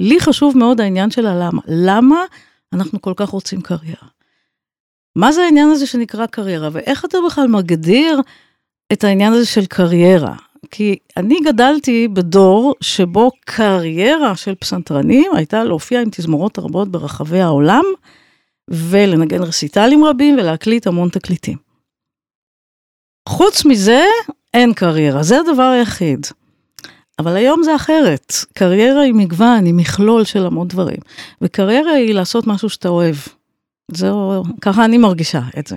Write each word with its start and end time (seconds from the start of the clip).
לי 0.00 0.20
חשוב 0.20 0.58
מאוד 0.58 0.80
העניין 0.80 1.10
של 1.10 1.26
הלמה. 1.26 1.62
למה 1.68 2.24
אנחנו 2.72 3.00
כל 3.00 3.12
כך 3.16 3.28
רוצים 3.28 3.60
קריירה? 3.60 4.08
מה 5.16 5.32
זה 5.32 5.42
העניין 5.42 5.70
הזה 5.70 5.86
שנקרא 5.86 6.26
קריירה, 6.26 6.68
ואיך 6.72 7.04
אתה 7.04 7.18
בכלל 7.26 7.48
מגדיר 7.48 8.20
את 8.92 9.04
העניין 9.04 9.32
הזה 9.32 9.46
של 9.46 9.66
קריירה? 9.66 10.34
כי 10.70 10.96
אני 11.16 11.36
גדלתי 11.44 12.08
בדור 12.08 12.74
שבו 12.80 13.30
קריירה 13.44 14.36
של 14.36 14.54
פסנתרנים 14.54 15.30
הייתה 15.36 15.64
להופיע 15.64 16.00
עם 16.00 16.08
תזמורות 16.10 16.58
רבות 16.58 16.88
ברחבי 16.88 17.40
העולם, 17.40 17.84
ולנגן 18.68 19.42
רסיטלים 19.42 20.04
רבים 20.04 20.34
ולהקליט 20.38 20.86
המון 20.86 21.08
תקליטים. 21.08 21.56
חוץ 23.28 23.64
מזה, 23.64 24.04
אין 24.54 24.74
קריירה, 24.74 25.22
זה 25.22 25.40
הדבר 25.40 25.62
היחיד. 25.62 26.26
אבל 27.20 27.36
היום 27.36 27.62
זה 27.62 27.76
אחרת, 27.76 28.34
קריירה 28.54 29.00
היא 29.00 29.14
מגוון, 29.14 29.64
היא 29.64 29.74
מכלול 29.74 30.24
של 30.24 30.46
המון 30.46 30.68
דברים, 30.68 30.98
וקריירה 31.40 31.92
היא 31.92 32.14
לעשות 32.14 32.46
משהו 32.46 32.68
שאתה 32.68 32.88
אוהב. 32.88 33.16
זהו, 33.92 34.42
ככה 34.60 34.84
אני 34.84 34.98
מרגישה 34.98 35.40
את 35.58 35.66
זה. 35.66 35.76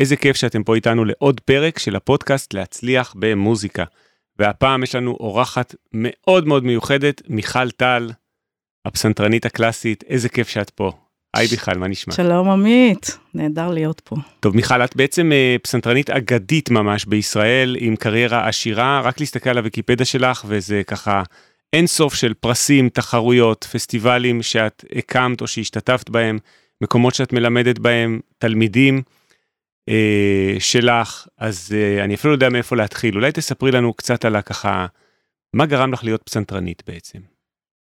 איזה 0.00 0.16
כיף 0.16 0.36
שאתם 0.36 0.62
פה 0.62 0.74
איתנו 0.74 1.04
לעוד 1.04 1.40
פרק 1.40 1.78
של 1.78 1.96
הפודקאסט 1.96 2.54
להצליח 2.54 3.14
במוזיקה. 3.18 3.84
והפעם 4.38 4.82
יש 4.82 4.94
לנו 4.94 5.10
אורחת 5.10 5.74
מאוד 5.92 6.46
מאוד 6.46 6.64
מיוחדת, 6.64 7.22
מיכל 7.28 7.70
טל, 7.70 8.10
הפסנתרנית 8.86 9.46
הקלאסית, 9.46 10.04
איזה 10.08 10.28
כיף 10.28 10.48
שאת 10.48 10.70
פה. 10.70 10.92
היי 11.36 11.48
מיכל, 11.50 11.78
מה 11.78 11.88
נשמע? 11.88 12.14
שלום 12.14 12.50
עמית, 12.50 13.18
נהדר 13.34 13.70
להיות 13.70 14.00
פה. 14.04 14.16
טוב 14.40 14.56
מיכל, 14.56 14.84
את 14.84 14.96
בעצם 14.96 15.32
אה, 15.32 15.56
פסנתרנית 15.62 16.10
אגדית 16.10 16.70
ממש 16.70 17.04
בישראל, 17.04 17.76
עם 17.80 17.96
קריירה 17.96 18.48
עשירה, 18.48 19.00
רק 19.04 19.20
להסתכל 19.20 19.50
על 19.50 19.58
הוויקיפדיה 19.58 20.06
שלך 20.06 20.44
וזה 20.48 20.82
ככה 20.86 21.22
אין 21.72 21.86
סוף 21.86 22.14
של 22.14 22.34
פרסים, 22.34 22.88
תחרויות, 22.88 23.68
פסטיבלים 23.72 24.42
שאת 24.42 24.84
הקמת 24.96 25.40
או 25.40 25.46
שהשתתפת 25.46 26.10
בהם, 26.10 26.38
מקומות 26.80 27.14
שאת 27.14 27.32
מלמדת 27.32 27.78
בהם, 27.78 28.20
תלמידים. 28.38 29.02
אה, 29.90 30.56
שלך, 30.58 31.26
אז 31.38 31.74
אה, 31.76 32.04
אני 32.04 32.14
אפילו 32.14 32.30
לא 32.30 32.36
יודע 32.36 32.48
מאיפה 32.48 32.76
להתחיל. 32.76 33.14
אולי 33.14 33.32
תספרי 33.32 33.70
לנו 33.70 33.94
קצת 33.94 34.24
על 34.24 34.36
הככה, 34.36 34.86
מה 35.54 35.66
גרם 35.66 35.92
לך 35.92 36.04
להיות 36.04 36.22
פסנתרנית 36.22 36.82
בעצם? 36.86 37.18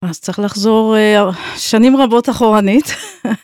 אז 0.02 0.20
צריך 0.20 0.38
לחזור 0.38 0.96
אה, 0.96 1.30
שנים 1.56 1.96
רבות 1.96 2.28
אחורנית. 2.28 2.94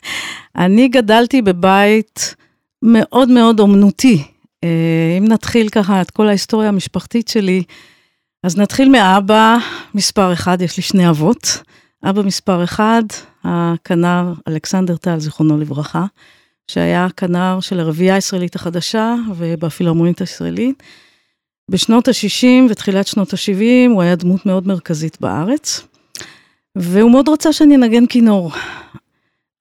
אני 0.64 0.88
גדלתי 0.88 1.42
בבית 1.42 2.34
מאוד 2.82 3.28
מאוד 3.28 3.60
אומנותי. 3.60 4.24
אה, 4.64 5.16
אם 5.18 5.24
נתחיל 5.28 5.68
ככה 5.68 6.00
את 6.00 6.10
כל 6.10 6.28
ההיסטוריה 6.28 6.68
המשפחתית 6.68 7.28
שלי, 7.28 7.62
אז 8.42 8.58
נתחיל 8.58 8.88
מאבא 8.88 9.56
מספר 9.94 10.32
אחד, 10.32 10.62
יש 10.62 10.76
לי 10.76 10.82
שני 10.82 11.08
אבות. 11.08 11.62
אבא 12.04 12.22
מספר 12.22 12.64
אחד, 12.64 13.02
הכנר 13.44 14.32
אלכסנדר 14.48 14.96
טל, 14.96 15.18
זיכרונו 15.18 15.58
לברכה. 15.58 16.06
שהיה 16.72 17.06
כנר 17.16 17.58
של 17.60 17.80
הרביעייה 17.80 18.14
הישראלית 18.14 18.54
החדשה 18.54 19.14
ובפילהרמונית 19.36 20.20
הישראלית. 20.20 20.82
בשנות 21.70 22.08
ה-60 22.08 22.70
ותחילת 22.70 23.06
שנות 23.06 23.32
ה-70 23.32 23.90
הוא 23.90 24.02
היה 24.02 24.16
דמות 24.16 24.46
מאוד 24.46 24.66
מרכזית 24.66 25.20
בארץ, 25.20 25.86
והוא 26.76 27.10
מאוד 27.10 27.28
רצה 27.28 27.52
שאני 27.52 27.76
אנגן 27.76 28.06
כינור. 28.06 28.50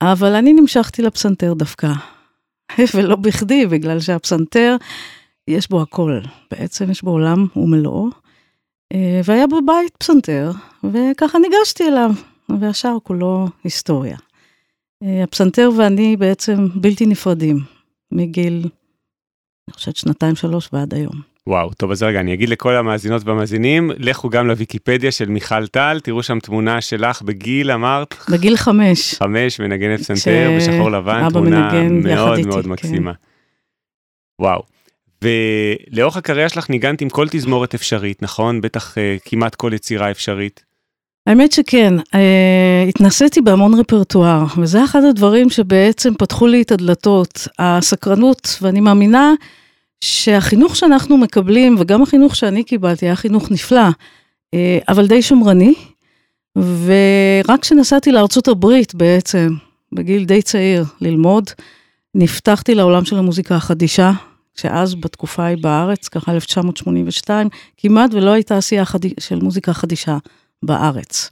אבל 0.02 0.36
אני 0.36 0.54
נמשכתי 0.54 1.02
לפסנתר 1.02 1.54
דווקא, 1.54 1.92
ולא 2.96 3.16
בכדי, 3.16 3.66
בגלל 3.66 4.00
שהפסנתר, 4.00 4.76
יש 5.48 5.70
בו 5.70 5.82
הכל. 5.82 6.20
בעצם 6.52 6.92
יש 6.92 7.04
בו 7.04 7.12
עולם 7.12 7.46
ומלואו. 7.56 8.10
אה, 8.94 9.22
והיה 9.24 9.48
בבית 9.48 9.96
פסנתר, 9.98 10.52
וככה 10.84 11.38
ניגשתי 11.40 11.88
אליו, 11.88 12.12
והשאר 12.60 12.98
כולו 13.04 13.48
היסטוריה. 13.64 14.18
אה, 15.04 15.24
הפסנתר 15.24 15.70
ואני 15.78 16.18
בעצם 16.18 16.68
בלתי 16.76 17.06
נפרדים, 17.06 17.60
מגיל, 18.12 18.54
אני 19.68 19.74
חושבת 19.74 19.96
שנתיים 19.96 20.36
שלוש 20.36 20.70
ועד 20.74 20.94
היום. 20.94 21.32
וואו, 21.48 21.74
טוב 21.74 21.92
אז 21.92 22.04
רגע, 22.04 22.20
אני 22.20 22.34
אגיד 22.34 22.50
לכל 22.50 22.76
המאזינות 22.76 23.22
והמאזינים, 23.26 23.92
לכו 23.98 24.30
גם 24.30 24.48
לוויקיפדיה 24.48 25.12
של 25.12 25.30
מיכל 25.30 25.68
טל, 25.68 26.00
תראו 26.04 26.24
שם 26.24 26.40
תמונה 26.40 26.82
שלך 26.82 27.22
בגיל, 27.22 27.72
אמרת? 27.72 28.16
בגיל 28.32 28.58
חמש. 28.58 29.16
חמש, 29.16 29.60
מנגנת 29.60 30.00
פסנתר 30.00 30.52
בשחור 30.58 30.92
לבן, 30.92 31.30
תמונה 31.30 31.72
מאוד 31.90 32.38
איתי, 32.38 32.50
מאוד 32.50 32.64
כן. 32.64 32.70
מקסימה. 32.70 33.12
וואו. 34.42 34.64
ולאורך 35.24 36.18
הקריירה 36.18 36.50
שלך 36.50 36.70
ניגנת 36.70 37.02
עם 37.02 37.10
כל 37.10 37.28
תזמורת 37.32 37.74
אפשרית, 37.74 38.24
נכון? 38.24 38.62
בטח 38.62 38.96
uh, 38.98 39.30
כמעט 39.30 39.56
כל 39.56 39.72
יצירה 39.74 40.12
אפשרית. 40.12 40.71
האמת 41.28 41.52
שכן, 41.52 41.94
אה, 42.16 42.86
התנסיתי 42.90 43.42
בהמון 43.42 43.74
רפרטואר, 43.74 44.46
וזה 44.58 44.84
אחד 44.84 45.04
הדברים 45.04 45.50
שבעצם 45.50 46.14
פתחו 46.14 46.48
לי 46.48 46.62
את 46.62 46.72
הדלתות, 46.72 47.48
הסקרנות, 47.60 48.58
ואני 48.62 48.80
מאמינה 48.80 49.34
שהחינוך 50.04 50.76
שאנחנו 50.76 51.18
מקבלים, 51.18 51.76
וגם 51.80 52.02
החינוך 52.02 52.36
שאני 52.36 52.64
קיבלתי, 52.64 53.06
היה 53.06 53.16
חינוך 53.16 53.52
נפלא, 53.52 53.88
אה, 54.54 54.80
אבל 54.90 55.08
די 55.08 55.22
שמרני, 55.22 55.74
ורק 56.58 57.60
כשנסעתי 57.62 58.12
לארצות 58.12 58.48
הברית 58.48 58.96
בעצם, 58.96 59.54
בגיל 59.94 60.26
די 60.26 60.42
צעיר, 60.42 60.86
ללמוד, 61.02 61.50
נפתחתי 62.16 62.76
לעולם 62.76 63.06
של 63.06 63.18
המוזיקה 63.18 63.56
החדישה, 63.56 64.12
שאז 64.56 64.96
בתקופה 64.96 65.44
ההיא 65.44 65.58
בארץ, 65.62 66.08
ככה 66.08 66.32
1982, 66.32 67.50
כמעט 67.78 68.14
ולא 68.14 68.32
הייתה 68.32 68.58
עשייה 68.58 68.84
של 69.20 69.40
מוזיקה 69.40 69.74
חדישה. 69.74 70.18
בארץ. 70.64 71.30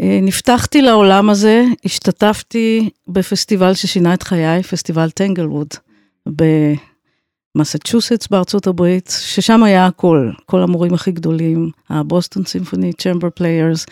אה, 0.00 0.18
נפתחתי 0.22 0.82
לעולם 0.82 1.30
הזה, 1.30 1.64
השתתפתי 1.84 2.90
בפסטיבל 3.08 3.74
ששינה 3.74 4.14
את 4.14 4.22
חיי, 4.22 4.62
פסטיבל 4.62 5.10
טנגלווד, 5.10 5.68
במסצ'וסטס 7.56 8.28
בארצות 8.28 8.66
הברית, 8.66 9.18
ששם 9.20 9.62
היה 9.62 9.86
הכל, 9.86 10.30
כל 10.46 10.62
המורים 10.62 10.94
הכי 10.94 11.12
גדולים, 11.12 11.70
ה 11.90 11.98
Boston 11.98 12.44
Symphony, 12.44 12.92
Chamber 12.92 13.30
Players, 13.30 13.86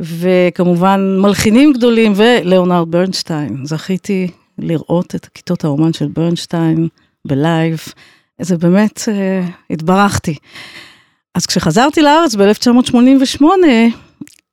וכמובן 0.00 1.18
מלחינים 1.20 1.72
גדולים, 1.72 2.12
ולאונרד 2.16 2.90
ברנשטיין. 2.90 3.64
זכיתי 3.64 4.30
לראות 4.58 5.14
את 5.14 5.26
כיתות 5.34 5.64
האומן 5.64 5.92
של 5.92 6.08
ברנשטיין 6.08 6.88
ב 7.24 7.33
live, 7.33 7.80
זה 8.40 8.56
באמת, 8.56 8.98
אה, 8.98 9.50
התברכתי. 9.70 10.34
אז 11.38 11.46
כשחזרתי 11.46 12.02
לארץ 12.02 12.34
ב-1988, 12.34 13.42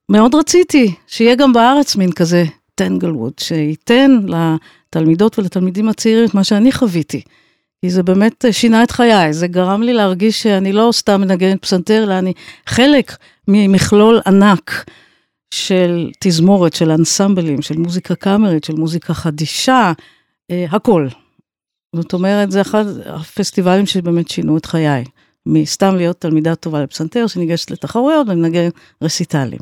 מאוד 0.09 0.35
רציתי 0.35 0.93
שיהיה 1.07 1.35
גם 1.35 1.53
בארץ 1.53 1.95
מין 1.95 2.11
כזה 2.11 2.43
טנגלווד, 2.75 3.33
שייתן 3.39 4.19
לתלמידות 4.27 5.39
ולתלמידים 5.39 5.89
הצעירים 5.89 6.25
את 6.25 6.33
מה 6.33 6.43
שאני 6.43 6.71
חוויתי. 6.71 7.21
כי 7.81 7.89
זה 7.89 8.03
באמת 8.03 8.45
שינה 8.51 8.83
את 8.83 8.91
חיי, 8.91 9.33
זה 9.33 9.47
גרם 9.47 9.83
לי 9.83 9.93
להרגיש 9.93 10.43
שאני 10.43 10.73
לא 10.73 10.89
סתם 10.93 11.21
מנגנת 11.21 11.61
פסנתר, 11.61 12.03
אלא 12.03 12.19
אני 12.19 12.33
חלק 12.67 13.17
ממכלול 13.47 14.21
ענק 14.27 14.85
של 15.53 16.11
תזמורת, 16.19 16.73
של 16.73 16.91
אנסמבלים, 16.91 17.61
של 17.61 17.77
מוזיקה 17.77 18.15
קאמרית, 18.15 18.63
של 18.63 18.75
מוזיקה 18.75 19.13
חדישה, 19.13 19.91
אה, 20.51 20.65
הכל. 20.69 21.07
זאת 21.95 22.13
אומרת, 22.13 22.51
זה 22.51 22.61
אחד 22.61 22.85
הפסטיבלים 23.05 23.85
שבאמת 23.85 24.27
שינו 24.27 24.57
את 24.57 24.65
חיי. 24.65 25.03
מסתם 25.45 25.95
להיות 25.95 26.21
תלמידה 26.21 26.55
טובה 26.55 26.83
לפסנתר, 26.83 27.27
שניגשת 27.27 27.71
לתחרויות 27.71 28.27
ומנגן 28.29 28.69
רסיטלים. 29.01 29.59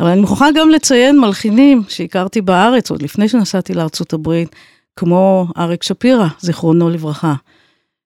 אבל 0.00 0.08
אני 0.08 0.20
מוכרחה 0.20 0.46
גם 0.54 0.70
לציין 0.70 1.20
מלחינים 1.20 1.82
שהכרתי 1.88 2.40
בארץ, 2.40 2.90
עוד 2.90 3.02
לפני 3.02 3.28
שנסעתי 3.28 3.74
לארצות 3.74 4.12
הברית, 4.12 4.56
כמו 4.96 5.46
אריק 5.56 5.82
שפירא, 5.82 6.26
זיכרונו 6.40 6.90
לברכה, 6.90 7.34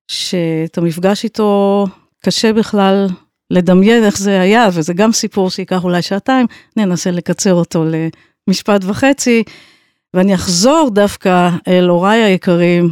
שאת 0.08 0.78
המפגש 0.78 1.24
איתו 1.24 1.86
קשה 2.24 2.52
בכלל 2.52 3.06
לדמיין 3.50 4.04
איך 4.04 4.18
זה 4.18 4.40
היה, 4.40 4.68
וזה 4.72 4.94
גם 4.94 5.12
סיפור 5.12 5.50
שייקח 5.50 5.84
אולי 5.84 6.02
שעתיים, 6.02 6.46
ננסה 6.76 7.10
לקצר 7.10 7.54
אותו 7.54 7.84
למשפט 8.48 8.84
וחצי, 8.84 9.42
ואני 10.14 10.34
אחזור 10.34 10.90
דווקא 10.92 11.50
אל 11.68 11.88
הוריי 11.88 12.22
היקרים, 12.22 12.90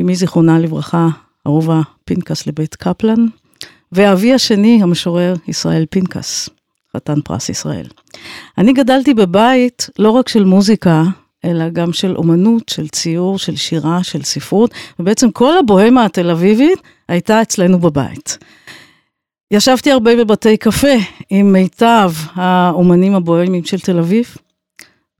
אמי 0.00 0.16
זיכרונה 0.16 0.58
לברכה, 0.58 1.08
אהובה 1.46 1.80
פנקס 2.04 2.46
לבית 2.46 2.74
קפלן, 2.74 3.26
ואבי 3.94 4.34
השני, 4.34 4.82
המשורר 4.82 5.34
ישראל 5.48 5.86
פנקס, 5.90 6.48
חתן 6.96 7.20
פרס 7.20 7.48
ישראל. 7.48 7.86
אני 8.58 8.72
גדלתי 8.72 9.14
בבית 9.14 9.90
לא 9.98 10.10
רק 10.10 10.28
של 10.28 10.44
מוזיקה, 10.44 11.02
אלא 11.44 11.68
גם 11.68 11.92
של 11.92 12.16
אומנות, 12.16 12.68
של 12.68 12.88
ציור, 12.88 13.38
של 13.38 13.56
שירה, 13.56 14.04
של 14.04 14.22
ספרות, 14.22 14.74
ובעצם 14.98 15.30
כל 15.30 15.58
הבוהמה 15.58 16.04
התל 16.04 16.30
אביבית 16.30 16.78
הייתה 17.08 17.42
אצלנו 17.42 17.78
בבית. 17.78 18.38
ישבתי 19.50 19.90
הרבה 19.92 20.16
בבתי 20.16 20.56
קפה 20.56 20.96
עם 21.30 21.52
מיטב 21.52 22.12
האומנים 22.34 23.14
הבוהמים 23.14 23.64
של 23.64 23.80
תל 23.80 23.98
אביב, 23.98 24.36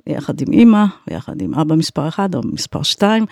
יחד 0.06 0.40
עם 0.40 0.52
אימא, 0.52 0.84
ויחד 1.08 1.42
עם 1.42 1.54
אבא 1.54 1.74
מספר 1.74 2.08
1 2.08 2.34
או 2.34 2.40
מספר 2.44 2.82
2, 2.82 3.26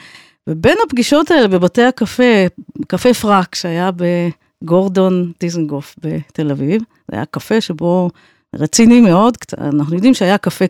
ובין 0.46 0.76
הפגישות 0.86 1.30
האלה 1.30 1.48
בבתי 1.48 1.82
הקפה, 1.82 2.46
קפה 2.86 3.14
פרק 3.14 3.54
שהיה 3.54 3.90
בגורדון 4.62 5.32
דיזנגוף 5.40 5.96
בתל 6.02 6.50
אביב, 6.50 6.82
זה 7.10 7.16
היה 7.16 7.24
קפה 7.24 7.60
שבו 7.60 8.10
רציני 8.54 9.00
מאוד, 9.00 9.36
אנחנו 9.58 9.94
יודעים 9.94 10.14
שהיה 10.14 10.38
קפה 10.38 10.64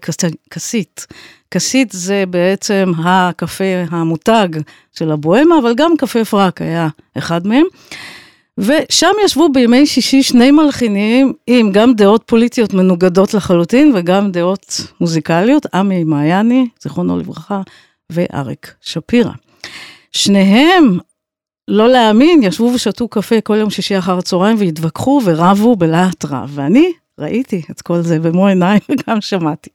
כסית. 0.51 1.07
כסית 1.51 1.89
זה 1.93 2.25
בעצם 2.31 2.93
הקפה 3.05 3.65
המותג 3.91 4.49
של 4.93 5.13
הבוהמה, 5.13 5.59
אבל 5.59 5.75
גם 5.75 5.97
קפה 5.99 6.25
פרק 6.25 6.63
היה 6.63 6.89
אחד 7.19 7.47
מהם. 7.47 7.65
ושם 8.59 9.13
ישבו 9.25 9.49
בימי 9.53 9.87
שישי 9.87 10.23
שני 10.23 10.51
מלחינים 10.51 11.33
עם 11.47 11.73
גם 11.73 11.95
דעות 11.95 12.23
פוליטיות 12.27 12.75
מנוגדות 12.75 13.35
לחלוטין 13.35 13.93
וגם 13.95 14.33
דעות 14.33 14.81
מוזיקליות, 15.01 15.67
עמי 15.75 16.05
מעייני, 16.05 16.69
זיכרונו 16.83 17.19
לברכה, 17.19 17.63
ואריק 18.11 18.75
שפירא. 18.81 19.33
שניהם, 20.13 20.99
לא 21.69 21.89
להאמין, 21.89 22.43
ישבו 22.43 22.73
ושתו 22.75 23.09
קפה 23.09 23.41
כל 23.41 23.57
יום 23.57 23.71
שישי 23.71 23.99
אחר 23.99 24.19
הצהריים 24.19 24.57
והתווכחו 24.59 25.21
ורבו 25.25 25.77
בלהט 25.77 26.25
רב, 26.25 26.51
ואני 26.55 26.93
ראיתי 27.19 27.63
את 27.71 27.83
כל 27.83 28.01
זה 28.01 28.19
במו 28.19 28.47
עיניי 28.47 28.79
וגם 28.89 29.21
שמעתי. 29.21 29.71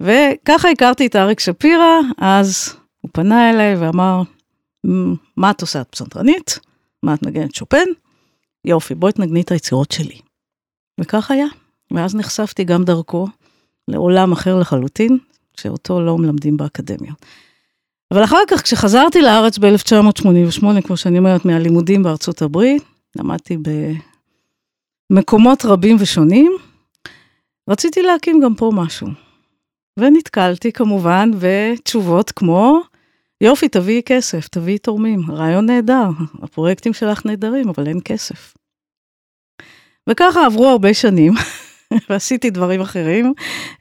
וככה 0.00 0.70
הכרתי 0.70 1.06
את 1.06 1.16
אריק 1.16 1.40
שפירא, 1.40 2.00
אז 2.18 2.74
הוא 3.00 3.10
פנה 3.12 3.50
אליי 3.50 3.76
ואמר, 3.76 4.22
מה 5.36 5.50
את 5.50 5.60
עושה? 5.60 5.80
את 5.80 5.88
פסנתרנית? 5.90 6.58
מה 7.02 7.14
את 7.14 7.22
נגנת 7.22 7.54
שופן? 7.54 7.84
יופי, 8.64 8.94
בואי 8.94 9.12
תנגני 9.12 9.40
את 9.40 9.50
היצירות 9.52 9.90
שלי. 9.90 10.18
וכך 11.00 11.30
היה. 11.30 11.46
ואז 11.90 12.14
נחשפתי 12.14 12.64
גם 12.64 12.84
דרכו 12.84 13.28
לעולם 13.88 14.32
אחר 14.32 14.58
לחלוטין, 14.58 15.18
שאותו 15.60 16.00
לא 16.00 16.18
מלמדים 16.18 16.56
באקדמיות. 16.56 17.26
אבל 18.12 18.24
אחר 18.24 18.42
כך, 18.48 18.62
כשחזרתי 18.62 19.22
לארץ 19.22 19.58
ב-1988, 19.58 20.80
כמו 20.86 20.96
שאני 20.96 21.18
אומרת, 21.18 21.44
מהלימודים 21.44 22.02
בארצות 22.02 22.42
הברית, 22.42 22.82
למדתי 23.16 23.56
במקומות 25.10 25.64
רבים 25.64 25.96
ושונים, 26.00 26.52
רציתי 27.70 28.02
להקים 28.02 28.40
גם 28.40 28.54
פה 28.54 28.70
משהו. 28.74 29.08
ונתקלתי 29.98 30.72
כמובן 30.72 31.30
בתשובות 31.40 32.30
כמו, 32.30 32.80
יופי, 33.40 33.68
תביאי 33.68 34.02
כסף, 34.06 34.48
תביאי 34.48 34.78
תורמים, 34.78 35.20
רעיון 35.30 35.66
נהדר, 35.66 36.08
הפרויקטים 36.42 36.92
שלך 36.92 37.26
נהדרים, 37.26 37.68
אבל 37.68 37.86
אין 37.86 38.00
כסף. 38.04 38.54
וככה 40.08 40.46
עברו 40.46 40.68
הרבה 40.68 40.94
שנים, 40.94 41.32
ועשיתי 42.10 42.50
דברים 42.50 42.80
אחרים. 42.80 43.32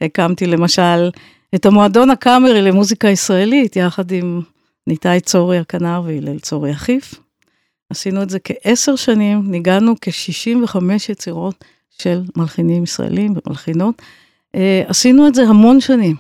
הקמתי 0.01 0.48
למשל 0.48 1.10
את 1.56 1.65
המועדון 1.65 2.09
הקאמרי 2.09 2.62
למוזיקה 2.62 3.07
ישראלית, 3.07 3.75
יחד 3.75 4.12
עם 4.12 4.42
ניתאי 4.88 5.19
צורי 5.19 5.57
הכנר 5.57 6.01
והלל 6.06 6.39
צורי 6.39 6.71
אחיף. 6.71 7.13
עשינו 7.89 8.24
את 8.24 8.30
זה 8.30 8.39
כעשר 8.39 8.95
שנים, 8.95 9.51
ניגענו 9.51 9.94
כ-65 10.01 10.77
יצירות 11.09 11.65
של 11.89 12.24
מלחינים 12.36 12.83
ישראלים 12.83 13.33
ומלחינות. 13.45 14.01
אה, 14.56 14.83
עשינו 14.88 15.27
את 15.27 15.36
זה 15.36 15.44
המון 15.44 15.80
שנים. 15.81 16.15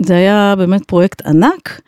זה 0.00 0.16
היה 0.16 0.54
באמת 0.58 0.84
פרויקט 0.84 1.26
ענק, 1.26 1.80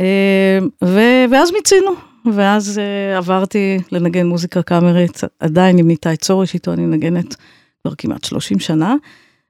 אה, 0.00 0.58
ו- 0.84 1.24
ואז 1.30 1.50
מיצינו, 1.52 1.90
ואז 2.34 2.78
uh, 2.78 3.16
עברתי 3.16 3.78
לנגן 3.92 4.26
מוזיקה 4.26 4.62
קאמרית, 4.62 5.20
עדיין 5.40 5.78
עם 5.78 5.88
ניתאי 5.88 6.16
צורי, 6.16 6.46
שאיתו 6.46 6.72
אני 6.72 6.82
מנגנת 6.82 7.36
כבר 7.82 7.94
כמעט 7.98 8.24
30 8.24 8.58
שנה, 8.58 8.94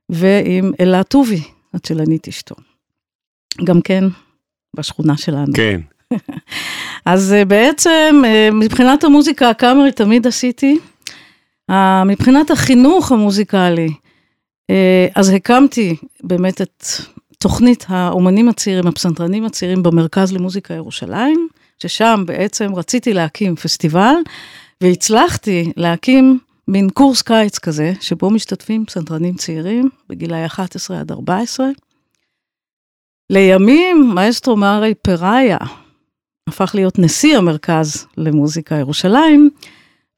ועם 0.08 0.72
אלה 0.80 1.02
טובי, 1.02 1.42
הצ'לנית 1.76 2.28
אשתו. 2.28 2.54
גם 3.64 3.80
כן 3.80 4.04
בשכונה 4.76 5.16
שלנו. 5.16 5.52
כן. 5.54 5.80
אז 7.04 7.34
uh, 7.42 7.44
בעצם 7.44 8.22
uh, 8.24 8.54
מבחינת 8.54 9.04
המוזיקה 9.04 9.50
הקאמרית 9.50 9.96
תמיד 9.96 10.26
עשיתי, 10.26 10.78
uh, 11.70 11.74
מבחינת 12.06 12.50
החינוך 12.50 13.12
המוזיקלי, 13.12 13.88
אז 15.14 15.30
הקמתי 15.30 15.96
באמת 16.22 16.60
את 16.60 16.84
תוכנית 17.38 17.84
האומנים 17.88 18.48
הצעירים, 18.48 18.86
הפסנתרנים 18.86 19.44
הצעירים 19.44 19.82
במרכז 19.82 20.32
למוזיקה 20.32 20.74
ירושלים, 20.74 21.48
ששם 21.78 22.22
בעצם 22.26 22.74
רציתי 22.74 23.14
להקים 23.14 23.56
פסטיבל, 23.56 24.14
והצלחתי 24.80 25.72
להקים 25.76 26.38
מין 26.68 26.90
קורס 26.90 27.22
קיץ 27.22 27.58
כזה, 27.58 27.92
שבו 28.00 28.30
משתתפים 28.30 28.86
פסנתרנים 28.86 29.34
צעירים 29.34 29.88
בגילאי 30.08 30.46
11 30.46 31.00
עד 31.00 31.12
14. 31.12 31.66
לימים, 33.30 34.10
מאסטרו 34.14 34.56
מארי 34.56 34.94
פראיה 34.94 35.58
הפך 36.48 36.74
להיות 36.74 36.98
נשיא 36.98 37.38
המרכז 37.38 38.06
למוזיקה 38.16 38.74
ירושלים, 38.74 39.50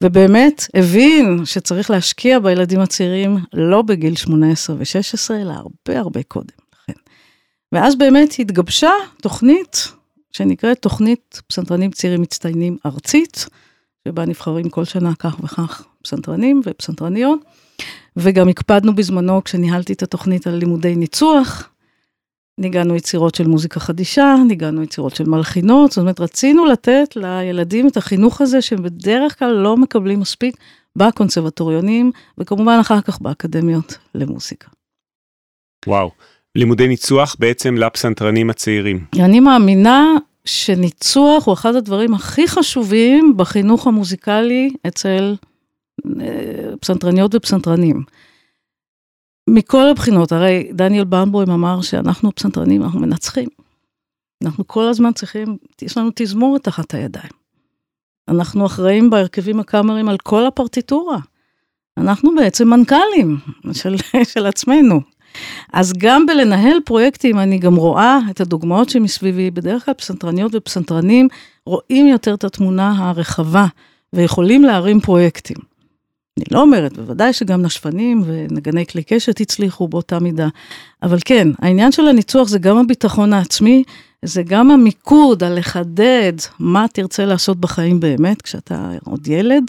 ובאמת 0.04 0.66
הבין 0.74 1.44
שצריך 1.44 1.90
להשקיע 1.90 2.38
בילדים 2.38 2.80
הצעירים 2.80 3.38
לא 3.52 3.82
בגיל 3.82 4.16
18 4.16 4.76
ו-16, 4.76 5.34
אלא 5.34 5.52
הרבה 5.52 5.98
הרבה 5.98 6.22
קודם 6.22 6.54
לכן. 6.74 7.00
ואז 7.72 7.96
באמת 7.96 8.34
התגבשה 8.38 8.90
תוכנית 9.22 9.92
שנקראת 10.32 10.78
תוכנית 10.78 11.42
פסנתרנים 11.46 11.90
צעירים 11.90 12.22
מצטיינים 12.22 12.76
ארצית, 12.86 13.46
שבה 14.08 14.26
נבחרים 14.26 14.68
כל 14.68 14.84
שנה 14.84 15.14
כך 15.18 15.40
וכך 15.44 15.87
פסנתרנים 16.02 16.60
ופסנתרניות, 16.64 17.40
וגם 18.16 18.48
הקפדנו 18.48 18.94
בזמנו, 18.94 19.44
כשניהלתי 19.44 19.92
את 19.92 20.02
התוכנית 20.02 20.46
על 20.46 20.54
לימודי 20.54 20.96
ניצוח, 20.96 21.68
ניגענו 22.58 22.96
יצירות 22.96 23.34
של 23.34 23.46
מוזיקה 23.46 23.80
חדישה, 23.80 24.34
ניגענו 24.48 24.82
יצירות 24.82 25.14
של 25.14 25.24
מלחינות, 25.24 25.90
זאת 25.90 25.98
אומרת, 25.98 26.20
רצינו 26.20 26.66
לתת 26.66 27.16
לילדים 27.16 27.88
את 27.88 27.96
החינוך 27.96 28.40
הזה, 28.40 28.62
שהם 28.62 28.82
בדרך 28.82 29.38
כלל 29.38 29.52
לא 29.52 29.76
מקבלים 29.76 30.20
מספיק 30.20 30.56
בקונסרבטוריונים, 30.96 32.12
וכמובן 32.38 32.78
אחר 32.80 33.00
כך 33.00 33.20
באקדמיות 33.20 33.98
למוזיקה. 34.14 34.68
וואו. 35.86 36.10
לימודי 36.54 36.88
ניצוח 36.88 37.36
בעצם 37.38 37.76
לפסנתרנים 37.76 38.50
הצעירים. 38.50 39.04
אני 39.18 39.40
מאמינה 39.40 40.04
שניצוח 40.44 41.46
הוא 41.46 41.54
אחד 41.54 41.74
הדברים 41.74 42.14
הכי 42.14 42.48
חשובים 42.48 43.34
בחינוך 43.36 43.86
המוזיקלי 43.86 44.70
אצל 44.86 45.34
פסנתרניות 46.80 47.34
ופסנתרנים. 47.34 48.02
מכל 49.48 49.88
הבחינות, 49.88 50.32
הרי 50.32 50.70
דניאל 50.72 51.04
ברנבוים 51.04 51.50
אמר 51.50 51.80
שאנחנו 51.82 52.34
פסנתרנים, 52.34 52.82
אנחנו 52.82 53.00
מנצחים. 53.00 53.48
אנחנו 54.44 54.66
כל 54.66 54.88
הזמן 54.88 55.12
צריכים, 55.12 55.56
יש 55.82 55.98
לנו 55.98 56.10
תזמורת 56.14 56.62
תחת 56.64 56.94
הידיים. 56.94 57.32
אנחנו 58.28 58.66
אחראים 58.66 59.10
בהרכבים 59.10 59.60
הקאמרים 59.60 60.08
על 60.08 60.16
כל 60.18 60.46
הפרטיטורה. 60.46 61.18
אנחנו 61.98 62.34
בעצם 62.34 62.68
מנכ"לים 62.68 63.36
של, 63.72 63.96
של 64.32 64.46
עצמנו. 64.46 65.00
אז 65.72 65.92
גם 65.98 66.26
בלנהל 66.26 66.78
פרויקטים, 66.84 67.38
אני 67.38 67.58
גם 67.58 67.76
רואה 67.76 68.18
את 68.30 68.40
הדוגמאות 68.40 68.88
שמסביבי, 68.88 69.50
בדרך 69.50 69.84
כלל 69.84 69.94
פסנתרניות 69.94 70.52
ופסנתרנים 70.54 71.28
רואים 71.66 72.06
יותר 72.06 72.34
את 72.34 72.44
התמונה 72.44 72.94
הרחבה 72.96 73.66
ויכולים 74.12 74.62
להרים 74.62 75.00
פרויקטים. 75.00 75.67
אני 76.38 76.56
לא 76.56 76.60
אומרת, 76.60 76.98
בוודאי 76.98 77.32
שגם 77.32 77.62
נשפנים 77.62 78.22
ונגני 78.26 78.86
כלי 78.86 79.02
קשת 79.02 79.40
הצליחו 79.40 79.88
באותה 79.88 80.18
מידה, 80.18 80.48
אבל 81.02 81.18
כן, 81.24 81.48
העניין 81.58 81.92
של 81.92 82.08
הניצוח 82.08 82.48
זה 82.48 82.58
גם 82.58 82.78
הביטחון 82.78 83.32
העצמי, 83.32 83.84
זה 84.24 84.42
גם 84.42 84.70
המיקוד, 84.70 85.44
הלחדד 85.44 86.32
מה 86.58 86.86
תרצה 86.92 87.24
לעשות 87.24 87.60
בחיים 87.60 88.00
באמת 88.00 88.42
כשאתה 88.42 88.90
עוד 89.04 89.28
ילד. 89.28 89.64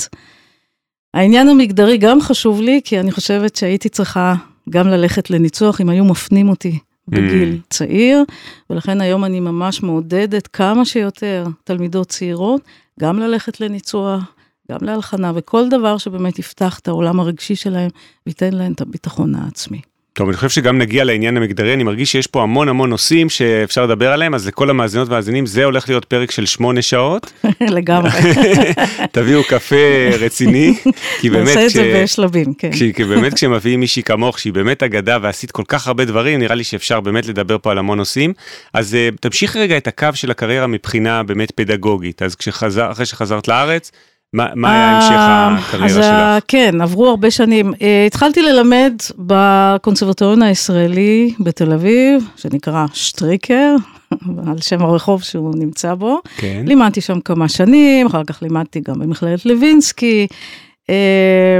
העניין 1.14 1.50
המגדרי 1.50 1.98
גם 1.98 2.22
חשוב 2.22 2.62
לי, 2.62 2.82
כי 2.84 3.00
אני 3.00 3.12
חושבת 3.12 3.56
שהייתי 3.56 3.90
צריכה 3.90 4.36
גם 4.70 4.88
ללכת 4.88 5.30
לניצוח, 5.30 5.82
אם 5.82 5.90
היו 5.90 6.06
מפנים 6.06 6.50
אותי 6.50 6.80
בגיל 7.08 7.58
mm. 7.60 7.68
צעיר, 7.70 8.24
ולכן 8.70 9.02
היום 9.02 9.26
אני 9.26 9.40
ממש 9.40 9.84
מעודדת 9.84 10.48
כמה 10.48 10.86
שיותר 10.86 11.46
תלמידות 11.64 12.08
צעירות, 12.08 12.62
גם 13.00 13.20
ללכת 13.20 13.62
לניצוח, 13.62 14.24
גם 14.70 14.78
להלחנה, 14.82 15.32
וכל 15.36 15.70
דבר 15.70 15.98
שבאמת 15.98 16.40
יפתח 16.40 16.80
את 16.80 16.88
העולם 16.88 17.20
הרגשי 17.20 17.56
שלהם, 17.56 17.90
וייתן 18.26 18.54
להם 18.54 18.72
את 18.72 18.82
הביטחון 18.82 19.36
העצמי. 19.36 19.82
טוב, 20.14 20.28
אני 20.28 20.36
חושב 20.38 20.50
שגם 20.50 20.78
נגיע 20.78 21.04
לעניין 21.04 21.38
המגדרי, 21.38 21.74
אני 21.74 21.84
מרגיש 21.84 22.12
שיש 22.12 22.28
פה 22.28 22.44
המון 22.44 22.70
המון 22.70 22.90
נושאים 22.90 23.30
שאפשר 23.30 23.86
לדבר 23.86 24.12
עליהם, 24.12 24.36
אז 24.36 24.48
לכל 24.48 24.70
המאזינות 24.70 25.10
והמאזינים, 25.10 25.46
זה 25.46 25.64
הולך 25.64 25.90
להיות 25.90 26.06
פרק 26.06 26.32
של 26.32 26.46
שמונה 26.46 26.82
שעות. 26.82 27.34
לגמרי. 27.78 28.12
תביאו 29.12 29.44
קפה 29.44 30.10
רציני, 30.20 30.74
כי 31.20 31.30
באמת... 31.30 31.48
נעשה 31.48 31.66
את 31.66 31.70
זה 31.70 32.02
בשלבים, 32.04 32.54
כן. 32.54 32.72
כי 32.72 33.04
באמת 33.04 33.34
כשמביאים 33.38 33.80
מישהי 33.80 34.04
כמוך, 34.04 34.40
שהיא 34.40 34.54
באמת 34.54 34.84
אגדה 34.84 35.18
ועשית 35.22 35.52
כל 35.52 35.64
כך 35.68 35.88
הרבה 35.88 36.06
דברים, 36.06 36.40
נראה 36.40 36.56
לי 36.56 36.64
שאפשר 36.64 37.00
באמת 37.00 37.28
לדבר 37.28 37.58
פה 37.62 37.72
על 37.72 37.78
המון 37.78 37.98
נושאים. 37.98 38.34
אז 38.74 38.94
uh, 38.94 39.18
תמשיך 39.22 39.56
רגע 39.56 39.78
את 39.78 39.88
הקו 39.88 40.08
של 40.14 40.32
הקריירה 40.32 40.68
מבחינה 40.68 41.24
באמת 41.24 41.52
פדגוגית. 41.52 42.22
אז 42.22 42.36
כשחזר, 42.36 42.92
אחרי 42.92 43.06
שחזרת 43.06 43.48
לארץ, 43.48 43.92
מה, 44.34 44.48
מה 44.56 44.74
היה 44.74 44.98
המשך 44.98 45.12
אה, 45.12 45.58
הקריירה 45.58 46.04
שלך? 46.04 46.44
כן, 46.48 46.82
עברו 46.82 47.08
הרבה 47.08 47.32
שנים. 47.32 47.74
אה, 47.82 48.04
התחלתי 48.08 48.42
ללמד 48.42 48.94
בקונסרבטוריון 49.18 50.42
הישראלי 50.42 51.34
בתל 51.40 51.74
אביב, 51.74 52.30
שנקרא 52.36 52.86
שטריקר, 52.94 53.76
על 54.48 54.62
שם 54.62 54.82
הרחוב 54.82 55.24
שהוא 55.24 55.56
נמצא 55.56 55.94
בו. 55.94 56.20
כן. 56.38 56.64
לימדתי 56.66 57.02
שם 57.02 57.20
כמה 57.20 57.50
שנים, 57.50 58.08
אחר 58.08 58.24
כך 58.24 58.42
לימדתי 58.42 58.80
גם 58.80 59.00
במכללת 59.00 59.46
לוינסקי. 59.46 60.28
אה, 60.90 61.60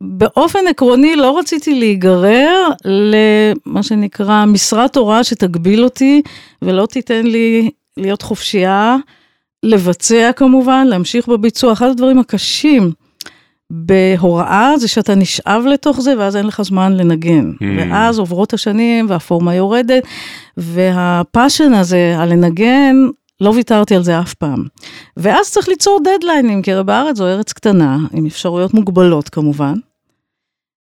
באופן 0.00 0.58
עקרוני 0.70 1.16
לא 1.16 1.38
רציתי 1.38 1.74
להיגרר 1.74 2.68
למה 2.84 3.82
שנקרא 3.82 4.44
משרת 4.44 4.96
הוראה 4.96 5.24
שתגביל 5.24 5.84
אותי 5.84 6.22
ולא 6.62 6.86
תיתן 6.86 7.26
לי 7.26 7.70
להיות 7.96 8.22
חופשייה. 8.22 8.96
לבצע 9.62 10.30
כמובן, 10.36 10.86
להמשיך 10.86 11.28
בביצוע. 11.28 11.72
אחד 11.72 11.86
הדברים 11.88 12.18
הקשים 12.18 12.92
בהוראה 13.70 14.74
זה 14.78 14.88
שאתה 14.88 15.14
נשאב 15.14 15.64
לתוך 15.66 16.00
זה 16.00 16.18
ואז 16.18 16.36
אין 16.36 16.46
לך 16.46 16.62
זמן 16.62 16.92
לנגן. 16.92 17.52
Mm. 17.52 17.64
ואז 17.78 18.18
עוברות 18.18 18.54
השנים 18.54 19.06
והפורמה 19.08 19.54
יורדת, 19.54 20.02
והפאשן 20.56 21.72
הזה, 21.72 22.14
הלנגן, 22.16 22.96
לא 23.40 23.50
ויתרתי 23.50 23.94
על 23.94 24.02
זה 24.02 24.20
אף 24.20 24.34
פעם. 24.34 24.64
ואז 25.16 25.50
צריך 25.50 25.68
ליצור 25.68 26.00
דדליינים, 26.04 26.62
כי 26.62 26.72
הרי 26.72 26.84
בארץ 26.84 27.16
זו 27.16 27.26
ארץ 27.26 27.52
קטנה, 27.52 27.98
עם 28.12 28.26
אפשרויות 28.26 28.74
מוגבלות 28.74 29.28
כמובן. 29.28 29.74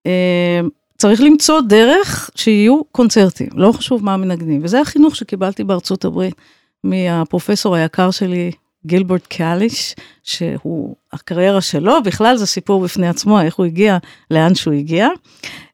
אה, 0.07 0.61
צריך 0.99 1.21
למצוא 1.21 1.61
דרך 1.61 2.31
שיהיו 2.35 2.85
קונצרטים, 2.93 3.49
לא 3.55 3.73
חשוב 3.73 4.05
מה 4.05 4.17
מנגנים. 4.17 4.61
וזה 4.65 4.81
החינוך 4.81 5.17
שקיבלתי 5.17 5.65
בארצות 5.65 6.05
הברית. 6.05 6.35
מהפרופסור 6.85 7.75
היקר 7.75 8.11
שלי, 8.11 8.51
גילבורט 8.87 9.27
קאליש, 9.27 9.95
שהוא, 10.23 10.95
הקריירה 11.13 11.61
שלו, 11.61 12.03
בכלל 12.03 12.37
זה 12.37 12.47
סיפור 12.47 12.83
בפני 12.83 13.09
עצמו, 13.09 13.41
איך 13.41 13.55
הוא 13.55 13.67
הגיע 13.67 13.99
לאן 14.31 14.55
שהוא 14.55 14.75
הגיע. 14.75 15.09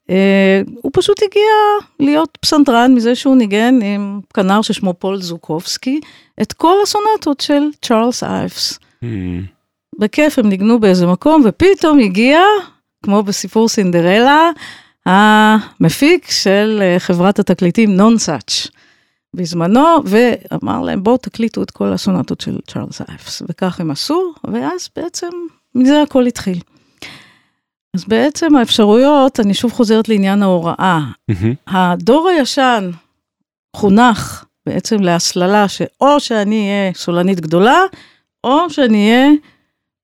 Uh, 0.06 0.10
הוא 0.82 0.90
פשוט 0.94 1.22
הגיע 1.22 1.52
להיות 2.00 2.38
פסנתרן 2.40 2.94
מזה 2.94 3.14
שהוא 3.14 3.36
ניגן 3.36 3.82
עם 3.82 4.20
כנר 4.34 4.62
ששמו 4.62 4.94
פול 4.94 5.22
זוקובסקי, 5.22 6.00
את 6.42 6.52
כל 6.52 6.76
הסונטות 6.82 7.40
של 7.40 7.62
צ'ארלס 7.82 8.24
אייפס. 8.24 8.78
Mm. 9.04 9.06
בכיף 9.98 10.38
הם 10.38 10.48
ניגנו 10.48 10.80
באיזה 10.80 11.06
מקום, 11.06 11.42
ופתאום 11.44 11.98
הגיע, 11.98 12.40
כמו 13.02 13.22
בסיפור 13.22 13.68
סינדרלה, 13.68 14.50
המפיק 15.06 16.30
של 16.30 16.82
uh, 16.82 17.00
חברת 17.00 17.38
התקליטים 17.38 17.96
נון-סאץ'. 17.96 18.66
בזמנו, 19.36 19.86
ואמר 20.04 20.80
להם, 20.80 21.02
בואו 21.02 21.16
תקליטו 21.16 21.62
את 21.62 21.70
כל 21.70 21.92
הסונטות 21.92 22.40
של 22.40 22.58
צ'ארלס 22.66 23.00
אייפס. 23.08 23.42
וכך 23.48 23.80
הם 23.80 23.90
עשו, 23.90 24.32
ואז 24.44 24.88
בעצם 24.96 25.28
מזה 25.74 26.02
הכל 26.02 26.26
התחיל. 26.26 26.58
אז 27.94 28.04
בעצם 28.04 28.56
האפשרויות, 28.56 29.40
אני 29.40 29.54
שוב 29.54 29.72
חוזרת 29.72 30.08
לעניין 30.08 30.42
ההוראה. 30.42 31.00
Mm-hmm. 31.30 31.54
הדור 31.66 32.28
הישן 32.28 32.90
חונך 33.76 34.44
בעצם 34.66 35.00
להסללה 35.00 35.68
שאו 35.68 36.20
שאני 36.20 36.68
אהיה 36.68 36.94
סולנית 36.94 37.40
גדולה, 37.40 37.80
או 38.44 38.70
שאני 38.70 39.10
אהיה 39.10 39.28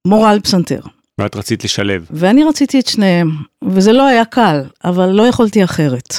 מורה 0.06 0.30
על 0.30 0.40
פסנתר. 0.40 0.80
ואת 1.20 1.36
רצית 1.36 1.64
לשלב. 1.64 2.06
ואני 2.10 2.44
רציתי 2.44 2.80
את 2.80 2.86
שניהם, 2.86 3.30
וזה 3.64 3.92
לא 3.92 4.06
היה 4.06 4.24
קל, 4.24 4.60
אבל 4.84 5.08
לא 5.08 5.22
יכולתי 5.22 5.64
אחרת. 5.64 6.14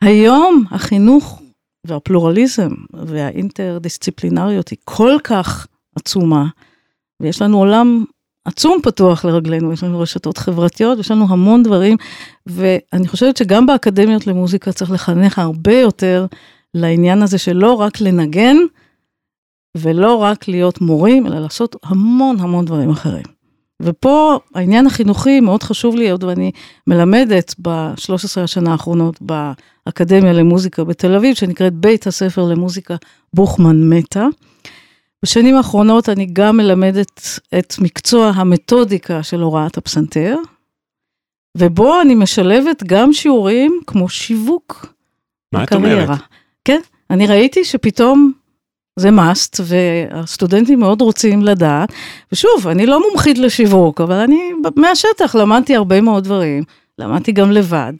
היום 0.00 0.64
החינוך 0.70 1.42
והפלורליזם 1.86 2.70
והאינטרדיסציפלינריות 2.92 4.68
היא 4.68 4.78
כל 4.84 5.16
כך 5.24 5.66
עצומה, 5.96 6.46
ויש 7.20 7.42
לנו 7.42 7.58
עולם 7.58 8.04
עצום 8.44 8.78
פתוח 8.82 9.24
לרגלינו, 9.24 9.72
יש 9.72 9.82
לנו 9.82 10.00
רשתות 10.00 10.38
חברתיות, 10.38 10.98
יש 10.98 11.10
לנו 11.10 11.26
המון 11.28 11.62
דברים, 11.62 11.96
ואני 12.46 13.08
חושבת 13.08 13.36
שגם 13.36 13.66
באקדמיות 13.66 14.26
למוזיקה 14.26 14.72
צריך 14.72 14.90
לחנך 14.90 15.38
הרבה 15.38 15.74
יותר 15.74 16.26
לעניין 16.74 17.22
הזה 17.22 17.38
של 17.38 17.56
לא 17.56 17.72
רק 17.72 18.00
לנגן, 18.00 18.56
ולא 19.76 20.14
רק 20.14 20.48
להיות 20.48 20.80
מורים, 20.80 21.26
אלא 21.26 21.38
לעשות 21.38 21.76
המון 21.84 22.40
המון 22.40 22.64
דברים 22.64 22.90
אחרים. 22.90 23.35
ופה 23.82 24.38
העניין 24.54 24.86
החינוכי 24.86 25.40
מאוד 25.40 25.62
חשוב 25.62 25.96
לי, 25.96 26.10
עוד 26.10 26.24
ואני 26.24 26.50
מלמדת 26.86 27.54
ב-13 27.62 28.40
השנה 28.40 28.72
האחרונות 28.72 29.18
באקדמיה 29.20 30.32
למוזיקה 30.32 30.84
בתל 30.84 31.14
אביב, 31.14 31.34
שנקראת 31.34 31.72
בית 31.72 32.06
הספר 32.06 32.44
למוזיקה 32.44 32.96
בוכמן 33.34 33.88
מטה. 33.88 34.26
בשנים 35.22 35.56
האחרונות 35.56 36.08
אני 36.08 36.26
גם 36.32 36.56
מלמדת 36.56 37.20
את 37.58 37.74
מקצוע 37.78 38.32
המתודיקה 38.34 39.22
של 39.22 39.40
הוראת 39.40 39.78
הפסנתר, 39.78 40.36
ובו 41.58 42.00
אני 42.00 42.14
משלבת 42.14 42.82
גם 42.82 43.12
שיעורים 43.12 43.80
כמו 43.86 44.08
שיווק. 44.08 44.86
מה 45.52 45.64
את 45.64 45.72
אומרת? 45.72 46.08
כן, 46.64 46.80
אני 47.10 47.26
ראיתי 47.26 47.64
שפתאום 47.64 48.32
זה 48.98 49.08
must, 49.08 49.60
והסטודנטים 49.64 50.80
מאוד 50.80 51.00
רוצים 51.00 51.42
לדעת. 51.42 51.92
ושוב, 52.32 52.68
אני 52.68 52.86
לא 52.86 53.00
מומחית 53.08 53.38
לשיווק, 53.38 54.00
אבל 54.00 54.14
אני 54.14 54.50
מהשטח 54.76 55.34
למדתי 55.34 55.76
הרבה 55.76 56.00
מאוד 56.00 56.24
דברים, 56.24 56.62
למדתי 56.98 57.32
גם 57.32 57.50
לבד, 57.50 57.92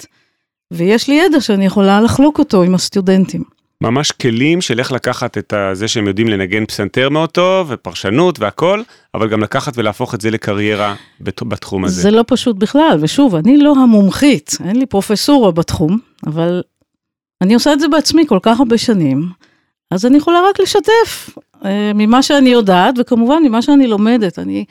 ויש 0.70 1.08
לי 1.08 1.14
ידע 1.14 1.40
שאני 1.40 1.66
יכולה 1.66 2.00
לחלוק 2.00 2.38
אותו 2.38 2.62
עם 2.62 2.74
הסטודנטים. 2.74 3.42
ממש 3.80 4.12
כלים 4.12 4.60
של 4.60 4.78
איך 4.78 4.92
לקחת 4.92 5.38
את 5.38 5.54
זה 5.72 5.88
שהם 5.88 6.06
יודעים 6.06 6.28
לנגן 6.28 6.66
פסנתר 6.66 7.08
מאוד 7.08 7.30
טוב, 7.30 7.66
ופרשנות 7.70 8.40
והכל, 8.40 8.82
אבל 9.14 9.28
גם 9.28 9.42
לקחת 9.42 9.78
ולהפוך 9.78 10.14
את 10.14 10.20
זה 10.20 10.30
לקריירה 10.30 10.94
בתחום 11.20 11.84
הזה. 11.84 12.02
זה 12.02 12.10
לא 12.10 12.24
פשוט 12.26 12.56
בכלל, 12.56 12.98
ושוב, 13.00 13.34
אני 13.34 13.56
לא 13.56 13.74
המומחית, 13.82 14.58
אין 14.64 14.76
לי 14.76 14.86
פרופסורה 14.86 15.50
בתחום, 15.50 15.98
אבל 16.26 16.62
אני 17.42 17.54
עושה 17.54 17.72
את 17.72 17.80
זה 17.80 17.88
בעצמי 17.88 18.26
כל 18.26 18.38
כך 18.42 18.60
הרבה 18.60 18.78
שנים. 18.78 19.28
אז 19.90 20.06
אני 20.06 20.16
יכולה 20.16 20.40
רק 20.50 20.60
לשתף 20.60 21.38
אה, 21.64 21.92
ממה 21.94 22.22
שאני 22.22 22.50
יודעת, 22.50 22.94
וכמובן 22.98 23.42
ממה 23.42 23.62
שאני 23.62 23.86
לומדת. 23.86 24.38
אני, 24.38 24.64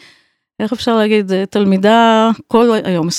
איך 0.59 0.73
אפשר 0.73 0.97
להגיד, 0.97 1.31
אה, 1.31 1.45
תלמידה 1.45 2.29
כל 2.47 2.71
היום, 2.83 3.07
24-7, 3.07 3.11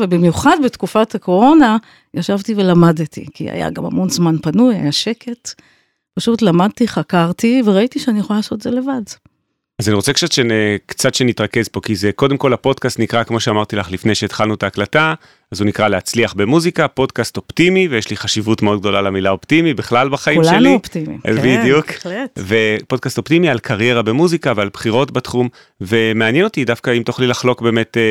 ובמיוחד 0.00 0.56
בתקופת 0.64 1.14
הקורונה, 1.14 1.76
ישבתי 2.14 2.54
ולמדתי, 2.54 3.26
כי 3.34 3.50
היה 3.50 3.70
גם 3.70 3.84
המון 3.84 4.08
זמן 4.08 4.38
פנוי, 4.38 4.74
היה 4.74 4.92
שקט. 4.92 5.60
פשוט 6.14 6.42
למדתי, 6.42 6.88
חקרתי, 6.88 7.62
וראיתי 7.64 7.98
שאני 7.98 8.20
יכולה 8.20 8.38
לעשות 8.38 8.56
את 8.58 8.62
זה 8.62 8.70
לבד. 8.70 9.02
אז 9.82 9.88
אני 9.88 9.94
רוצה 9.94 10.12
קצת, 10.12 10.32
שנ... 10.32 10.48
קצת 10.86 11.14
שנתרכז 11.14 11.68
פה, 11.68 11.80
כי 11.80 11.94
זה 11.94 12.12
קודם 12.12 12.36
כל 12.36 12.52
הפודקאסט 12.52 12.98
נקרא, 12.98 13.22
כמו 13.22 13.40
שאמרתי 13.40 13.76
לך 13.76 13.90
לפני 13.90 14.14
שהתחלנו 14.14 14.54
את 14.54 14.62
ההקלטה, 14.62 15.14
אז 15.50 15.60
הוא 15.60 15.66
נקרא 15.66 15.88
להצליח 15.88 16.34
במוזיקה, 16.34 16.88
פודקאסט 16.88 17.36
אופטימי, 17.36 17.88
ויש 17.88 18.10
לי 18.10 18.16
חשיבות 18.16 18.62
מאוד 18.62 18.80
גדולה 18.80 19.02
למילה 19.02 19.30
אופטימי 19.30 19.74
בכלל 19.74 20.08
בחיים 20.08 20.36
כולנו 20.36 20.50
שלי. 20.50 20.58
כולנו 20.58 20.74
אופטימיים. 20.74 21.20
כן, 21.20 21.60
בדיוק. 21.60 21.86
בהחלט. 21.86 22.38
ופודקאסט 22.38 23.18
אופטימי 23.18 23.48
על 23.48 23.58
קריירה 23.58 24.02
במוזיקה 24.02 24.52
ועל 24.56 24.68
בחירות 24.72 25.10
בתחום, 25.10 25.48
ומעניין 25.80 26.44
אותי 26.44 26.64
דווקא 26.64 26.90
אם 26.96 27.02
תוכלי 27.02 27.26
לחלוק 27.26 27.62
באמת 27.62 27.96
אה, 27.96 28.02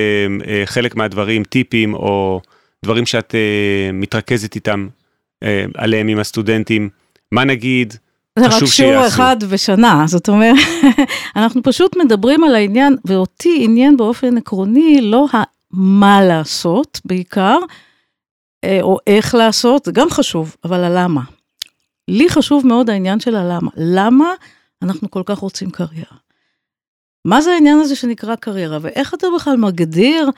אה, 0.48 0.62
חלק 0.66 0.96
מהדברים, 0.96 1.44
טיפים 1.44 1.94
או 1.94 2.42
דברים 2.86 3.06
שאת 3.06 3.36
אה, 3.36 3.92
מתרכזת 3.94 4.56
איתם, 4.56 4.88
אה, 5.44 5.66
עליהם 5.76 6.08
עם 6.08 6.20
הסטודנטים, 6.20 6.90
מה 7.32 7.44
נגיד, 7.44 7.94
זה 8.40 8.48
רק 8.48 8.66
שיעור 8.66 9.08
אחד 9.08 9.44
בשנה, 9.44 10.04
זאת 10.08 10.30
אומרת, 10.30 10.56
אנחנו 11.36 11.64
פשוט 11.64 11.96
מדברים 11.98 12.44
על 12.44 12.56
העניין, 12.56 12.96
ואותי 13.06 13.58
עניין 13.64 13.98
באופן 13.98 14.38
עקרוני 14.38 15.02
לא 15.02 15.26
מה 15.72 16.22
לעשות 16.22 17.02
בעיקר, 17.06 17.58
אה, 18.64 18.80
או 18.82 18.98
איך 19.08 19.36
לעשות, 19.36 19.86
זה 19.86 19.92
גם 19.92 20.10
חשוב, 20.10 20.56
אבל 20.64 20.84
הלמה. 20.84 21.22
לי 22.08 22.30
חשוב 22.30 22.68
מאוד 22.68 22.90
העניין 22.90 23.20
של 23.20 23.36
הלמה. 23.36 23.72
למה 23.78 24.34
אנחנו 24.82 25.12
כל 25.12 25.24
כך 25.26 25.38
רוצים 25.38 25.72
קריירה? 25.72 26.18
מה 27.26 27.42
זה 27.42 27.52
העניין 27.52 27.80
הזה 27.80 27.96
שנקרא 27.96 28.36
קריירה, 28.36 28.78
ואיך 28.82 29.14
אתה 29.14 29.28
בכלל 29.36 29.58
מגדיר 29.58 30.30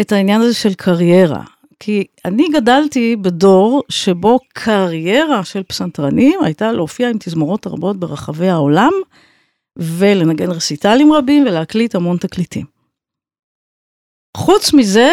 את 0.00 0.12
העניין 0.12 0.40
הזה 0.40 0.54
של 0.54 0.74
קריירה? 0.74 1.42
כי 1.80 2.04
אני 2.24 2.48
גדלתי 2.48 3.16
בדור 3.16 3.82
שבו 3.88 4.38
קריירה 4.52 5.44
של 5.44 5.62
פסנתרנים 5.62 6.40
הייתה 6.44 6.72
להופיע 6.72 7.10
עם 7.10 7.16
תזמורות 7.20 7.66
רבות 7.66 7.96
ברחבי 7.96 8.48
העולם, 8.48 8.92
ולנגן 9.76 10.50
רסיטלים 10.50 11.12
רבים 11.12 11.42
ולהקליט 11.46 11.94
המון 11.94 12.16
תקליטים. 12.16 12.66
חוץ 14.36 14.74
מזה, 14.74 15.12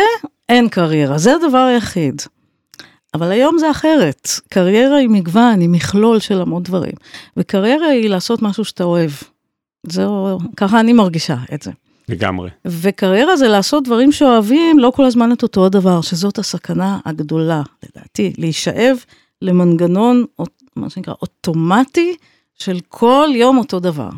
אין 0.49 0.69
קריירה, 0.69 1.17
זה 1.17 1.35
הדבר 1.35 1.57
היחיד. 1.57 2.21
אבל 3.13 3.31
היום 3.31 3.57
זה 3.57 3.71
אחרת. 3.71 4.27
קריירה 4.49 4.95
היא 4.95 5.09
מגוון, 5.09 5.59
היא 5.59 5.69
מכלול 5.69 6.19
של 6.19 6.41
המון 6.41 6.63
דברים. 6.63 6.93
וקריירה 7.37 7.87
היא 7.87 8.09
לעשות 8.09 8.41
משהו 8.41 8.65
שאתה 8.65 8.83
אוהב. 8.83 9.11
זהו, 9.87 10.37
ככה 10.57 10.79
אני 10.79 10.93
מרגישה 10.93 11.37
את 11.53 11.61
זה. 11.61 11.71
לגמרי. 12.09 12.49
וקריירה 12.67 13.37
זה 13.37 13.47
לעשות 13.47 13.83
דברים 13.83 14.11
שאוהבים, 14.11 14.79
לא 14.79 14.91
כל 14.95 15.05
הזמן 15.05 15.31
את 15.31 15.43
אותו 15.43 15.65
הדבר, 15.65 16.01
שזאת 16.01 16.39
הסכנה 16.39 16.99
הגדולה, 17.05 17.61
לדעתי, 17.83 18.33
להישאב 18.37 18.97
למנגנון, 19.41 20.25
מה 20.75 20.89
שנקרא, 20.89 21.13
אוטומטי, 21.21 22.15
של 22.53 22.79
כל 22.87 23.29
יום 23.33 23.57
אותו 23.57 23.79
דבר. 23.79 24.09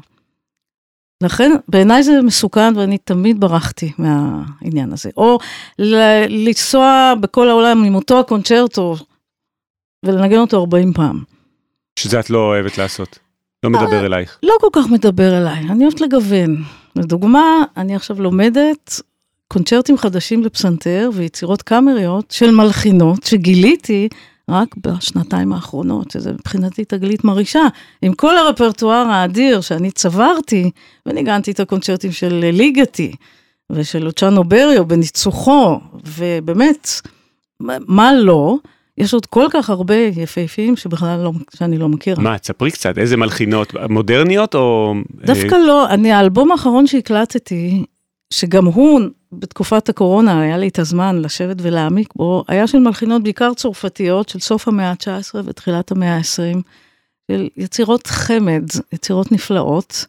לכן 1.24 1.52
בעיניי 1.68 2.04
זה 2.04 2.22
מסוכן 2.22 2.78
ואני 2.78 2.98
תמיד 2.98 3.40
ברחתי 3.40 3.92
מהעניין 3.98 4.94
הזה. 4.94 5.10
או 5.18 5.40
לנסוע 6.30 7.14
בכל 7.20 7.50
העולם 7.50 7.84
עם 7.84 7.96
אותו 7.96 8.20
הקונצ'רטו 8.20 8.96
ולנגן 10.06 10.38
אותו 10.38 10.60
40 10.60 10.94
פעם. 10.94 11.24
שזה 12.00 12.20
את 12.20 12.30
לא 12.30 12.38
אוהבת 12.38 12.78
לעשות, 12.78 13.20
לא 13.64 13.70
מדבר 13.70 14.06
אלייך. 14.06 14.40
לא 14.44 14.54
כל 14.62 14.68
כך 14.74 14.90
מדבר 14.90 15.38
אליי, 15.38 15.60
אני 15.70 15.84
אוהבת 15.84 16.02
לגוון. 16.02 16.64
לדוגמה, 17.00 17.64
אני 17.78 17.96
עכשיו 17.96 18.22
לומדת 18.22 19.02
קונצ'רטים 19.48 19.98
חדשים 19.98 20.44
לפסנתר 20.44 21.10
ויצירות 21.14 21.62
קאמריות 21.62 22.32
של 22.32 22.52
מלחינות 22.52 23.24
שגיליתי 23.24 24.08
רק 24.50 24.76
בשנתיים 24.78 25.54
האחרונות, 25.54 26.12
שזה 26.12 26.32
מבחינתי 26.32 26.86
תגלית 26.86 27.24
מרעישה. 27.24 27.62
עם 28.02 28.14
כל 28.14 28.38
הרפרטואר 28.38 29.08
האדיר 29.08 29.62
שאני 29.62 29.92
צברתי, 29.92 30.72
וניגנתי 31.06 31.52
את 31.52 31.60
הקונצ'רטים 31.60 32.12
של 32.12 32.50
ליגתי 32.54 33.16
ושל 33.70 34.00
לוצ'אנו 34.00 34.44
בריו 34.44 34.86
בניצוחו, 34.86 35.80
ובאמת, 36.18 36.90
מה 37.88 38.14
לא? 38.14 38.58
יש 39.00 39.14
עוד 39.14 39.26
כל 39.26 39.46
כך 39.50 39.70
הרבה 39.70 39.96
יפהפיים 39.96 40.76
שבכלל 40.76 41.20
לא, 41.24 41.32
שאני 41.56 41.78
לא 41.78 41.90
מכירה. 41.90 42.24
מה, 42.24 42.38
תספרי 42.38 42.72
קצת, 42.72 42.98
איזה 42.98 43.18
מלחינות, 43.18 43.74
מודרניות 43.90 44.56
או... 44.56 44.94
דווקא 45.26 45.56
לא, 45.56 45.90
אני, 45.90 46.12
האלבום 46.12 46.52
האחרון 46.52 46.88
שהקלטתי, 46.88 47.86
שגם 48.34 48.66
הוא 48.66 49.02
בתקופת 49.32 49.90
הקורונה 49.90 50.42
היה 50.42 50.58
לי 50.58 50.68
את 50.68 50.80
הזמן 50.80 51.22
לשבת 51.22 51.58
ולהעמיק 51.62 52.14
בו, 52.16 52.44
היה 52.48 52.68
של 52.68 52.80
מלחינות 52.80 53.24
בעיקר 53.24 53.54
צרפתיות 53.54 54.30
של 54.30 54.40
סוף 54.40 54.68
המאה 54.68 54.90
ה-19 54.90 55.40
ותחילת 55.46 55.92
המאה 55.92 56.16
ה-20, 56.16 56.58
של 57.32 57.48
יצירות 57.58 58.08
חמד, 58.08 58.64
יצירות 58.94 59.32
נפלאות, 59.32 60.06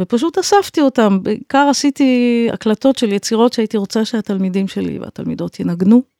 ופשוט 0.00 0.38
אספתי 0.38 0.80
אותם, 0.80 1.18
בעיקר 1.22 1.66
עשיתי 1.70 2.48
הקלטות 2.52 2.98
של 2.98 3.12
יצירות 3.12 3.52
שהייתי 3.52 3.76
רוצה 3.76 4.04
שהתלמידים 4.04 4.68
שלי 4.68 4.98
והתלמידות 4.98 5.60
ינגנו. 5.60 6.15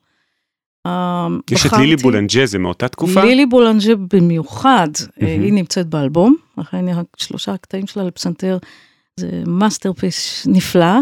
יש 1.50 1.66
את 1.66 1.72
לילי 1.72 1.96
בולנג'ה, 1.96 2.46
זה 2.46 2.58
מאותה 2.58 2.88
תקופה? 2.88 3.24
לילי 3.24 3.46
בולנג'ה 3.46 3.92
במיוחד, 4.12 4.88
היא 5.16 5.52
נמצאת 5.52 5.86
באלבום, 5.86 6.36
לכן 6.58 6.88
רק 6.88 7.06
שלושה 7.16 7.56
קטעים 7.56 7.86
שלה 7.86 8.04
לפסנתר, 8.04 8.58
זה 9.20 9.42
masterpiece 9.46 10.46
נפלא. 10.46 10.98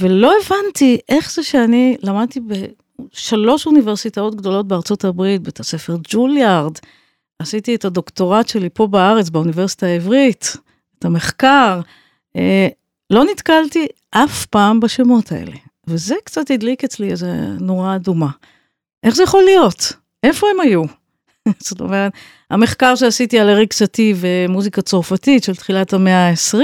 ולא 0.00 0.32
הבנתי 0.44 0.98
איך 1.08 1.32
זה 1.32 1.42
שאני 1.42 1.96
למדתי 2.02 2.40
בשלוש 2.40 3.66
אוניברסיטאות 3.66 4.34
גדולות 4.34 4.68
בארצות 4.68 5.04
הברית, 5.04 5.42
בית 5.42 5.60
הספר 5.60 5.96
ג'וליארד, 6.08 6.72
עשיתי 7.38 7.74
את 7.74 7.84
הדוקטורט 7.84 8.48
שלי 8.48 8.68
פה 8.74 8.86
בארץ, 8.86 9.30
באוניברסיטה 9.30 9.86
העברית, 9.86 10.56
את 10.98 11.04
המחקר, 11.04 11.80
אה, 12.36 12.68
לא 13.10 13.24
נתקלתי 13.24 13.86
אף 14.10 14.46
פעם 14.46 14.80
בשמות 14.80 15.32
האלה. 15.32 15.56
וזה 15.86 16.14
קצת 16.24 16.50
הדליק 16.50 16.84
אצלי 16.84 17.10
איזה 17.10 17.32
נורה 17.60 17.96
אדומה. 17.96 18.30
איך 19.02 19.14
זה 19.14 19.22
יכול 19.22 19.42
להיות? 19.42 19.92
איפה 20.22 20.46
הם 20.50 20.60
היו? 20.60 20.82
זאת 21.66 21.80
אומרת, 21.80 22.12
המחקר 22.50 22.94
שעשיתי 22.94 23.38
על 23.38 23.48
אריק 23.48 23.72
סאטי 23.72 24.14
ומוזיקה 24.16 24.82
צרפתית 24.82 25.44
של 25.44 25.54
תחילת 25.54 25.92
המאה 25.92 26.28
ה-20, 26.28 26.58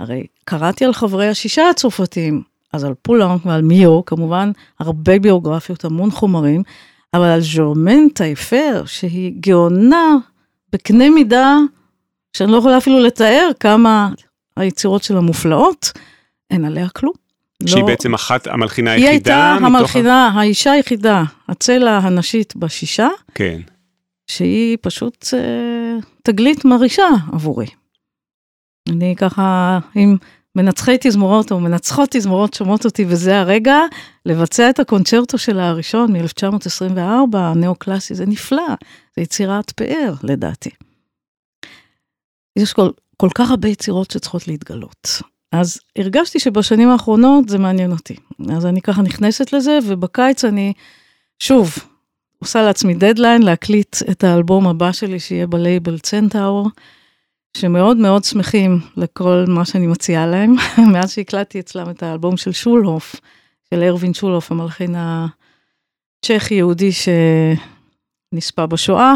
הרי 0.00 0.26
קראתי 0.44 0.84
על 0.84 0.92
חברי 0.92 1.28
השישה 1.28 1.70
הצרפתיים, 1.70 2.42
אז 2.72 2.84
על 2.84 2.94
פולאנק 3.02 3.46
ועל 3.46 3.62
מיו, 3.62 4.04
כמובן, 4.04 4.50
הרבה 4.80 5.18
ביוגרפיות, 5.18 5.84
המון 5.84 6.10
חומרים, 6.10 6.62
אבל 7.14 7.24
על 7.24 7.40
ז'רמן 7.40 8.08
טייפר, 8.08 8.82
שהיא 8.86 9.32
גאונה 9.40 10.16
בקנה 10.72 11.10
מידה, 11.10 11.58
שאני 12.36 12.52
לא 12.52 12.56
יכולה 12.56 12.78
אפילו 12.78 13.00
לתאר 13.00 13.50
כמה 13.60 14.08
היצירות 14.56 15.02
שלה 15.02 15.20
מופלאות, 15.20 15.92
אין 16.50 16.64
עליה 16.64 16.88
כלום. 16.88 17.23
שהיא 17.66 17.82
לא... 17.82 17.86
בעצם 17.86 18.14
אחת 18.14 18.46
המלחינה 18.46 18.90
היחידה? 18.90 19.10
היא 19.10 19.14
הייתה 19.14 19.66
המלחינה, 19.66 20.28
ה... 20.28 20.40
האישה 20.40 20.72
היחידה, 20.72 21.22
הצלע 21.48 21.98
הנשית 21.98 22.56
בשישה. 22.56 23.08
כן. 23.34 23.60
שהיא 24.26 24.78
פשוט 24.80 25.26
אה, 25.34 25.98
תגלית 26.22 26.64
מרעישה 26.64 27.08
עבורי. 27.32 27.66
אני 28.88 29.14
ככה, 29.16 29.78
אם 29.96 30.16
מנצחי 30.56 30.96
תזמורות 31.00 31.52
או 31.52 31.60
מנצחות 31.60 32.08
תזמורות 32.10 32.54
שומעות 32.54 32.84
אותי 32.84 33.04
וזה 33.08 33.40
הרגע, 33.40 33.76
לבצע 34.26 34.70
את 34.70 34.80
הקונצ'רטו 34.80 35.38
שלה 35.38 35.68
הראשון 35.68 36.12
מ-1924, 36.12 37.36
הנאו-קלאסי, 37.36 38.14
זה 38.14 38.26
נפלא, 38.26 38.68
זה 39.16 39.22
יצירת 39.22 39.70
פאר 39.70 40.14
לדעתי. 40.22 40.70
יש 42.58 42.72
כל, 42.72 42.90
כל 43.16 43.28
כך 43.34 43.50
הרבה 43.50 43.68
יצירות 43.68 44.10
שצריכות 44.10 44.48
להתגלות. 44.48 45.22
אז 45.60 45.80
הרגשתי 45.98 46.38
שבשנים 46.40 46.88
האחרונות 46.88 47.48
זה 47.48 47.58
מעניין 47.58 47.92
אותי. 47.92 48.16
אז 48.56 48.66
אני 48.66 48.80
ככה 48.80 49.02
נכנסת 49.02 49.52
לזה, 49.52 49.78
ובקיץ 49.86 50.44
אני, 50.44 50.72
שוב, 51.38 51.74
עושה 52.38 52.62
לעצמי 52.62 52.94
דדליין 52.94 53.42
להקליט 53.42 53.96
את 54.10 54.24
האלבום 54.24 54.66
הבא 54.66 54.92
שלי 54.92 55.20
שיהיה 55.20 55.46
בלייבל 55.46 55.98
צנטאור. 55.98 56.70
שמאוד 57.56 57.96
מאוד 57.96 58.24
שמחים 58.24 58.80
לכל 58.96 59.44
מה 59.48 59.64
שאני 59.64 59.86
מציעה 59.86 60.26
להם, 60.26 60.54
מאז 60.92 61.12
שהקלטתי 61.12 61.60
אצלם 61.60 61.90
את 61.90 62.02
האלבום 62.02 62.36
של 62.36 62.52
שולהוף, 62.52 63.16
של 63.70 63.82
ארווין 63.82 64.14
שולהוף, 64.14 64.50
המלחין 64.50 64.94
הצ'כי-יהודי 66.24 66.90
שנספה 68.32 68.66
בשואה. 68.66 69.14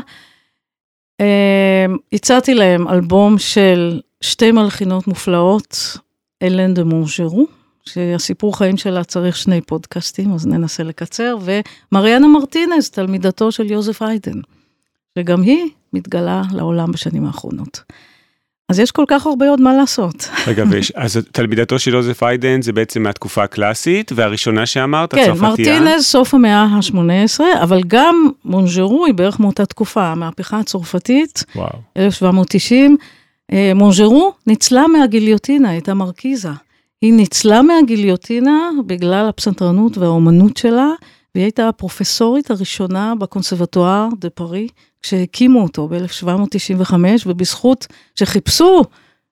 אמ, 1.20 1.96
הצעתי 2.12 2.54
להם 2.54 2.88
אלבום 2.88 3.38
של 3.38 4.00
שתי 4.20 4.52
מלחינות 4.52 5.06
מופלאות, 5.06 5.98
אלן 6.42 6.74
דה 6.74 6.84
מונג'רו, 6.84 7.46
שהסיפור 7.84 8.58
חיים 8.58 8.76
שלה 8.76 9.04
צריך 9.04 9.36
שני 9.36 9.60
פודקאסטים, 9.60 10.34
אז 10.34 10.46
ננסה 10.46 10.82
לקצר, 10.82 11.36
ומריאנה 11.40 12.28
מרטינז, 12.28 12.90
תלמידתו 12.90 13.52
של 13.52 13.70
יוזף 13.70 14.02
איידן, 14.02 14.40
שגם 15.18 15.42
היא 15.42 15.68
מתגלה 15.92 16.42
לעולם 16.52 16.92
בשנים 16.92 17.26
האחרונות. 17.26 17.82
אז 18.68 18.78
יש 18.78 18.90
כל 18.90 19.04
כך 19.08 19.26
הרבה 19.26 19.50
עוד 19.50 19.60
מה 19.60 19.74
לעשות. 19.74 20.28
רגע, 20.46 20.64
ויש, 20.70 20.90
אז 20.90 21.20
תלמידתו 21.32 21.78
של 21.78 21.94
יוזף 21.94 22.22
איידן 22.22 22.62
זה 22.62 22.72
בעצם 22.72 23.02
מהתקופה 23.02 23.42
הקלאסית, 23.44 24.12
והראשונה 24.14 24.66
שאמרת, 24.66 25.14
כן, 25.14 25.20
הצרפתייה. 25.20 25.78
כן, 25.78 25.84
מרטינז 25.84 26.04
סוף 26.04 26.34
המאה 26.34 26.62
ה-18, 26.62 27.40
אבל 27.62 27.80
גם 27.86 28.28
מונג'רו 28.44 29.06
היא 29.06 29.14
בערך 29.14 29.40
מאותה 29.40 29.66
תקופה, 29.66 30.06
המהפכה 30.06 30.58
הצרפתית, 30.58 31.44
וואו. 31.56 31.68
1790. 31.96 32.96
אה, 33.52 33.72
מונג'רו 33.74 34.32
ניצלה 34.46 34.86
מהגיליוטינה, 34.86 35.70
הייתה 35.70 35.94
מרקיזה. 35.94 36.50
היא 37.02 37.12
ניצלה 37.12 37.62
מהגיליוטינה 37.62 38.70
בגלל 38.86 39.28
הפסנתרנות 39.28 39.98
והאומנות 39.98 40.56
שלה, 40.56 40.88
והיא 41.34 41.44
הייתה 41.44 41.68
הפרופסורית 41.68 42.50
הראשונה 42.50 43.14
בקונסרבטואר 43.18 44.08
דה 44.18 44.30
פארי, 44.30 44.68
כשהקימו 45.02 45.62
אותו 45.62 45.88
ב-1795, 45.88 46.94
ובזכות 47.26 47.86
שחיפשו 48.14 48.82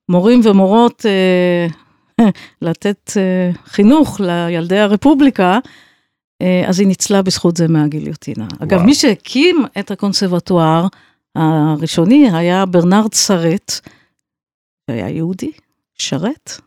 מורים 0.08 0.40
ומורות 0.44 1.06
אה, 1.06 2.26
לתת 2.62 3.12
אה, 3.16 3.50
חינוך 3.66 4.20
לילדי 4.20 4.78
הרפובליקה, 4.78 5.58
אה, 6.42 6.64
אז 6.66 6.80
היא 6.80 6.88
ניצלה 6.88 7.22
בזכות 7.22 7.56
זה 7.56 7.68
מהגיליוטינה. 7.68 8.44
וואו. 8.44 8.68
אגב, 8.68 8.82
מי 8.82 8.94
שהקים 8.94 9.64
את 9.78 9.90
הקונסרבטואר 9.90 10.86
הראשוני 11.36 12.30
היה 12.32 12.66
ברנרד 12.66 13.14
סרט, 13.14 13.80
שהיה 14.90 15.08
יהודי, 15.08 15.50
שרת, 15.98 16.60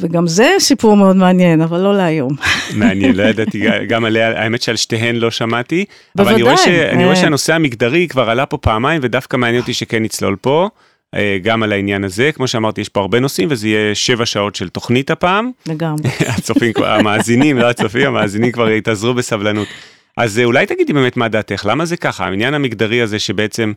וגם 0.00 0.26
זה 0.26 0.48
סיפור 0.58 0.96
מאוד 0.96 1.16
מעניין, 1.16 1.60
אבל 1.60 1.80
לא 1.80 1.96
להיום. 1.96 2.32
מעניין, 2.76 3.16
לא 3.16 3.22
ידעתי, 3.22 3.64
גם 3.88 4.04
עליה, 4.04 4.42
האמת 4.42 4.62
שעל 4.62 4.76
שתיהן 4.76 5.16
לא 5.16 5.30
שמעתי. 5.30 5.84
בוודאי. 6.14 6.34
אבל 6.34 6.34
אני 6.34 6.42
רואה, 6.42 6.56
ש, 6.56 6.68
אני 6.68 7.04
רואה 7.04 7.16
אה. 7.16 7.20
שהנושא 7.20 7.54
המגדרי 7.54 8.08
כבר 8.08 8.30
עלה 8.30 8.46
פה 8.46 8.58
פעמיים, 8.58 9.00
ודווקא 9.04 9.36
מעניין 9.36 9.60
אותי 9.60 9.74
שכן 9.74 10.02
נצלול 10.02 10.36
פה, 10.40 10.68
אה, 11.14 11.38
גם 11.42 11.62
על 11.62 11.72
העניין 11.72 12.04
הזה. 12.04 12.30
כמו 12.32 12.48
שאמרתי, 12.48 12.80
יש 12.80 12.88
פה 12.88 13.00
הרבה 13.00 13.20
נושאים, 13.20 13.48
וזה 13.50 13.68
יהיה 13.68 13.94
שבע 13.94 14.26
שעות 14.26 14.54
של 14.56 14.68
תוכנית 14.68 15.10
הפעם. 15.10 15.50
לגמרי. 15.66 16.10
הצופים, 16.36 16.72
המאזינים, 16.76 17.58
לא 17.58 17.70
הצופים, 17.70 18.06
המאזינים 18.06 18.52
כבר 18.52 18.70
יתאזרו 18.70 19.14
בסבלנות. 19.14 19.68
אז 20.16 20.38
אה, 20.38 20.44
אולי 20.44 20.66
תגידי 20.66 20.92
באמת 20.92 21.16
מה 21.16 21.28
דעתך, 21.28 21.66
למה 21.68 21.84
זה 21.84 21.96
ככה? 21.96 22.24
העניין 22.24 22.54
המגדרי 22.54 23.02
הזה 23.02 23.18
שבעצם 23.18 23.72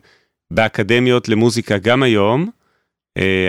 באקדמיות 0.50 1.28
למוזיקה 1.28 1.78
גם 1.78 2.02
היום, 2.02 2.50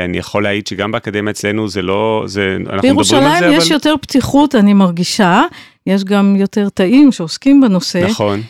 אני 0.05 0.17
יכול 0.17 0.43
להעיד 0.43 0.67
שגם 0.67 0.91
באקדמיה 0.91 1.31
אצלנו 1.31 1.69
זה 1.69 1.81
לא, 1.81 2.23
זה, 2.25 2.57
אנחנו 2.59 2.75
מדברים 2.75 2.97
על 2.97 3.03
זה, 3.03 3.17
אבל... 3.17 3.27
בירושלים 3.29 3.57
יש 3.57 3.71
יותר 3.71 3.95
פתיחות, 4.01 4.55
אני 4.55 4.73
מרגישה. 4.73 5.43
יש 5.87 6.03
גם 6.03 6.35
יותר 6.35 6.69
תאים 6.69 7.11
שעוסקים 7.11 7.61
בנושא. 7.61 8.05
נכון. 8.09 8.41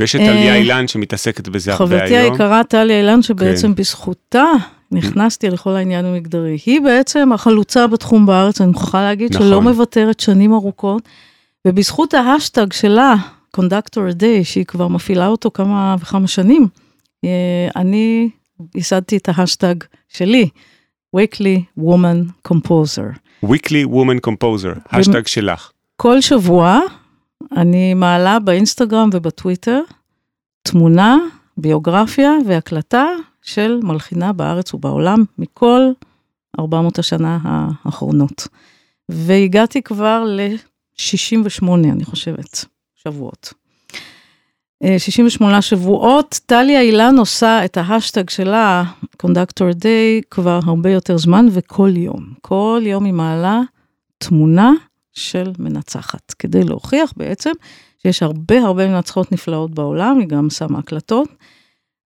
ויש 0.00 0.16
את 0.16 0.20
טליה 0.20 0.56
אילן 0.56 0.88
שמתעסקת 0.88 1.48
בזה 1.48 1.72
הרבה 1.72 1.84
היום. 1.84 1.98
חברתי 1.98 2.16
היקרה 2.16 2.64
טליה 2.64 2.98
אילן, 2.98 3.22
שבעצם 3.22 3.68
כן. 3.68 3.74
בזכותה 3.74 4.44
נכנסתי 4.92 5.50
לכל 5.50 5.70
העניין 5.70 6.04
המגדרי. 6.04 6.58
היא 6.66 6.80
בעצם 6.80 7.32
החלוצה 7.32 7.86
בתחום 7.86 8.26
בארץ, 8.26 8.60
אני 8.60 8.70
מוכרחה 8.70 9.02
להגיד 9.02 9.34
נכון. 9.34 9.46
שלא 9.46 9.62
מוותרת 9.62 10.20
שנים 10.20 10.52
ארוכות, 10.52 11.02
ובזכות 11.66 12.14
ההשטג 12.14 12.72
שלה, 12.72 13.14
Conductor 13.56 14.12
a 14.12 14.20
Day, 14.20 14.44
שהיא 14.44 14.64
כבר 14.64 14.88
מפעילה 14.88 15.26
אותו 15.26 15.50
כמה 15.54 15.96
וכמה 16.00 16.26
שנים, 16.26 16.68
אה, 17.24 17.68
אני 17.76 18.28
ייסדתי 18.74 19.16
את 19.16 19.28
ההשטג 19.28 19.74
שלי, 20.08 20.48
Weekly 21.16 21.80
Woman 21.80 22.48
Composer. 22.48 23.18
Weekly 23.44 23.86
Woman 23.86 24.30
Composer, 24.30 24.78
השטג 24.90 25.26
שלך. 25.26 25.70
כל 25.96 26.20
שבוע 26.20 26.80
אני 27.56 27.94
מעלה 27.94 28.38
באינסטגרם 28.38 29.10
ובטוויטר 29.12 29.80
תמונה, 30.62 31.18
ביוגרפיה 31.56 32.32
והקלטה 32.46 33.06
של 33.42 33.80
מלחינה 33.82 34.32
בארץ 34.32 34.74
ובעולם 34.74 35.24
מכל 35.38 35.80
400 36.58 36.98
השנה 36.98 37.38
האחרונות. 37.42 38.48
והגעתי 39.08 39.82
כבר 39.82 40.24
ל-68, 40.26 41.64
אני 41.72 42.04
חושבת, 42.04 42.64
שבועות. 42.94 43.54
68 44.98 45.62
שבועות, 45.62 46.40
טליה 46.46 46.80
אילן 46.80 47.18
עושה 47.18 47.64
את 47.64 47.76
ההשטג 47.76 48.30
שלה, 48.30 48.84
Conductor 49.22 49.69
a 49.69 49.74
Day, 49.80 50.24
כבר 50.30 50.60
הרבה 50.64 50.90
יותר 50.90 51.18
זמן 51.18 51.46
וכל 51.50 51.90
יום. 51.96 52.32
כל 52.40 52.82
יום 52.84 53.04
היא 53.04 53.12
מעלה 53.12 53.60
תמונה 54.18 54.72
של 55.12 55.52
מנצחת, 55.58 56.34
כדי 56.38 56.64
להוכיח 56.64 57.12
בעצם 57.16 57.50
שיש 58.02 58.22
הרבה 58.22 58.58
הרבה 58.58 58.88
מנצחות 58.88 59.32
נפלאות 59.32 59.70
בעולם, 59.70 60.18
היא 60.18 60.28
גם 60.28 60.50
שמה 60.50 60.78
הקלטות. 60.78 61.28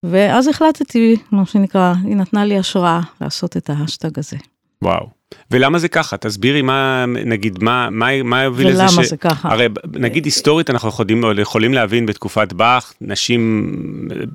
ואז 0.02 0.48
החלטתי, 0.48 1.16
מה 1.32 1.46
שנקרא, 1.46 1.94
היא 2.04 2.16
נתנה 2.16 2.44
לי 2.44 2.58
השראה 2.58 3.00
לעשות 3.20 3.56
את 3.56 3.70
ההשטג 3.70 4.18
הזה. 4.18 4.36
וואו. 4.82 5.17
ולמה 5.50 5.78
זה 5.78 5.88
ככה? 5.88 6.16
תסבירי 6.16 6.62
מה, 6.62 7.04
נגיד, 7.06 7.62
מה, 7.62 7.88
מה, 7.90 8.22
מה 8.22 8.42
יוביל 8.42 8.68
לזה 8.68 8.88
ש... 8.88 8.92
ולמה 8.92 9.06
זה 9.06 9.16
ככה? 9.16 9.48
הרי 9.52 9.68
נגיד 9.92 10.24
היסטורית 10.24 10.70
אנחנו 10.70 10.88
יכולים, 10.88 11.24
יכולים 11.38 11.74
להבין 11.74 12.06
בתקופת 12.06 12.52
באך, 12.52 12.94
נשים 13.00 13.72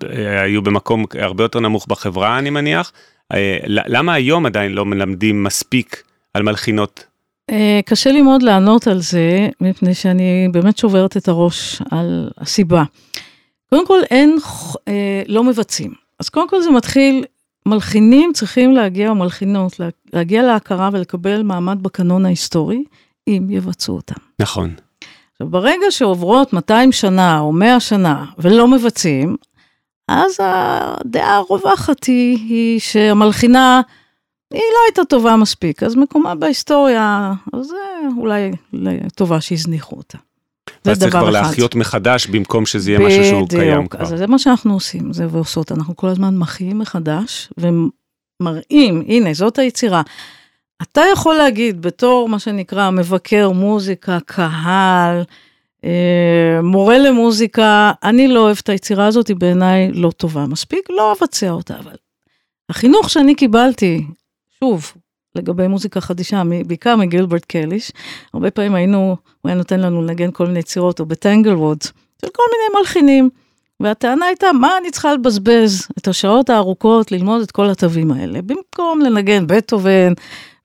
אה, 0.10 0.42
היו 0.42 0.62
במקום 0.62 1.06
הרבה 1.20 1.44
יותר 1.44 1.60
נמוך 1.60 1.88
בחברה, 1.88 2.40
אני 2.40 2.50
מניח. 2.50 2.92
אה, 3.34 3.58
למה 3.68 4.14
היום 4.14 4.46
עדיין 4.46 4.72
לא 4.72 4.86
מלמדים 4.86 5.44
מספיק 5.44 6.04
על 6.34 6.44
מלחינות? 6.44 7.06
אה, 7.50 7.80
קשה 7.86 8.12
לי 8.12 8.22
מאוד 8.22 8.44
לענות 8.44 8.88
על 8.88 9.00
זה, 9.00 9.48
מפני 9.62 9.94
שאני 9.94 10.48
באמת 10.52 10.78
שוברת 10.78 11.18
את 11.18 11.28
הראש 11.28 11.82
על 11.92 12.30
הסיבה. 12.38 12.84
קודם 13.70 13.88
כל, 13.88 14.00
אין, 14.12 14.38
לא 15.28 15.44
מבצעים. 15.44 15.94
אז 16.20 16.30
קודם 16.30 16.50
כל 16.50 16.62
זה 16.62 16.72
מתחיל 16.72 17.24
מלחינים 17.66 18.32
צריכים 18.34 18.72
להגיע, 18.72 19.10
או 19.10 19.16
מלחינות, 19.16 19.80
להגיע 20.14 20.44
להכרה 20.44 20.90
ולקבל 20.94 21.44
מעמד 21.44 21.84
בקנון 21.84 22.26
ההיסטורי, 22.26 22.84
אם 23.28 23.48
יבצעו 23.50 23.96
אותם. 23.96 24.16
נכון. 24.40 24.74
עכשיו, 25.32 25.48
ברגע 25.48 25.86
שעוברות 25.90 26.54
200 26.54 26.92
שנה 26.92 27.40
או 27.40 27.52
100 27.52 27.80
שנה 27.80 28.26
ולא 28.38 28.68
מבצעים, 28.68 29.36
אז 30.08 30.38
הדעה 30.40 31.38
הרווחת 31.38 32.04
היא, 32.04 32.38
היא 32.38 32.80
שהמלחינה, 32.80 33.82
היא 34.52 34.62
לא 34.74 34.80
הייתה 34.88 35.06
טובה 35.06 35.36
מספיק, 35.36 35.84
אז 35.84 35.96
מקומה 35.96 36.36
בהיסטוריה, 36.36 37.34
אז 37.54 37.66
זה 37.66 37.76
אולי 38.18 38.52
טובה 39.16 39.42
שהזניחו 39.42 39.96
אותה. 39.96 40.18
ואז 40.86 41.00
צריך 41.00 41.16
כבר 41.16 41.30
להחיות 41.30 41.76
מחדש 41.76 42.28
במקום 42.28 42.66
שזה 42.66 42.92
יהיה 42.92 43.00
משהו 43.00 43.24
שהוא 43.24 43.50
קיים 43.50 43.88
כבר. 43.88 44.02
אז 44.02 44.10
זה 44.10 44.28
מה 44.28 44.40
שאנחנו 44.40 44.74
עושים, 44.74 45.14
זה 45.14 45.28
ועושות, 45.30 45.72
אנחנו 45.72 45.96
כל 45.96 46.08
הזמן 46.08 46.38
מחיים 46.38 46.80
מחדש 46.80 47.50
ומראים, 47.58 49.04
הנה, 49.08 49.34
זאת 49.34 49.60
היצירה. 49.60 50.02
אתה 50.82 51.02
יכול 51.14 51.36
להגיד 51.36 51.82
בתור 51.82 52.30
מה 52.30 52.40
שנקרא 52.40 52.90
מבקר 52.90 53.50
מוזיקה, 53.50 54.18
קהל, 54.26 55.24
אה, 55.84 56.62
מורה 56.64 56.98
למוזיקה, 56.98 57.92
אני 58.04 58.28
לא 58.28 58.40
אוהב 58.40 58.58
את 58.64 58.70
היצירה 58.70 59.08
הזאת, 59.08 59.28
היא 59.28 59.36
בעיניי 59.36 59.92
לא 59.92 60.12
טובה 60.12 60.46
מספיק, 60.46 60.90
לא 60.90 61.16
אבצע 61.20 61.50
אותה, 61.50 61.80
אבל 61.80 61.96
החינוך 62.70 63.10
שאני 63.10 63.36
קיבלתי, 63.36 64.06
שוב, 64.60 64.94
לגבי 65.36 65.68
מוזיקה 65.68 66.02
חדישה, 66.02 66.44
בעיקר 66.68 66.96
מגילברט 66.96 67.46
קליש. 67.46 67.92
הרבה 68.34 68.52
פעמים 68.52 68.76
היינו, 68.76 69.18
הוא 69.42 69.50
היה 69.50 69.56
נותן 69.56 69.80
לנו 69.80 70.02
לנגן 70.02 70.32
כל 70.32 70.48
מיני 70.48 70.60
יצירות, 70.60 71.00
או 71.00 71.06
בטנגלווד, 71.06 71.82
של 72.22 72.28
כל 72.34 72.44
מיני 72.52 72.80
מלחינים. 72.80 73.30
והטענה 73.80 74.26
הייתה, 74.26 74.52
מה 74.52 74.78
אני 74.78 74.92
צריכה 74.92 75.14
לבזבז 75.14 75.88
את 75.98 76.08
השעות 76.08 76.50
הארוכות 76.50 77.12
ללמוד 77.12 77.42
את 77.42 77.52
כל 77.52 77.70
התווים 77.70 78.12
האלה, 78.12 78.42
במקום 78.42 79.02
לנגן 79.02 79.48
בטהובן. 79.48 80.14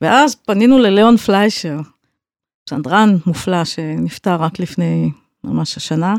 ואז 0.00 0.34
פנינו 0.34 0.78
לליאון 0.78 1.16
פליישר, 1.16 1.76
פסנתרן 2.68 3.16
מופלא 3.26 3.64
שנפטר 3.64 4.34
רק 4.34 4.58
לפני 4.58 5.10
ממש 5.44 5.76
השנה. 5.76 6.14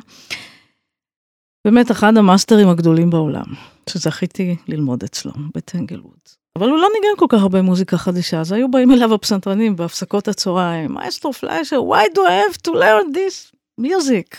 באמת 1.65 1.91
אחד 1.91 2.17
המאסטרים 2.17 2.69
הגדולים 2.69 3.09
בעולם, 3.09 3.45
שזכיתי 3.89 4.55
ללמוד 4.67 5.03
אצלו 5.03 5.31
בטנגלווד. 5.55 6.38
אבל 6.55 6.69
הוא 6.69 6.77
לא 6.77 6.87
ניגן 6.95 7.15
כל 7.17 7.25
כך 7.29 7.41
הרבה 7.41 7.61
מוזיקה 7.61 7.97
חדשה, 7.97 8.39
אז 8.39 8.51
היו 8.51 8.71
באים 8.71 8.91
אליו 8.91 9.13
הפסנתרנים 9.13 9.75
בהפסקות 9.75 10.27
הצהריים, 10.27 10.91
מאסטרו 10.91 11.33
פליישר, 11.33 11.79
why 11.79 12.15
do 12.15 12.19
I 12.19 12.51
have 12.51 12.57
to 12.67 12.71
learn 12.71 13.13
this 13.13 13.51
music? 13.81 14.35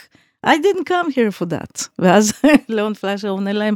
I 0.46 0.50
didn't 0.50 0.84
come 0.88 1.10
here 1.10 1.40
for 1.40 1.46
that. 1.46 1.88
ואז 1.98 2.32
ליאון 2.68 2.94
פליישר 2.94 3.28
עונה 3.28 3.52
להם, 3.52 3.74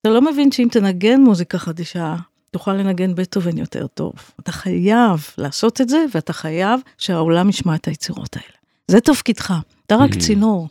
אתה 0.00 0.10
לא 0.10 0.22
מבין 0.22 0.52
שאם 0.52 0.68
תנגן 0.70 1.20
מוזיקה 1.20 1.58
חדשה, 1.58 2.16
תוכל 2.50 2.72
לנגן 2.72 3.14
בטהובן 3.14 3.58
יותר 3.58 3.86
טוב. 3.86 4.12
אתה 4.40 4.52
חייב 4.52 5.26
לעשות 5.38 5.80
את 5.80 5.88
זה, 5.88 6.04
ואתה 6.14 6.32
חייב 6.32 6.80
שהעולם 6.98 7.48
ישמע 7.48 7.74
את 7.74 7.88
היצירות 7.88 8.36
האלה. 8.36 8.56
זה 8.88 9.00
תפקידך, 9.00 9.54
אתה 9.86 9.96
רק 9.96 10.10
mm-hmm. 10.10 10.20
צינור, 10.20 10.68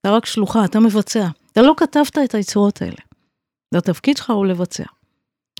אתה 0.00 0.10
רק 0.10 0.26
שלוחה, 0.26 0.64
אתה 0.64 0.80
מבצע. 0.80 1.28
אתה 1.52 1.62
לא 1.62 1.74
כתבת 1.76 2.18
את 2.24 2.34
היצירות 2.34 2.82
האלה. 2.82 2.96
והתפקיד 3.72 4.16
שלך 4.16 4.30
הוא 4.30 4.46
לבצע. 4.46 4.84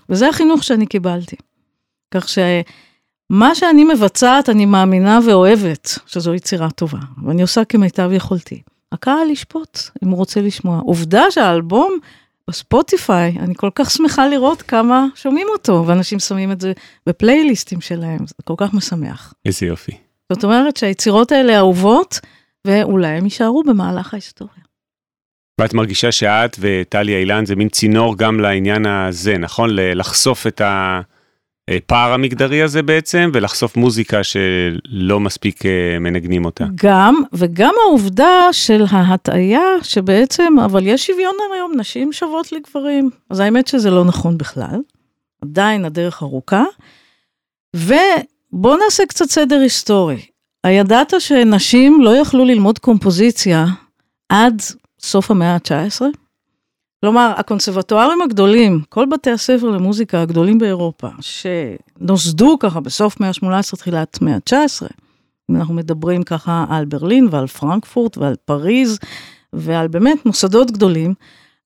וזה 0.09 0.29
החינוך 0.29 0.63
שאני 0.63 0.85
קיבלתי. 0.85 1.35
כך 2.11 2.27
שמה 2.29 3.55
שאני 3.55 3.83
מבצעת, 3.83 4.49
אני 4.49 4.65
מאמינה 4.65 5.19
ואוהבת 5.25 5.99
שזו 6.05 6.33
יצירה 6.33 6.71
טובה, 6.71 6.99
ואני 7.25 7.41
עושה 7.41 7.65
כמיטב 7.65 8.09
יכולתי. 8.13 8.61
הקהל 8.91 9.29
ישפוט 9.29 9.79
אם 10.03 10.09
הוא 10.09 10.17
רוצה 10.17 10.41
לשמוע. 10.41 10.79
עובדה 10.79 11.23
שהאלבום 11.31 11.97
בספוטיפיי, 12.49 13.35
אני 13.39 13.55
כל 13.55 13.69
כך 13.75 13.91
שמחה 13.91 14.27
לראות 14.27 14.61
כמה 14.61 15.05
שומעים 15.15 15.47
אותו, 15.53 15.83
ואנשים 15.87 16.19
שמים 16.19 16.51
את 16.51 16.61
זה 16.61 16.73
בפלייליסטים 17.05 17.81
שלהם, 17.81 18.27
זה 18.27 18.33
כל 18.43 18.53
כך 18.57 18.73
משמח. 18.73 19.33
איזה 19.45 19.65
יופי. 19.65 19.91
זאת 20.33 20.43
אומרת 20.43 20.77
שהיצירות 20.77 21.31
האלה 21.31 21.57
אהובות, 21.57 22.19
ואולי 22.65 23.07
הם 23.07 23.23
יישארו 23.23 23.63
במהלך 23.63 24.13
ההיסטוריה. 24.13 24.66
ואת 25.61 25.73
מרגישה 25.73 26.11
שאת 26.11 26.57
וטליה 26.59 27.19
אילן 27.19 27.45
זה 27.45 27.55
מין 27.55 27.69
צינור 27.69 28.17
גם 28.17 28.39
לעניין 28.39 28.85
הזה, 28.85 29.37
נכון? 29.37 29.69
לחשוף 29.73 30.47
את 30.47 30.61
הפער 31.69 32.13
המגדרי 32.13 32.61
הזה 32.61 32.83
בעצם, 32.83 33.29
ולחשוף 33.33 33.77
מוזיקה 33.77 34.23
שלא 34.23 35.19
מספיק 35.19 35.65
אה, 35.65 35.99
מנגנים 35.99 36.45
אותה. 36.45 36.65
גם, 36.75 37.21
וגם 37.33 37.73
העובדה 37.85 38.49
של 38.51 38.83
ההטעיה 38.89 39.61
שבעצם, 39.83 40.53
אבל 40.65 40.87
יש 40.87 41.07
שוויון 41.07 41.35
היום, 41.55 41.71
נשים 41.77 42.13
שוות 42.13 42.51
לגברים. 42.51 43.09
אז 43.29 43.39
האמת 43.39 43.67
שזה 43.67 43.91
לא 43.91 44.05
נכון 44.05 44.37
בכלל, 44.37 44.79
עדיין 45.41 45.85
הדרך 45.85 46.23
ארוכה. 46.23 46.63
ובואו 47.75 48.77
נעשה 48.83 49.05
קצת 49.05 49.25
סדר 49.25 49.59
היסטורי. 49.59 50.21
הידעת 50.63 51.13
שנשים 51.19 52.01
לא 52.01 52.17
יכלו 52.17 52.45
ללמוד 52.45 52.79
קומפוזיציה 52.79 53.65
עד 54.29 54.61
סוף 54.99 55.31
המאה 55.31 55.53
ה-19. 55.53 56.01
כלומר, 57.01 57.33
הקונסרבטוארים 57.37 58.21
הגדולים, 58.21 58.81
כל 58.89 59.05
בתי 59.05 59.31
הספר 59.31 59.69
למוזיקה 59.69 60.21
הגדולים 60.21 60.57
באירופה, 60.57 61.07
שנוסדו 61.21 62.59
ככה 62.59 62.79
בסוף 62.79 63.19
מאה 63.19 63.29
ה-18, 63.29 63.77
תחילת 63.77 64.21
מאה 64.21 64.35
ה-19, 64.35 64.87
אם 65.51 65.55
אנחנו 65.55 65.73
מדברים 65.73 66.23
ככה 66.23 66.65
על 66.69 66.85
ברלין 66.85 67.27
ועל 67.31 67.47
פרנקפורט 67.47 68.17
ועל 68.17 68.35
פריז 68.45 68.99
ועל 69.53 69.87
באמת 69.87 70.25
מוסדות 70.25 70.71
גדולים, 70.71 71.13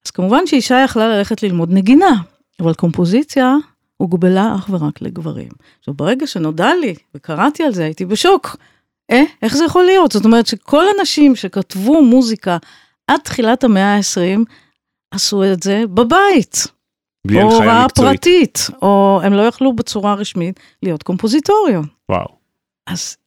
אז 0.05 0.11
כמובן 0.11 0.47
שאישה 0.47 0.81
יכלה 0.83 1.07
ללכת 1.17 1.43
ללמוד 1.43 1.71
נגינה, 1.71 2.15
אבל 2.59 2.73
קומפוזיציה 2.73 3.55
הוגבלה 3.97 4.55
אך 4.55 4.69
ורק 4.69 5.01
לגברים. 5.01 5.49
עכשיו, 5.79 5.93
ברגע 5.93 6.27
שנודע 6.27 6.69
לי 6.81 6.95
וקראתי 7.15 7.63
על 7.63 7.73
זה, 7.73 7.83
הייתי 7.83 8.05
בשוק. 8.05 8.55
אה, 9.11 9.23
איך 9.41 9.55
זה 9.57 9.65
יכול 9.65 9.83
להיות? 9.83 10.11
זאת 10.11 10.25
אומרת 10.25 10.47
שכל 10.47 10.85
הנשים 10.97 11.35
שכתבו 11.35 12.03
מוזיקה 12.03 12.57
עד 13.13 13.19
תחילת 13.19 13.63
המאה 13.63 13.95
ה-20 13.95 14.39
עשו 15.11 15.43
את 15.43 15.63
זה 15.63 15.83
בבית. 15.93 16.67
בלי 17.27 17.41
הנחיה 17.41 17.57
מקצועית. 17.57 17.69
או 17.69 17.71
הוראה 17.71 17.89
פרטית, 17.89 18.67
או 18.81 19.19
הם 19.23 19.33
לא 19.33 19.41
יכלו 19.41 19.75
בצורה 19.75 20.13
רשמית 20.13 20.59
להיות 20.83 21.03
קומפוזיטוריון. 21.03 21.85
וואו. 22.09 22.27
אז 22.87 23.17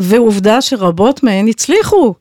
ועובדה 0.00 0.60
שרבות 0.60 1.22
מהן 1.22 1.48
הצליחו. 1.48 2.14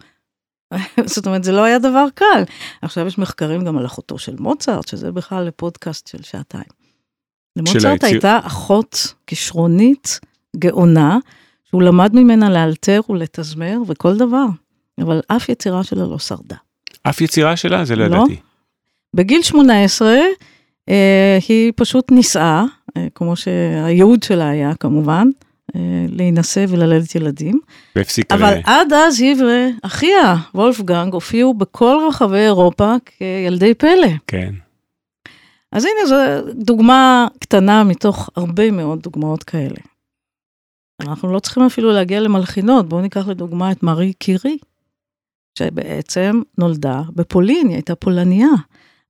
זאת 1.05 1.25
אומרת, 1.25 1.43
זה 1.43 1.51
לא 1.51 1.63
היה 1.63 1.79
דבר 1.79 2.05
קל. 2.15 2.43
עכשיו 2.81 3.07
יש 3.07 3.17
מחקרים 3.17 3.65
גם 3.65 3.77
על 3.77 3.85
אחותו 3.85 4.17
של 4.17 4.35
מוצרט, 4.39 4.87
שזה 4.87 5.11
בכלל 5.11 5.43
לפודקאסט 5.43 6.07
של 6.07 6.23
שעתיים. 6.23 6.63
למוצרט 7.55 7.85
היציר... 7.85 8.09
הייתה 8.09 8.39
אחות 8.43 9.13
כישרונית, 9.27 10.19
גאונה, 10.57 11.17
שהוא 11.63 11.81
למד 11.81 12.15
ממנה 12.15 12.49
לאלתר 12.49 13.01
ולתזמר 13.09 13.77
וכל 13.87 14.17
דבר, 14.17 14.45
אבל 15.01 15.21
אף 15.27 15.49
יצירה 15.49 15.83
שלה 15.83 16.05
לא 16.05 16.19
שרדה. 16.19 16.55
אף 17.03 17.21
יצירה 17.21 17.55
שלה? 17.55 17.85
זה 17.85 17.95
לא, 17.95 18.07
לא. 18.07 18.15
ידעתי. 18.15 18.35
בגיל 19.15 19.41
18 19.41 20.17
אה, 20.89 21.37
היא 21.47 21.73
פשוט 21.75 22.11
נישאה, 22.11 22.63
אה, 22.97 23.07
כמו 23.15 23.35
שהייעוד 23.35 24.23
שלה 24.23 24.49
היה 24.49 24.75
כמובן, 24.75 25.27
אה, 25.75 26.05
להינשא 26.09 26.65
וללדת 26.69 27.15
ילדים. 27.15 27.59
והפסיקה. 27.95 28.35
אבל 28.35 28.53
ל... 28.53 28.61
עד 28.63 28.93
אז 28.93 29.21
היא 29.21 29.35
ואחיה, 29.35 30.35
וולפגנג, 30.55 31.13
הופיעו 31.13 31.53
בכל 31.53 31.97
רחבי 32.09 32.37
אירופה 32.37 32.95
כילדי 33.05 33.73
פלא. 33.73 34.07
כן. 34.27 34.53
אז 35.71 35.85
הנה 35.85 36.05
זו 36.07 36.15
דוגמה 36.53 37.27
קטנה 37.39 37.83
מתוך 37.83 38.29
הרבה 38.35 38.71
מאוד 38.71 39.01
דוגמאות 39.01 39.43
כאלה. 39.43 39.77
אנחנו 41.01 41.33
לא 41.33 41.39
צריכים 41.39 41.63
אפילו 41.63 41.91
להגיע 41.91 42.19
למלחינות, 42.19 42.89
בואו 42.89 43.01
ניקח 43.01 43.27
לדוגמה 43.27 43.71
את 43.71 43.83
מארי 43.83 44.13
קירי, 44.13 44.57
שבעצם 45.59 46.41
נולדה 46.57 47.01
בפולין, 47.15 47.67
היא 47.67 47.75
הייתה 47.75 47.95
פולניה. 47.95 48.49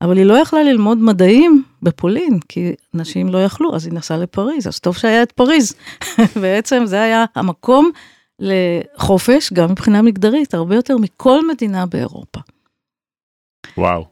אבל 0.02 0.18
היא 0.18 0.26
לא 0.26 0.34
יכלה 0.34 0.64
ללמוד 0.64 0.98
מדעים 0.98 1.64
בפולין, 1.82 2.40
כי 2.50 2.74
נשים 2.94 3.30
לא 3.30 3.44
יכלו, 3.44 3.76
אז 3.76 3.86
היא 3.86 3.94
נסעה 3.94 4.18
לפריז, 4.18 4.68
אז 4.68 4.80
טוב 4.80 4.98
שהיה 4.98 5.24
את 5.24 5.32
פריז. 5.32 5.76
בעצם 6.42 6.84
זה 6.86 7.02
היה 7.02 7.26
המקום 7.36 7.92
לחופש, 8.40 9.54
גם 9.54 9.72
מבחינה 9.72 10.02
מגדרית, 10.02 10.54
הרבה 10.54 10.76
יותר 10.76 10.98
מכל 10.98 11.48
מדינה 11.48 11.86
באירופה. 11.86 12.40
וואו. 13.78 14.06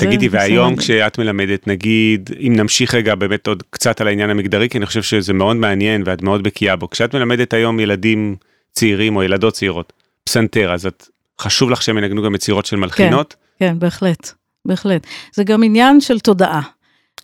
תגידי, 0.00 0.28
והיום 0.28 0.76
כשאת 0.76 1.18
מלמדת, 1.18 1.66
נגיד, 1.66 2.30
אם 2.40 2.52
נמשיך 2.56 2.94
רגע 2.94 3.14
באמת 3.14 3.46
עוד 3.46 3.62
קצת 3.70 4.00
על 4.00 4.08
העניין 4.08 4.30
המגדרי, 4.30 4.68
כי 4.68 4.78
אני 4.78 4.86
חושב 4.86 5.02
שזה 5.02 5.32
מאוד 5.32 5.56
מעניין 5.56 6.02
ואת 6.06 6.22
מאוד 6.22 6.42
בקיאה 6.42 6.76
בו, 6.76 6.90
כשאת 6.90 7.14
מלמדת 7.14 7.52
היום 7.52 7.80
ילדים 7.80 8.36
צעירים 8.72 9.16
או 9.16 9.22
ילדות 9.22 9.54
צעירות, 9.54 9.92
פסנתר, 10.24 10.74
אז 10.74 10.86
את, 10.86 11.08
חשוב 11.40 11.70
לך 11.70 11.82
שהם 11.82 11.98
ינגנו 11.98 12.22
גם 12.22 12.34
יצירות 12.34 12.66
של 12.66 12.76
מלחינות? 12.76 13.34
כן, 13.58 13.66
כן, 13.66 13.78
בהחלט. 13.78 14.32
בהחלט. 14.64 15.06
זה 15.34 15.44
גם 15.44 15.62
עניין 15.62 16.00
של 16.00 16.20
תודעה. 16.20 16.62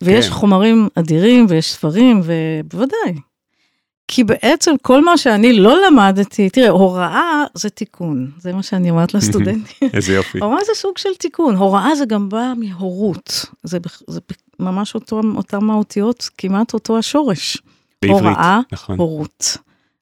ויש 0.01 0.25
כן. 0.25 0.31
חומרים 0.31 0.87
אדירים 0.95 1.45
ויש 1.49 1.73
ספרים, 1.73 2.21
ובוודאי. 2.23 3.13
כי 4.07 4.23
בעצם 4.23 4.75
כל 4.81 5.05
מה 5.05 5.17
שאני 5.17 5.53
לא 5.53 5.87
למדתי, 5.87 6.49
תראה, 6.49 6.69
הוראה 6.69 7.43
זה 7.53 7.69
תיקון, 7.69 8.31
זה 8.37 8.53
מה 8.53 8.63
שאני 8.63 8.89
אומרת 8.89 9.13
לסטודנטים. 9.13 9.89
איזה 9.93 10.13
יופי. 10.13 10.39
הוראה 10.39 10.63
זה 10.63 10.71
סוג 10.75 10.97
של 10.97 11.15
תיקון, 11.19 11.55
הוראה 11.55 11.95
זה 11.95 12.05
גם 12.05 12.29
בא 12.29 12.53
מהורות, 12.57 13.45
זה, 13.63 13.77
זה 14.07 14.19
ממש 14.59 14.95
אותו, 14.95 15.21
אותם 15.35 15.71
האותיות, 15.71 16.29
כמעט 16.37 16.73
אותו 16.73 16.97
השורש. 16.97 17.57
בעברית, 18.01 18.21
הוראה, 18.21 18.59
נכון. 18.71 18.97
הורות. 18.97 19.57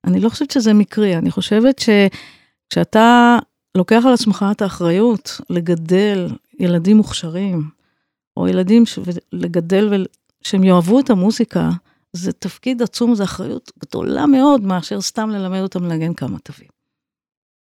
אני 0.06 0.20
לא 0.20 0.30
חושבת 0.30 0.52
שזה 0.52 0.74
מקרי, 0.74 1.18
אני 1.18 1.32
חושבת 1.32 1.80
שכשאתה 1.80 3.38
לוקח 3.78 4.04
על 4.06 4.14
עצמך 4.14 4.46
את 4.52 4.62
האחריות 4.62 5.42
לגדל 5.50 6.28
ילדים 6.60 6.98
מוכשרים, 6.98 7.70
או 8.38 8.48
ילדים 8.48 8.86
ש... 8.86 9.00
לגדל 9.34 10.06
ושהם 10.44 10.64
יאהבו 10.64 11.00
את 11.00 11.10
המוזיקה, 11.10 11.70
זה 12.14 12.32
תפקיד 12.32 12.82
עצום, 12.82 13.16
זו 13.16 13.24
אחריות 13.24 13.72
גדולה 13.80 14.26
מאוד 14.26 14.62
מאשר 14.62 15.02
סתם 15.02 15.30
ללמד 15.30 15.60
אותם 15.60 15.84
לנגן 15.84 16.14
כמה 16.14 16.40
תווים. 16.40 16.70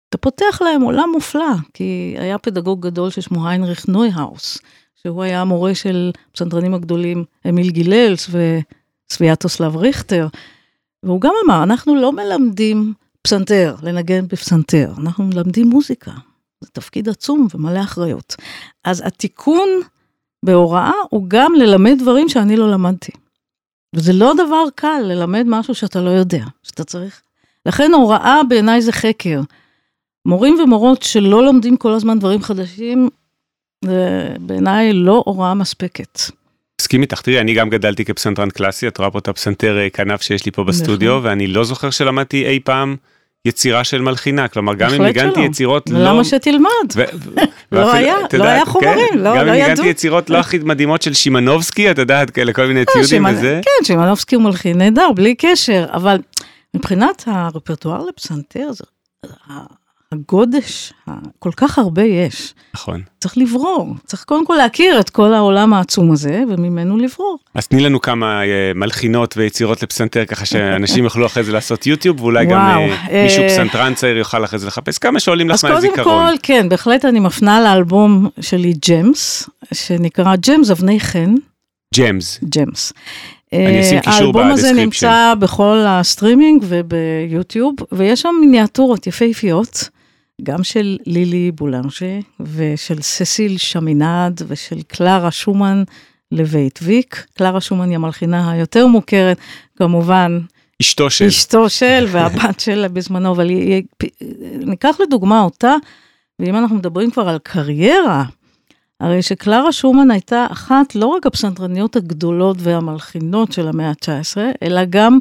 אתה 0.08 0.18
פותח 0.18 0.62
להם 0.64 0.82
עולם 0.82 1.08
מופלא, 1.14 1.54
כי 1.74 2.14
היה 2.18 2.38
פדגוג 2.38 2.86
גדול 2.86 3.10
ששמו 3.10 3.48
היינריך 3.48 3.88
נויהאוס, 3.88 4.58
שהוא 4.94 5.22
היה 5.22 5.40
המורה 5.40 5.74
של 5.74 6.10
הפסנתרנים 6.30 6.74
הגדולים 6.74 7.24
אמיל 7.48 7.70
גיללס 7.70 8.30
וסביאטוסלב 9.10 9.76
ריכטר, 9.76 10.28
והוא 11.02 11.20
גם 11.20 11.32
אמר, 11.44 11.62
אנחנו 11.62 11.94
לא 11.94 12.12
מלמדים 12.12 12.94
פסנתר, 13.22 13.74
לנגן 13.82 14.28
בפסנתר, 14.28 14.92
אנחנו 14.98 15.24
מלמדים 15.24 15.70
מוזיקה. 15.70 16.10
זה 16.60 16.70
תפקיד 16.72 17.08
עצום 17.08 17.46
ומלא 17.54 17.80
אחריות. 17.80 18.36
אז 18.84 19.02
התיקון 19.06 19.68
בהוראה 20.44 20.92
הוא 21.10 21.24
גם 21.28 21.52
ללמד 21.54 21.96
דברים 21.98 22.28
שאני 22.28 22.56
לא 22.56 22.70
למדתי. 22.70 23.12
וזה 23.96 24.12
לא 24.12 24.32
דבר 24.34 24.64
קל 24.74 25.00
ללמד 25.04 25.44
משהו 25.46 25.74
שאתה 25.74 26.00
לא 26.00 26.10
יודע, 26.10 26.44
שאתה 26.62 26.84
צריך. 26.84 27.22
לכן 27.66 27.90
הוראה 27.94 28.40
בעיניי 28.48 28.82
זה 28.82 28.92
חקר. 28.92 29.40
מורים 30.26 30.54
ומורות 30.64 31.02
שלא 31.02 31.44
לומדים 31.44 31.76
כל 31.76 31.92
הזמן 31.92 32.18
דברים 32.18 32.42
חדשים, 32.42 33.08
זה 33.84 34.28
בעיניי 34.40 34.92
לא 34.92 35.22
הוראה 35.26 35.54
מספקת. 35.54 36.18
מסכים 36.80 37.02
איתך, 37.02 37.20
תראי, 37.20 37.40
אני 37.40 37.54
גם 37.54 37.70
גדלתי 37.70 38.04
כפסנתרן 38.04 38.50
קלאסי, 38.50 38.88
את 38.88 38.98
רואה 38.98 39.10
פה 39.10 39.18
את 39.18 39.28
הפסנתר 39.28 39.78
אה, 39.78 39.90
כנף 39.90 40.22
שיש 40.22 40.46
לי 40.46 40.52
פה 40.52 40.64
בסטודיו, 40.64 41.18
נכון. 41.18 41.30
ואני 41.30 41.46
לא 41.46 41.64
זוכר 41.64 41.90
שלמדתי 41.90 42.46
אי 42.46 42.60
פעם 42.64 42.96
יצירה 43.44 43.84
של 43.84 44.02
מלחינה, 44.02 44.48
כלומר 44.48 44.74
גם 44.74 44.90
אם 44.94 45.02
ניגנתי 45.02 45.40
יצירות 45.40 45.90
לא... 45.90 45.98
למה 45.98 46.24
שתלמד? 46.24 46.68
לא 47.72 47.92
היה, 47.92 48.14
לא 48.32 48.44
היה 48.44 48.66
חומרים, 48.66 49.08
כן, 49.12 49.18
לא, 49.18 49.28
ידעו. 49.28 49.40
גם 49.40 49.48
אם 49.48 49.54
ניגנתי 49.54 49.86
יצירות 49.88 50.30
לא 50.30 50.38
הכי 50.38 50.58
מדהימות 50.58 51.02
של 51.02 51.14
שימנובסקי, 51.14 51.90
את 51.90 51.98
יודעת, 51.98 52.30
כאלה 52.30 52.52
כל 52.52 52.66
מיני 52.66 52.84
ציודים 52.84 53.24
וזה. 53.24 53.60
כן, 53.64 53.84
שימנובסקי 53.84 54.34
הוא 54.34 54.44
מלחין 54.44 54.78
נהדר, 54.78 55.12
בלי 55.14 55.34
קשר, 55.34 55.86
אבל 55.92 56.18
מבחינת 56.74 57.24
הרפרטואר 57.26 58.04
לפסנתר, 58.04 58.70
הגודש, 60.14 60.92
כל 61.38 61.50
כך 61.56 61.78
הרבה 61.78 62.02
יש. 62.02 62.54
נכון. 62.74 63.02
צריך 63.20 63.38
לברור, 63.38 63.94
צריך 64.06 64.24
קודם 64.24 64.46
כל 64.46 64.54
להכיר 64.54 65.00
את 65.00 65.10
כל 65.10 65.34
העולם 65.34 65.72
העצום 65.72 66.12
הזה, 66.12 66.42
וממנו 66.48 66.98
לברור. 66.98 67.38
אז 67.54 67.66
תני 67.66 67.80
לנו 67.80 68.00
כמה 68.00 68.42
אה, 68.42 68.72
מלחינות 68.74 69.36
ויצירות 69.36 69.82
לפסנתר, 69.82 70.24
ככה 70.24 70.46
שאנשים 70.46 71.04
יוכלו 71.04 71.26
אחרי 71.26 71.44
זה 71.44 71.52
לעשות 71.52 71.86
יוטיוב, 71.86 72.20
ואולי 72.20 72.46
וואו, 72.46 72.56
גם 72.56 72.80
אה, 73.10 73.22
מישהו 73.22 73.44
פסנתרן 73.48 73.94
צעיר 73.94 74.16
יוכל 74.16 74.44
אחרי 74.44 74.58
זה 74.58 74.66
לחפש 74.66 74.98
כמה 74.98 75.20
שעולים 75.20 75.48
לך 75.48 75.64
מהזיכרון. 75.64 75.98
אז 75.98 76.04
קודם 76.04 76.30
כל, 76.30 76.34
כן, 76.42 76.68
בהחלט 76.68 77.04
אני 77.04 77.20
מפנה 77.20 77.60
לאלבום 77.60 78.28
שלי 78.40 78.74
Gems, 78.88 79.50
שנקרא 79.74 80.36
Gems 80.36 80.70
אבני 80.70 81.00
חן. 81.00 81.34
Gems. 81.96 82.40
Gems. 82.44 82.92
אני 83.52 83.80
אשים 83.80 84.00
קישור 84.00 84.32
ב 84.32 84.34
description. 84.34 84.46
האלבום 84.46 84.50
הזה 84.52 84.72
נמצא 84.72 85.34
בכל 85.38 85.84
הסטרימינג 85.86 86.64
וביוטיוב, 86.68 87.74
ויש 87.92 88.22
שם 88.22 88.34
מיניאטורות 88.40 89.06
יפהפיות. 89.06 89.88
גם 90.42 90.64
של 90.64 90.98
לילי 91.06 91.50
בולנג'ה 91.50 92.18
ושל 92.40 93.02
ססיל 93.02 93.58
שמינד 93.58 94.42
ושל 94.46 94.82
קלרה 94.82 95.30
שומן 95.30 95.82
לבית 96.32 96.78
ויק. 96.82 97.26
קלרה 97.34 97.60
שומן 97.60 97.88
היא 97.88 97.96
המלחינה 97.96 98.50
היותר 98.50 98.86
מוכרת, 98.86 99.38
כמובן. 99.76 100.40
אשתו 100.80 101.10
של. 101.10 101.26
אשתו 101.26 101.68
של 101.70 102.06
והבת 102.10 102.60
שלה 102.60 102.88
בזמנו, 102.88 103.32
אבל 103.32 103.48
היא, 103.48 103.82
ניקח 104.58 104.96
לדוגמה 105.00 105.40
אותה, 105.42 105.74
ואם 106.38 106.56
אנחנו 106.56 106.76
מדברים 106.76 107.10
כבר 107.10 107.28
על 107.28 107.38
קריירה, 107.42 108.24
הרי 109.00 109.22
שקלרה 109.22 109.72
שומן 109.72 110.10
הייתה 110.10 110.46
אחת 110.52 110.94
לא 110.94 111.06
רק 111.06 111.26
הפסנתרניות 111.26 111.96
הגדולות 111.96 112.56
והמלחינות 112.60 113.52
של 113.52 113.68
המאה 113.68 113.88
ה-19, 113.88 114.36
אלא 114.62 114.80
גם 114.90 115.18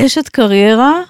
אשת 0.00 0.28
קריירה 0.28 1.02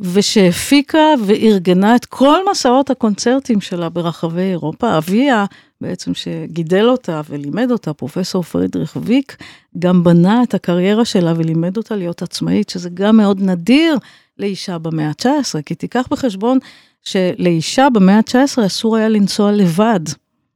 ושהפיקה 0.00 1.14
וארגנה 1.26 1.96
את 1.96 2.04
כל 2.04 2.38
מסעות 2.50 2.90
הקונצרטים 2.90 3.60
שלה 3.60 3.88
ברחבי 3.88 4.42
אירופה. 4.42 4.98
אביה, 4.98 5.44
בעצם 5.80 6.14
שגידל 6.14 6.88
אותה 6.88 7.20
ולימד 7.28 7.70
אותה, 7.70 7.92
פרופסור 7.92 8.42
פרידריך 8.42 8.96
ויק, 9.02 9.36
גם 9.78 10.04
בנה 10.04 10.42
את 10.42 10.54
הקריירה 10.54 11.04
שלה 11.04 11.32
ולימד 11.36 11.76
אותה 11.76 11.96
להיות 11.96 12.22
עצמאית, 12.22 12.68
שזה 12.68 12.90
גם 12.94 13.16
מאוד 13.16 13.40
נדיר 13.42 13.96
לאישה 14.38 14.78
במאה 14.78 15.08
ה-19, 15.08 15.62
כי 15.66 15.74
תיקח 15.74 16.06
בחשבון 16.10 16.58
שלאישה 17.02 17.88
במאה 17.90 18.16
ה-19 18.16 18.66
אסור 18.66 18.96
היה 18.96 19.08
לנסוע 19.08 19.52
לבד. 19.52 20.00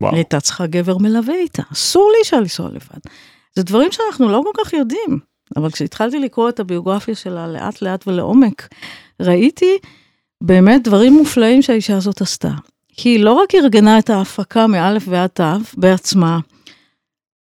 וואו. 0.01 0.15
הייתה 0.15 0.41
צריכה 0.41 0.67
גבר 0.67 0.99
מלווה 0.99 1.35
איתה, 1.35 1.63
אסור 1.73 2.11
לאישה 2.17 2.41
לנסוע 2.41 2.69
לבד. 2.69 3.01
זה 3.57 3.63
דברים 3.63 3.93
שאנחנו 3.93 4.29
לא 4.29 4.43
כל 4.45 4.65
כך 4.65 4.73
יודעים, 4.73 5.19
אבל 5.57 5.71
כשהתחלתי 5.71 6.19
לקרוא 6.19 6.49
את 6.49 6.61
הביוגרפיה 6.61 7.15
שלה 7.15 7.47
לאט 7.47 7.83
לאט 7.83 8.09
ולעומק, 8.09 8.69
ראיתי 9.23 9.79
באמת 10.41 10.83
דברים 10.83 11.13
מופלאים 11.13 11.63
שהאישה 11.63 11.97
הזאת 11.97 12.21
עשתה. 12.21 12.51
כי 12.97 13.09
היא 13.09 13.21
לא 13.21 13.33
רק 13.33 13.55
ארגנה 13.55 13.99
את 13.99 14.11
ההפקה 14.11 14.67
מאלף 14.67 15.05
ועד 15.09 15.31
תו 15.31 15.45
בעצמה, 15.77 16.39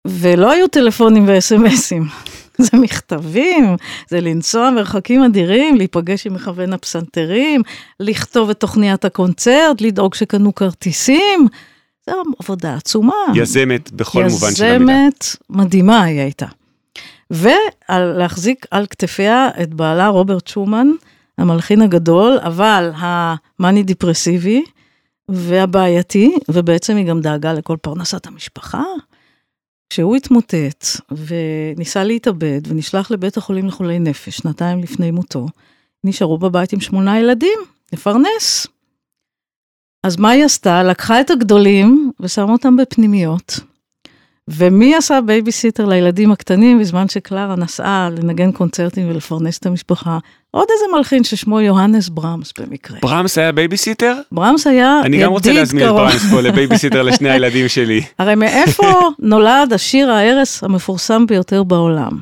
ולא 0.07 0.51
היו 0.51 0.69
טלפונים 0.69 1.25
וסמסים, 1.29 2.05
זה 2.59 2.79
מכתבים, 2.79 3.77
זה 4.09 4.21
לנסוע 4.21 4.71
מרחקים 4.71 5.23
אדירים, 5.23 5.77
להיפגש 5.77 6.27
עם 6.27 6.35
מכוון 6.35 6.73
הפסנתרים, 6.73 7.63
לכתוב 8.01 8.51
את 8.51 8.61
תוכניית 8.61 9.05
הקונצרט, 9.05 9.81
לדאוג 9.81 10.15
שקנו 10.15 10.55
כרטיסים. 10.55 11.49
זו 12.07 12.23
עבודה 12.39 12.75
עצומה. 12.75 13.15
יזמת 13.35 13.93
בכל 13.93 14.25
מובן 14.25 14.55
של 14.55 14.65
המילה. 14.65 14.93
יזמת 14.93 15.37
מדהימה 15.51 16.03
היא 16.03 16.21
הייתה. 16.21 16.47
ולהחזיק 17.31 18.67
על 18.71 18.87
כתפיה 18.87 19.49
את 19.63 19.75
בעלה 19.75 20.09
רוברט 20.09 20.47
שומן, 20.47 20.91
המלחין 21.39 21.83
הגדול, 21.83 22.39
אבל 22.43 22.91
המאני 22.95 23.83
דיפרסיבי 23.83 24.65
והבעייתי, 25.29 26.37
ובעצם 26.49 26.97
היא 26.97 27.07
גם 27.07 27.21
דאגה 27.21 27.53
לכל 27.53 27.77
פרנסת 27.83 28.27
המשפחה. 28.27 28.83
כשהוא 29.91 30.17
התמוטט 30.17 30.87
וניסה 31.27 32.05
להתאבד 32.05 32.61
ונשלח 32.69 33.11
לבית 33.11 33.37
החולים 33.37 33.67
לחולי 33.67 33.99
נפש 33.99 34.37
שנתיים 34.37 34.83
לפני 34.83 35.11
מותו, 35.11 35.47
נשארו 36.05 36.39
בבית 36.39 36.73
עם 36.73 36.81
שמונה 36.81 37.19
ילדים, 37.19 37.59
לפרנס. 37.93 38.67
אז 40.03 40.17
מה 40.17 40.31
היא 40.31 40.45
עשתה? 40.45 40.83
לקחה 40.83 41.21
את 41.21 41.31
הגדולים 41.31 42.13
ושמה 42.21 42.53
אותם 42.53 42.77
בפנימיות. 42.77 43.61
ומי 44.49 44.97
עשה 44.97 45.21
בייביסיטר 45.21 45.87
לילדים 45.87 46.33
הקטנים 46.33 46.81
בזמן 46.81 47.09
שקלרה 47.09 47.57
נסעה 47.57 48.09
לנגן 48.19 48.53
קונצרטים 48.53 49.11
ולפרנס 49.11 49.59
את 49.59 49.67
המשפחה? 49.67 50.19
עוד 50.51 50.67
איזה 50.73 50.85
מלחין 50.97 51.25
ששמו 51.25 51.61
יוהנס 51.61 52.09
ברמס 52.09 52.53
במקרה. 52.59 52.99
ברמס 53.03 53.39
היה 53.39 53.53
בייביסיטר? 53.53 54.15
ברמס 54.33 54.67
היה 54.67 54.77
ידיד 54.77 54.91
קרוב. 55.01 55.05
אני 55.05 55.23
גם 55.23 55.31
רוצה 55.31 55.53
להזמין 55.53 55.89
את 55.89 55.93
ברמס 55.93 56.31
פה 56.31 56.41
לבייביסיטר 56.41 57.03
לשני 57.03 57.31
הילדים 57.31 57.69
שלי. 57.69 58.03
הרי 58.19 58.35
מאיפה 58.35 59.01
נולד 59.19 59.73
שיר 59.73 60.11
הערש 60.11 60.65
המפורסם 60.65 61.27
ביותר 61.27 61.63
בעולם? 61.63 62.19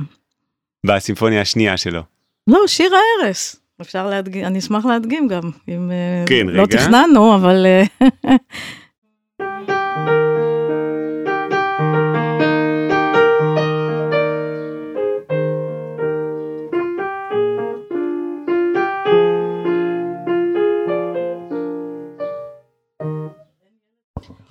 בסימפוניה 0.86 1.40
השנייה 1.40 1.76
שלו. 1.76 2.02
לא, 2.46 2.58
שיר 2.66 2.92
הערש. 2.94 3.56
אפשר 3.80 4.06
להדגים, 4.06 4.44
אני 4.44 4.58
אשמח 4.58 4.84
להדגים 4.84 5.28
גם, 5.28 5.50
אם 5.68 5.90
אה, 5.90 6.24
כן, 6.26 6.46
לא 6.46 6.62
רגע. 6.62 6.78
תכננו, 6.78 7.34
אבל... 7.34 7.66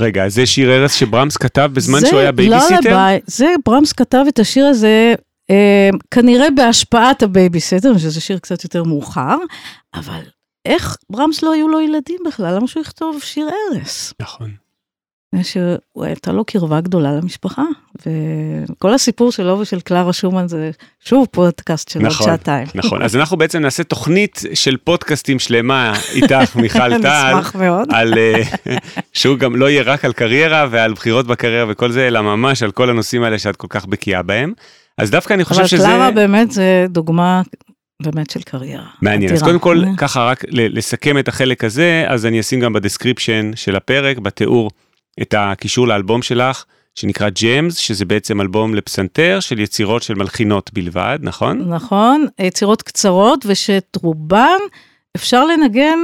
רגע, 0.02 0.30
זה 0.30 0.46
שיר 0.46 0.72
ערש 0.72 0.96
שברמס 0.96 1.38
כתב 1.38 1.72
בזמן 1.74 2.00
שהוא 2.06 2.20
היה 2.20 2.32
בייביסיטר? 2.32 2.76
lullaby, 2.76 3.20
זה, 3.28 3.46
ברמס 3.66 3.94
כתב 3.94 4.26
את 4.28 4.40
השיר 4.40 4.66
הזה 4.66 5.14
אה, 5.50 5.90
כנראה 6.12 6.52
בהשפעת 6.56 7.24
הבייביסיטר, 7.24 7.98
שזה 7.98 8.22
שיר 8.22 8.40
קצת 8.40 8.64
יותר 8.64 8.84
מאוחר, 8.84 9.38
אבל 9.94 10.22
איך 10.66 10.98
ברמס 11.10 11.44
לא 11.44 11.54
היו 11.54 11.68
לו 11.68 11.82
ילדים 11.82 12.20
בכלל? 12.28 12.56
למה 12.56 12.68
שהוא 12.68 12.82
יכתוב 12.82 13.20
שיר 13.24 13.50
ערש? 13.50 14.14
נכון. 14.22 14.52
שהייתה 15.44 16.32
לו 16.32 16.46
קרבה 16.46 16.82
גדולה 16.82 17.12
למשפחה, 17.12 17.64
וכל 18.06 18.94
הסיפור 18.94 19.32
שלו 19.32 19.60
ושל 19.60 19.80
קלרה 19.80 20.14
שומאן 20.14 20.48
זה 20.48 20.72
שוב 21.00 21.28
פודקאסט 21.32 21.90
של 21.90 22.00
עוד 22.00 22.08
נכון, 22.08 22.28
שעתיים. 22.28 22.68
נכון, 22.76 23.02
אז 23.02 23.16
אנחנו 23.16 23.38
בעצם 23.38 23.60
נעשה 23.60 23.84
תוכנית 23.84 24.42
של 24.54 24.78
פודקאסטים 24.78 25.40
שלמה 25.40 25.94
איתך, 26.14 26.56
מיכל 26.56 26.80
טל, 27.02 27.34
נשמח 27.34 27.56
מאוד. 27.56 27.88
על, 27.92 28.14
אה, 28.18 28.42
שהוא 29.14 29.38
גם 29.38 29.56
לא 29.56 29.70
יהיה 29.70 29.84
רק 29.84 30.06
על 30.06 30.14
קריירה 30.14 30.68
ועל 30.72 30.94
בחירות 30.94 31.28
בקריירה 31.28 31.72
וכל 31.72 31.92
זה, 31.92 32.08
אלא 32.08 32.22
ממש 32.22 32.64
על 32.64 32.72
כל 32.72 32.90
הנושאים 32.90 33.24
האלה 33.24 33.40
שאת 33.40 33.56
כל 33.56 33.68
כך 33.70 33.86
בקיאה 33.86 34.22
בהם. 34.22 34.54
אז 34.98 35.12
דווקא 35.12 35.34
אני 35.34 35.44
חושב 35.44 35.60
אבל 35.60 35.68
שזה... 35.68 35.84
קלרה 35.84 36.12
באמת 36.12 36.52
זה 36.52 36.86
דוגמה 36.90 37.42
באמת 38.02 38.30
של 38.30 38.42
קריירה. 38.42 38.86
מעניין, 39.02 39.34
אז 39.34 39.44
אדירה. 39.44 39.48
קודם 39.48 39.60
כל, 39.60 39.84
ככה 39.98 40.26
רק 40.26 40.44
לסכם 40.52 41.18
את 41.18 41.28
החלק 41.28 41.64
הזה, 41.64 42.06
אז 42.08 42.26
אני 42.26 42.40
אשים 42.40 42.60
גם 42.60 42.74
ב 42.74 42.80
description 42.80 43.52
של 43.56 43.76
הפרק, 43.76 44.18
בתיאור, 44.18 44.72
את 45.22 45.34
הקישור 45.38 45.88
לאלבום 45.88 46.22
שלך, 46.22 46.66
שנקרא 46.96 47.30
Gems, 47.30 47.76
שזה 47.76 48.06
בעצם 48.06 48.42
אלבום 48.42 48.76
לפסנתר 48.76 49.40
של 49.40 49.60
יצירות 49.60 50.04
של 50.04 50.14
מלחינות 50.14 50.74
בלבד, 50.74 51.20
נכון? 51.22 51.70
נכון, 51.70 52.26
יצירות 52.40 52.82
קצרות 52.82 53.46
ושאת 53.46 53.98
רובן 54.02 54.58
אפשר 55.16 55.46
לנגן 55.46 56.00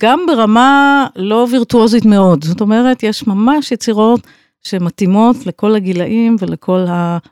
גם 0.00 0.20
ברמה 0.26 1.06
לא 1.16 1.46
וירטואוזית 1.50 2.04
מאוד. 2.04 2.44
זאת 2.44 2.60
אומרת, 2.60 3.02
יש 3.02 3.26
ממש 3.26 3.72
יצירות 3.72 4.20
שמתאימות 4.62 5.36
לכל 5.46 5.74
הגילאים 5.74 6.36
ולכל 6.38 6.84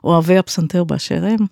אוהבי 0.03 0.37
הפסנתר 0.37 0.83
באשר 0.83 1.25
הם. 1.25 1.45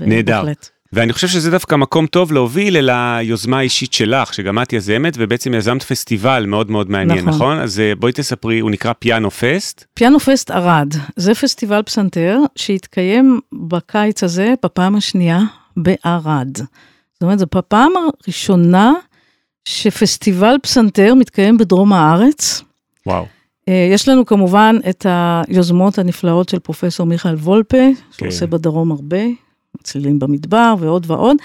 נהדר. 0.00 0.42
ואני 0.92 1.12
חושב 1.12 1.28
שזה 1.28 1.50
דווקא 1.50 1.74
מקום 1.74 2.06
טוב 2.06 2.32
להוביל 2.32 2.76
אל 2.76 2.90
היוזמה 2.92 3.58
האישית 3.58 3.92
שלך, 3.92 4.34
שגם 4.34 4.62
את 4.62 4.72
יזמת, 4.72 5.14
ובעצם 5.18 5.54
יזמת 5.54 5.82
פסטיבל 5.82 6.44
מאוד 6.46 6.70
מאוד 6.70 6.90
מעניין, 6.90 7.18
נכון? 7.18 7.34
נכון. 7.34 7.58
אז 7.58 7.80
אה, 7.80 7.94
בואי 7.94 8.12
תספרי, 8.12 8.58
הוא 8.58 8.70
נקרא 8.70 8.92
פיאנו 8.92 9.30
פסט. 9.30 9.84
פיאנו 9.94 10.20
פסט 10.20 10.50
ערד, 10.50 10.94
זה 11.16 11.34
פסטיבל 11.34 11.82
פסנתר 11.82 12.38
שהתקיים 12.56 13.40
בקיץ 13.52 14.24
הזה 14.24 14.54
בפעם 14.64 14.96
השנייה 14.96 15.40
בערד. 15.76 16.56
זאת 17.12 17.22
אומרת, 17.22 17.38
זו 17.38 17.46
הפעם 17.54 17.92
הראשונה 18.26 18.92
שפסטיבל 19.64 20.56
פסנתר 20.62 21.14
מתקיים 21.14 21.58
בדרום 21.58 21.92
הארץ. 21.92 22.62
וואו. 23.06 23.26
אה, 23.68 23.88
יש 23.92 24.08
לנו 24.08 24.26
כמובן 24.26 24.76
את 24.88 25.06
היוזמות 25.08 25.98
הנפלאות 25.98 26.48
של 26.48 26.58
פרופסור 26.58 27.06
מיכאל 27.06 27.34
וולפה, 27.34 27.88
שעושה 28.18 28.46
בדרום 28.46 28.90
הרבה, 28.92 29.22
צלילים 29.82 30.18
במדבר 30.18 30.74
ועוד 30.78 31.10
ועוד, 31.10 31.36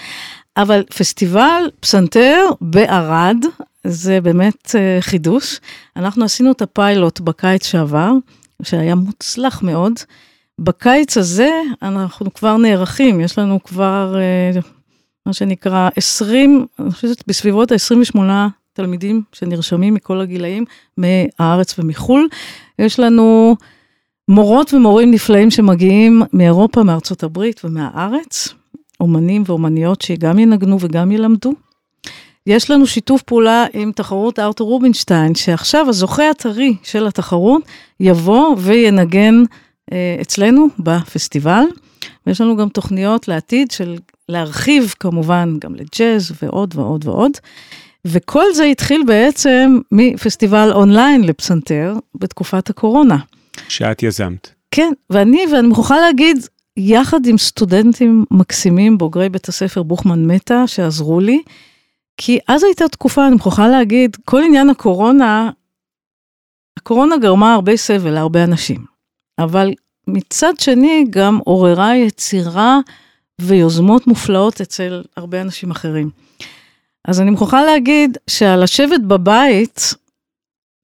אבל 0.56 0.82
פסטיבל 0.98 1.62
פסנתר 1.80 2.44
בערד, 2.60 3.36
זה 3.84 4.20
באמת 4.20 4.74
אה, 4.74 4.98
חידוש. 5.00 5.60
אנחנו 5.96 6.24
עשינו 6.24 6.50
את 6.50 6.62
הפיילוט 6.62 7.20
בקיץ 7.20 7.66
שעבר, 7.66 8.12
שהיה 8.62 8.94
מוצלח 8.94 9.62
מאוד. 9.62 9.92
בקיץ 10.58 11.16
הזה 11.16 11.50
אנחנו 11.82 12.34
כבר 12.34 12.56
נערכים, 12.56 13.20
יש 13.20 13.38
לנו 13.38 13.62
כבר 13.62 14.16
אה, 14.18 14.60
מה 15.26 15.32
שנקרא 15.32 15.88
20, 15.96 16.66
אני 16.78 16.90
חושבת 16.90 17.22
בסביבות 17.26 17.72
ה-28 17.72 18.18
תלמידים 18.72 19.22
שנרשמים 19.32 19.94
מכל 19.94 20.20
הגילאים, 20.20 20.64
מהארץ 20.96 21.78
ומחו"ל. 21.78 22.28
יש 22.78 23.00
לנו 23.00 23.56
מורות 24.28 24.74
ומורים 24.74 25.10
נפלאים 25.10 25.50
שמגיעים 25.50 26.22
מאירופה, 26.32 26.82
מארצות 26.82 27.22
הברית 27.22 27.64
ומהארץ, 27.64 28.48
אומנים 29.00 29.42
ואומניות 29.46 30.02
שגם 30.02 30.38
ינגנו 30.38 30.76
וגם 30.80 31.12
ילמדו. 31.12 31.52
יש 32.46 32.70
לנו 32.70 32.86
שיתוף 32.86 33.22
פעולה 33.22 33.66
עם 33.72 33.92
תחרות 33.92 34.38
ארתור 34.38 34.68
רובינשטיין, 34.68 35.34
שעכשיו 35.34 35.88
הזוכה 35.88 36.30
הטרי 36.30 36.76
של 36.82 37.06
התחרות 37.06 37.62
יבוא 38.00 38.56
וינגן 38.58 39.42
אה, 39.92 40.18
אצלנו 40.20 40.66
בפסטיבל. 40.78 41.64
ויש 42.26 42.40
לנו 42.40 42.56
גם 42.56 42.68
תוכניות 42.68 43.28
לעתיד 43.28 43.70
של 43.70 43.96
להרחיב 44.28 44.94
כמובן 45.00 45.56
גם 45.60 45.74
לג'אז 45.74 46.32
ועוד 46.42 46.74
ועוד 46.76 47.08
ועוד. 47.08 47.32
וכל 48.04 48.44
זה 48.54 48.64
התחיל 48.64 49.02
בעצם 49.06 49.78
מפסטיבל 49.92 50.72
אונליין 50.72 51.24
לפסנתר 51.24 51.94
בתקופת 52.14 52.70
הקורונה. 52.70 53.16
שאת 53.68 54.02
יזמת. 54.02 54.48
כן, 54.70 54.92
ואני, 55.10 55.44
ואני 55.52 55.68
מוכרחה 55.68 56.00
להגיד, 56.00 56.46
יחד 56.76 57.26
עם 57.26 57.38
סטודנטים 57.38 58.24
מקסימים, 58.30 58.98
בוגרי 58.98 59.28
בית 59.28 59.48
הספר 59.48 59.82
בוכמן 59.82 60.26
מטה, 60.26 60.66
שעזרו 60.66 61.20
לי, 61.20 61.42
כי 62.16 62.38
אז 62.48 62.64
הייתה 62.64 62.88
תקופה, 62.88 63.26
אני 63.26 63.34
מוכרחה 63.34 63.68
להגיד, 63.68 64.16
כל 64.24 64.42
עניין 64.42 64.70
הקורונה, 64.70 65.50
הקורונה 66.78 67.16
גרמה 67.16 67.54
הרבה 67.54 67.76
סבל 67.76 68.10
להרבה 68.10 68.44
אנשים, 68.44 68.84
אבל 69.38 69.72
מצד 70.06 70.52
שני 70.58 71.04
גם 71.10 71.38
עוררה 71.44 71.96
יצירה 71.96 72.78
ויוזמות 73.40 74.06
מופלאות 74.06 74.60
אצל 74.60 75.02
הרבה 75.16 75.40
אנשים 75.40 75.70
אחרים. 75.70 76.10
אז 77.08 77.20
אני 77.20 77.30
מוכרחה 77.30 77.64
להגיד 77.64 78.18
שעל 78.30 78.62
לשבת 78.62 79.00
בבית 79.00 79.80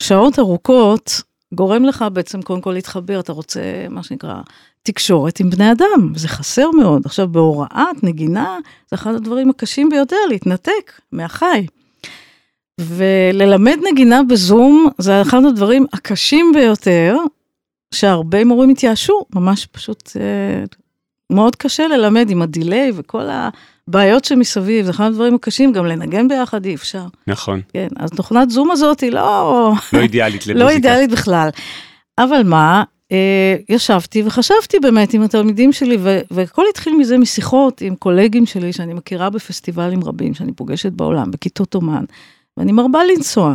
שעות 0.03 0.39
ארוכות, 0.39 1.23
גורם 1.53 1.85
לך 1.85 2.05
בעצם 2.13 2.43
קודם 2.43 2.61
כל 2.61 2.73
להתחבר, 2.73 3.21
אתה 3.21 3.33
רוצה 3.33 3.61
מה 3.91 4.03
שנקרא 4.03 4.35
תקשורת 4.83 5.41
עם 5.41 5.51
בני 5.51 5.73
אדם, 5.73 6.13
זה 6.17 6.29
חסר 6.29 6.71
מאוד. 6.71 7.03
עכשיו 7.05 7.29
בהוראת 7.29 8.03
נגינה, 8.03 8.59
זה 8.91 8.97
אחד 8.97 9.15
הדברים 9.15 9.51
הקשים 9.51 9.89
ביותר, 9.89 10.17
להתנתק 10.29 11.01
מהחי. 11.13 11.67
וללמד 12.81 13.79
נגינה 13.91 14.23
בזום 14.23 14.89
זה 14.99 15.23
אחד 15.23 15.45
הדברים 15.49 15.87
הקשים 15.93 16.53
ביותר, 16.55 17.17
שהרבה 17.95 18.45
מורים 18.45 18.71
התייאשו, 18.71 19.25
ממש 19.35 19.67
פשוט 19.67 20.13
אה, 20.17 20.65
מאוד 21.33 21.57
קשה 21.57 21.89
ללמד 21.89 22.31
עם 22.31 22.43
הדיליי 22.43 22.93
וכל 22.95 23.29
הבעיות 23.89 24.25
שמסביב, 24.25 24.85
זה 24.85 24.91
אחד 24.91 25.05
הדברים 25.05 25.35
הקשים, 25.35 25.73
גם 25.73 25.87
לנגן 25.87 26.29
ביחד 26.29 26.65
אי 26.65 26.75
אפשר. 26.75 27.05
נכון. 27.27 27.61
כן, 27.73 27.89
אז 27.97 28.11
תוכנת 28.11 28.51
זום 28.51 28.71
הזאת 28.71 29.01
היא 29.01 29.13
לא... 29.13 29.73
לא 29.93 30.01
אידיאלית 30.01 30.47
למוזיקה. 30.47 30.65
לא 30.65 30.71
אידיאלית 30.71 31.11
בכלל. 31.11 31.49
אבל 32.19 32.43
מה, 32.45 32.83
אה, 33.13 33.57
ישבתי 33.69 34.23
וחשבתי 34.27 34.79
באמת 34.79 35.15
עם 35.15 35.23
התלמידים 35.23 35.73
שלי, 35.73 35.97
ו- 36.01 36.21
והכל 36.31 36.65
התחיל 36.71 36.97
מזה 36.97 37.19
משיחות 37.19 37.81
עם 37.81 37.95
קולגים 37.95 38.47
שלי 38.47 38.73
שאני 38.73 38.95
מכירה 38.95 39.31
בפסטיבלים 39.31 40.05
רבים, 40.05 40.35
שאני 40.35 40.53
פוגשת 40.53 40.93
בעולם, 40.93 41.31
בכיתות 41.31 41.75
אומן, 41.75 42.05
ואני 42.57 42.73
מרבה 42.73 43.01
לנסוע 43.05 43.55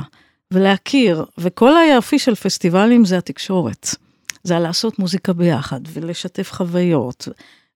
ולהכיר, 0.54 1.26
וכל 1.38 1.78
היפי 1.78 2.20
של 2.20 2.36
פסטיבלים 2.36 3.06
זה 3.06 3.18
התקשורת. 3.18 3.90
זה 4.44 4.58
על 4.58 4.64
לעשות 4.64 5.00
מוזיקה 5.00 5.34
ביחד 5.34 5.80
ולשתף 5.94 6.52
חוויות. 6.52 7.28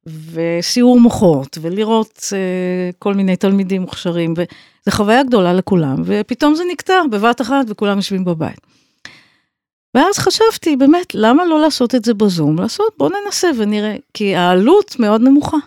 וסיור 0.06 1.00
מוחות, 1.00 1.58
ולראות 1.62 2.24
אה, 2.34 2.90
כל 3.00 3.14
מיני 3.14 3.36
תלמידים 3.36 3.82
מוכשרים, 3.82 4.34
וזו 4.34 4.98
חוויה 4.98 5.24
גדולה 5.24 5.54
לכולם, 5.54 5.96
ופתאום 6.06 6.56
זה 6.56 6.64
נקטע 6.72 6.94
בבת 7.12 7.42
אחת 7.42 7.66
וכולם 7.70 7.98
יושבים 7.98 8.26
בבית. 8.26 8.60
ואז 9.96 10.18
חשבתי, 10.18 10.76
באמת, 10.76 11.16
למה 11.16 11.46
לא 11.46 11.62
לעשות 11.62 11.96
את 11.96 12.06
זה 12.06 12.14
בזום? 12.14 12.60
לעשות, 12.60 12.94
בוא 12.98 13.10
ננסה 13.26 13.50
ונראה, 13.58 13.96
כי 14.14 14.36
העלות 14.36 14.96
מאוד 15.00 15.22
נמוכה. 15.22 15.58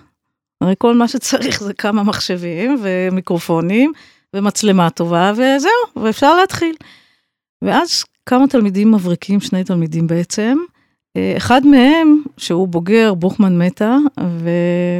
הרי 0.60 0.74
כל 0.78 0.94
מה 0.94 1.08
שצריך 1.08 1.62
זה 1.62 1.74
כמה 1.74 2.02
מחשבים 2.02 2.76
ומיקרופונים 2.82 3.92
ומצלמה 4.34 4.90
טובה, 4.90 5.32
וזהו, 5.32 6.04
ואפשר 6.04 6.36
להתחיל. 6.36 6.76
ואז 7.62 8.04
כמה 8.26 8.46
תלמידים 8.48 8.92
מבריקים, 8.92 9.40
שני 9.40 9.64
תלמידים 9.64 10.06
בעצם, 10.06 10.58
אחד 11.36 11.66
מהם, 11.66 12.22
שהוא 12.36 12.68
בוגר 12.68 13.14
בוכמן 13.14 13.58
מטה, 13.58 13.96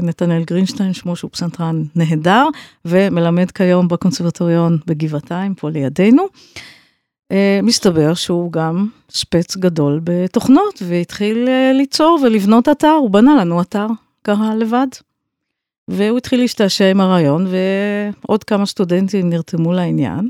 ונתנאל 0.03 0.45
גרינשטיין, 0.45 0.93
שמו 0.93 1.17
שהוא 1.17 1.31
פסנתרן 1.31 1.83
נהדר, 1.97 2.47
ומלמד 2.85 3.51
כיום 3.51 3.89
בקונסרבטוריון 3.89 4.79
בגבעתיים, 4.87 5.55
פה 5.55 5.71
לידינו. 5.71 6.23
מסתבר 7.63 8.15
שהוא 8.15 8.53
גם 8.53 8.89
שפץ 9.09 9.57
גדול 9.57 10.01
בתוכנות, 10.05 10.83
והתחיל 10.87 11.49
ליצור 11.75 12.21
ולבנות 12.23 12.69
אתר, 12.69 12.89
הוא 12.89 13.11
בנה 13.11 13.35
לנו 13.35 13.61
אתר, 13.61 13.87
ככה 14.25 14.55
לבד. 14.55 14.87
והוא 15.89 16.19
התחיל 16.19 16.41
להשתעשע 16.41 16.91
עם 16.91 17.01
הרעיון, 17.01 17.47
ועוד 18.25 18.45
כמה 18.45 18.67
סטודנטים 18.67 19.31
נרתמו 19.31 19.73
לעניין, 19.73 20.29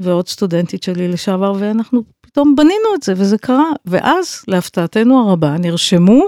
ועוד 0.00 0.28
סטודנטית 0.28 0.82
שלי 0.82 1.08
לשעבר, 1.08 1.52
ואנחנו 1.58 2.02
פתאום 2.32 2.56
בנינו 2.56 2.94
את 2.94 3.02
זה, 3.02 3.12
וזה 3.16 3.38
קרה. 3.38 3.70
ואז, 3.86 4.44
להפתעתנו 4.48 5.28
הרבה, 5.28 5.56
נרשמו 5.58 6.26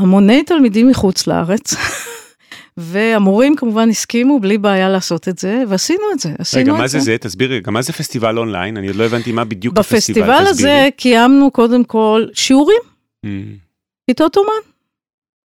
המוני 0.00 0.42
תלמידים 0.42 0.88
מחוץ 0.88 1.26
לארץ, 1.26 1.74
והמורים 2.76 3.56
כמובן 3.56 3.88
הסכימו 3.90 4.40
בלי 4.40 4.58
בעיה 4.58 4.88
לעשות 4.88 5.28
את 5.28 5.38
זה, 5.38 5.62
ועשינו 5.68 6.02
את 6.12 6.20
זה, 6.20 6.32
עשינו 6.38 6.62
רגע, 6.62 6.74
את 6.74 6.78
מה 6.78 6.88
זה 6.88 7.00
זה? 7.00 7.16
תסבירי, 7.20 7.60
גם 7.60 7.74
מה 7.74 7.82
זה 7.82 7.92
פסטיבל 7.92 8.38
אונליין? 8.38 8.76
אני 8.76 8.86
עוד 8.86 8.96
לא 8.96 9.04
הבנתי 9.04 9.32
מה 9.32 9.44
בדיוק 9.44 9.78
הפסטיבל, 9.78 10.20
בפסטיבל 10.20 10.46
הזה 10.46 10.50
תסבירי. 10.52 10.90
קיימנו 10.96 11.50
קודם 11.50 11.84
כל 11.84 12.26
שיעורים, 12.32 12.80
Mm, 13.26 13.28
כיתות 14.06 14.36
אומן. 14.36 14.48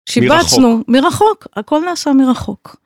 שיבצנו, 0.09 0.82
מרחוק, 0.88 1.47
הכל 1.57 1.80
נעשה 1.80 2.12
מרחוק. 2.12 2.76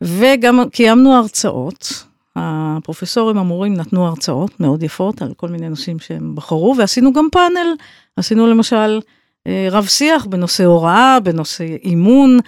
וגם 0.00 0.68
קיימנו 0.72 1.14
הרצאות, 1.14 2.04
הפרופסורים 2.36 3.38
המורים 3.38 3.74
נתנו 3.74 4.06
הרצאות 4.06 4.60
מאוד 4.60 4.82
יפות 4.82 5.22
על 5.22 5.34
כל 5.34 5.48
מיני 5.48 5.68
נושאים 5.68 5.98
שהם 5.98 6.34
בחרו, 6.34 6.74
ועשינו 6.78 7.12
גם 7.12 7.28
פאנל, 7.32 7.74
עשינו 8.16 8.46
למשל 8.46 9.00
אה, 9.46 9.68
רב 9.70 9.86
שיח 9.86 10.26
בנושא 10.26 10.64
הוראה, 10.64 11.18
בנושא 11.20 11.64
אימון. 11.64 12.38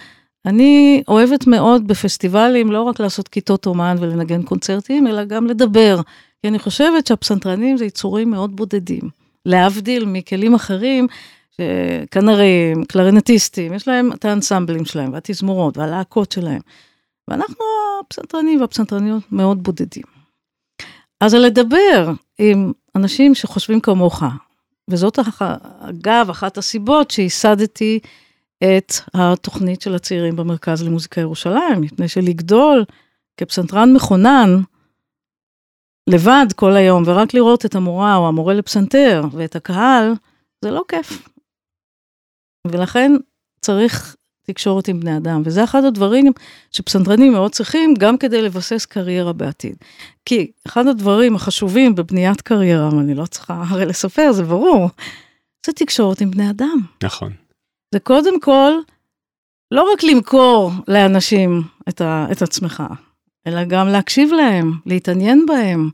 אני 0.45 1.03
אוהבת 1.07 1.47
מאוד 1.47 1.87
בפסטיבלים 1.87 2.71
לא 2.71 2.81
רק 2.81 2.99
לעשות 2.99 3.27
כיתות 3.27 3.65
אומן 3.65 3.95
ולנגן 3.99 4.43
קונצרטים, 4.43 5.07
אלא 5.07 5.23
גם 5.23 5.47
לדבר. 5.47 6.01
כי 6.41 6.47
אני 6.47 6.59
חושבת 6.59 7.07
שהפסנתרנים 7.07 7.77
זה 7.77 7.85
יצורים 7.85 8.31
מאוד 8.31 8.55
בודדים. 8.55 9.09
להבדיל 9.45 10.05
מכלים 10.05 10.55
אחרים, 10.55 11.07
כנרים, 12.11 12.83
קלרינטיסטים, 12.83 13.73
יש 13.73 13.87
להם 13.87 14.11
את 14.13 14.25
האנסמבלים 14.25 14.85
שלהם, 14.85 15.13
והתזמורות, 15.13 15.77
והלהקות 15.77 16.31
שלהם. 16.31 16.61
ואנחנו 17.29 17.65
הפסנתרנים 18.05 18.61
והפסנתרניות 18.61 19.23
מאוד 19.31 19.63
בודדים. 19.63 20.03
אז 21.21 21.33
לדבר 21.33 22.11
עם 22.37 22.71
אנשים 22.95 23.35
שחושבים 23.35 23.79
כמוך, 23.79 24.23
וזאת 24.89 25.19
אגב 25.79 26.29
אחת 26.29 26.57
הסיבות 26.57 27.11
שייסדתי 27.11 27.99
את 28.63 28.93
התוכנית 29.13 29.81
של 29.81 29.95
הצעירים 29.95 30.35
במרכז 30.35 30.83
למוזיקה 30.83 31.21
ירושלים, 31.21 31.81
מפני 31.81 32.07
שלגדול 32.07 32.85
כפסנתרן 33.37 33.93
מכונן, 33.93 34.61
לבד 36.09 36.45
כל 36.55 36.75
היום, 36.75 37.03
ורק 37.05 37.33
לראות 37.33 37.65
את 37.65 37.75
המורה 37.75 38.15
או 38.15 38.27
המורה 38.27 38.53
לפסנתר 38.53 39.23
ואת 39.31 39.55
הקהל, 39.55 40.13
זה 40.61 40.71
לא 40.71 40.83
כיף. 40.87 41.29
ולכן 42.67 43.11
צריך 43.61 44.15
תקשורת 44.49 44.87
עם 44.87 44.99
בני 44.99 45.17
אדם, 45.17 45.41
וזה 45.45 45.63
אחד 45.63 45.83
הדברים 45.83 46.25
שפסנתרנים 46.71 47.31
מאוד 47.31 47.51
צריכים, 47.51 47.93
גם 47.93 48.17
כדי 48.17 48.41
לבסס 48.41 48.85
קריירה 48.85 49.33
בעתיד. 49.33 49.75
כי 50.25 50.51
אחד 50.67 50.87
הדברים 50.87 51.35
החשובים 51.35 51.95
בבניית 51.95 52.41
קריירה, 52.41 52.95
ואני 52.95 53.13
לא 53.13 53.25
צריכה 53.25 53.63
הרי 53.67 53.85
לספר, 53.85 54.31
זה 54.31 54.43
ברור, 54.43 54.89
זה 55.65 55.73
תקשורת 55.73 56.21
עם 56.21 56.31
בני 56.31 56.49
אדם. 56.49 56.79
נכון. 57.03 57.33
זה 57.93 57.99
קודם 57.99 58.39
כל, 58.39 58.71
לא 59.71 59.91
רק 59.93 60.03
למכור 60.03 60.71
לאנשים 60.87 61.61
את, 61.89 62.01
ה, 62.01 62.27
את 62.31 62.41
עצמך, 62.41 62.83
אלא 63.47 63.63
גם 63.63 63.87
להקשיב 63.87 64.31
להם, 64.33 64.71
להתעניין 64.85 65.45
בהם, 65.45 65.89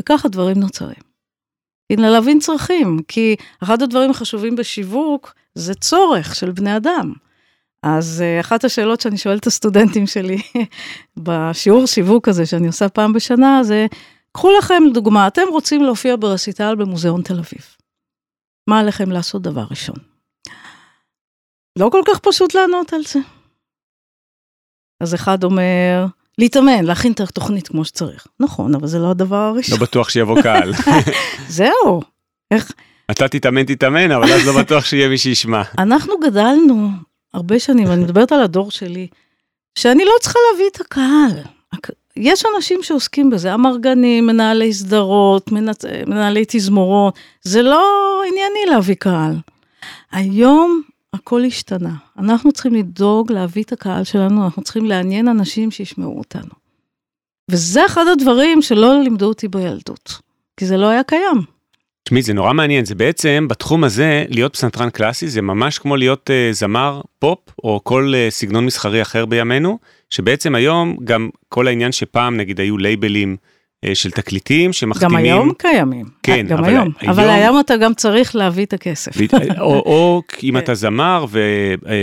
וככה 0.00 0.28
דברים 0.28 0.60
נוצרים. 0.60 1.08
הנה 1.90 2.10
להבין 2.10 2.38
צרכים, 2.38 3.00
כי 3.08 3.36
אחד 3.62 3.82
הדברים 3.82 4.10
החשובים 4.10 4.56
בשיווק 4.56 5.34
זה 5.54 5.74
צורך 5.74 6.34
של 6.34 6.50
בני 6.50 6.76
אדם. 6.76 7.12
אז 7.82 8.24
אחת 8.40 8.64
השאלות 8.64 9.00
שאני 9.00 9.18
שואלת 9.18 9.40
את 9.40 9.46
הסטודנטים 9.46 10.06
שלי 10.06 10.38
בשיעור 11.26 11.86
שיווק 11.86 12.28
הזה 12.28 12.46
שאני 12.46 12.66
עושה 12.66 12.88
פעם 12.88 13.12
בשנה, 13.12 13.60
זה, 13.62 13.86
קחו 14.32 14.50
לכם 14.58 14.82
דוגמה, 14.94 15.26
אתם 15.26 15.42
רוצים 15.50 15.82
להופיע 15.82 16.16
ברסיטל 16.16 16.74
במוזיאון 16.74 17.22
תל 17.22 17.38
אביב. 17.38 17.76
מה 18.68 18.80
עליכם 18.80 19.10
לעשות 19.10 19.42
דבר 19.42 19.64
ראשון? 19.70 19.96
לא 21.78 21.88
כל 21.92 22.02
כך 22.06 22.18
פשוט 22.18 22.54
לענות 22.54 22.92
על 22.92 23.02
זה. 23.02 23.18
אז 25.00 25.14
אחד 25.14 25.44
אומר, 25.44 26.06
להתאמן, 26.38 26.84
להכין 26.84 27.12
את 27.12 27.20
התוכנית 27.20 27.68
כמו 27.68 27.84
שצריך. 27.84 28.26
נכון, 28.40 28.74
אבל 28.74 28.86
זה 28.86 28.98
לא 28.98 29.10
הדבר 29.10 29.36
הראשון. 29.36 29.78
לא 29.78 29.84
בטוח 29.84 30.08
שיבוא 30.08 30.42
קהל. 30.42 30.72
זהו, 31.48 32.02
איך... 32.50 32.72
אתה 33.10 33.28
תתאמן, 33.28 33.64
תתאמן, 33.64 34.10
אבל 34.10 34.32
אז 34.32 34.46
לא 34.46 34.62
בטוח 34.62 34.84
שיהיה 34.84 35.08
מי 35.08 35.18
שישמע. 35.18 35.62
אנחנו 35.78 36.14
גדלנו 36.18 36.90
הרבה 37.34 37.58
שנים, 37.58 37.86
אני 37.86 38.04
מדברת 38.04 38.32
על 38.32 38.42
הדור 38.42 38.70
שלי, 38.70 39.06
שאני 39.78 40.04
לא 40.04 40.12
צריכה 40.20 40.38
להביא 40.52 40.66
את 40.72 40.80
הקהל. 40.80 41.42
יש 42.16 42.44
אנשים 42.56 42.82
שעוסקים 42.82 43.30
בזה, 43.30 43.54
אמרגנים, 43.54 44.26
מנהלי 44.26 44.72
סדרות, 44.72 45.52
מנהלי 46.06 46.44
תזמורות, 46.48 47.14
זה 47.42 47.62
לא 47.62 48.22
ענייני 48.28 48.70
להביא 48.70 48.94
קהל. 48.94 49.36
היום 50.12 50.82
הכל 51.12 51.44
השתנה. 51.44 51.94
אנחנו 52.18 52.52
צריכים 52.52 52.74
לדאוג 52.74 53.32
להביא 53.32 53.62
את 53.62 53.72
הקהל 53.72 54.04
שלנו, 54.04 54.44
אנחנו 54.44 54.62
צריכים 54.62 54.84
לעניין 54.84 55.28
אנשים 55.28 55.70
שישמעו 55.70 56.18
אותנו. 56.18 56.50
וזה 57.50 57.86
אחד 57.86 58.04
הדברים 58.12 58.62
שלא 58.62 59.00
לימדו 59.02 59.26
אותי 59.26 59.48
בילדות, 59.48 60.14
כי 60.56 60.66
זה 60.66 60.76
לא 60.76 60.86
היה 60.86 61.02
קיים. 61.02 61.57
תשמעי, 62.08 62.22
זה 62.22 62.34
נורא 62.34 62.52
מעניין, 62.52 62.84
זה 62.84 62.94
בעצם, 62.94 63.46
בתחום 63.50 63.84
הזה, 63.84 64.24
להיות 64.28 64.52
פסנתרן 64.52 64.90
קלאסי, 64.90 65.28
זה 65.28 65.42
ממש 65.42 65.78
כמו 65.78 65.96
להיות 65.96 66.30
uh, 66.30 66.54
זמר 66.54 67.00
פופ, 67.18 67.38
או 67.64 67.80
כל 67.84 68.12
uh, 68.14 68.30
סגנון 68.30 68.66
מסחרי 68.66 69.02
אחר 69.02 69.26
בימינו, 69.26 69.78
שבעצם 70.10 70.54
היום 70.54 70.96
גם 71.04 71.28
כל 71.48 71.68
העניין 71.68 71.92
שפעם, 71.92 72.36
נגיד, 72.36 72.60
היו 72.60 72.78
לייבלים 72.78 73.36
אה, 73.86 73.88
של 73.94 74.10
תקליטים, 74.10 74.72
שמחתימים... 74.72 75.16
גם 75.18 75.24
היום 75.24 75.52
קיימים. 75.58 76.06
כן, 76.22 76.46
גם 76.48 76.58
אבל 76.58 76.68
היום. 76.68 76.88
היום... 77.00 77.12
אבל 77.12 77.30
היום 77.30 77.60
אתה 77.60 77.76
גם 77.76 77.94
צריך 77.94 78.36
להביא 78.36 78.64
את 78.64 78.72
הכסף. 78.72 79.12
או, 79.60 79.72
או 79.74 80.22
אם 80.42 80.56
אתה 80.60 80.74
זמר, 80.74 81.26
ו, 81.28 81.40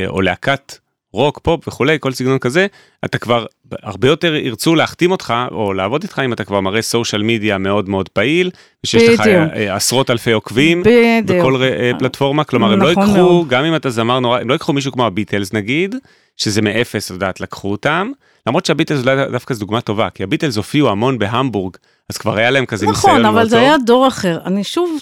או 0.08 0.22
להקת 0.22 0.78
רוק, 1.16 1.40
פופ 1.44 1.68
וכולי, 1.68 1.98
כל 2.00 2.12
סגנון 2.12 2.40
כזה, 2.40 2.68
אתה 3.06 3.18
כבר 3.18 3.46
הרבה 3.84 4.08
יותר 4.08 4.36
ירצו 4.36 4.76
להחתים 4.76 5.12
אותך 5.12 5.34
או 5.52 5.74
לעבוד 5.74 6.04
איתך 6.04 6.22
אם 6.26 6.34
אתה 6.34 6.44
כבר 6.44 6.62
מראה 6.62 6.82
social 6.82 7.24
media 7.24 7.58
מאוד 7.58 7.90
מאוד 7.90 8.10
פעיל, 8.10 8.52
ושיש 8.84 9.04
לך 9.10 9.22
עשרות 9.70 10.10
אלפי 10.10 10.32
עוקבים 10.32 10.84
בדיוק. 10.84 11.40
בכל 11.40 11.62
פלטפורמה, 12.00 12.44
כלומר 12.44 12.74
הם 12.74 12.82
לא 12.82 12.92
נכון 12.92 13.04
ייקחו. 13.08 13.46
גם 13.48 13.66
אם 13.66 13.76
אתה 13.76 13.90
זמר 13.90 14.20
נורא, 14.20 14.40
הם 14.40 14.50
לא 14.50 14.54
ייקחו 14.54 14.74
מישהו 14.74 14.92
כמו 14.92 15.06
הביטלס 15.06 15.54
נגיד, 15.54 15.96
שזה 16.38 16.62
מאפס, 16.62 17.06
את 17.06 17.12
יודעת, 17.12 17.42
לקחו 17.42 17.72
אותם, 17.72 18.12
למרות 18.48 18.66
שהביטלס 18.66 19.02
אולי 19.08 19.16
דווקא 19.32 19.54
זו 19.54 19.60
דוגמה 19.60 19.82
טובה, 19.82 20.10
כי 20.10 20.24
הביטלס 20.24 20.58
הופיעו 20.58 20.90
המון 20.90 21.20
בהמבורג, 21.20 21.78
אז 22.10 22.18
כבר 22.18 22.38
היה 22.38 22.52
להם 22.52 22.66
כזה 22.66 22.86
ניסיון 22.86 23.22
מאוד 23.22 23.22
נכון, 23.22 23.32
טוב. 23.32 23.40
אבל 23.40 23.50
זה 23.50 23.60
היה 23.60 23.76
דור 23.86 24.08
אחר. 24.08 24.40
אני 24.46 24.64
שוב 24.64 25.00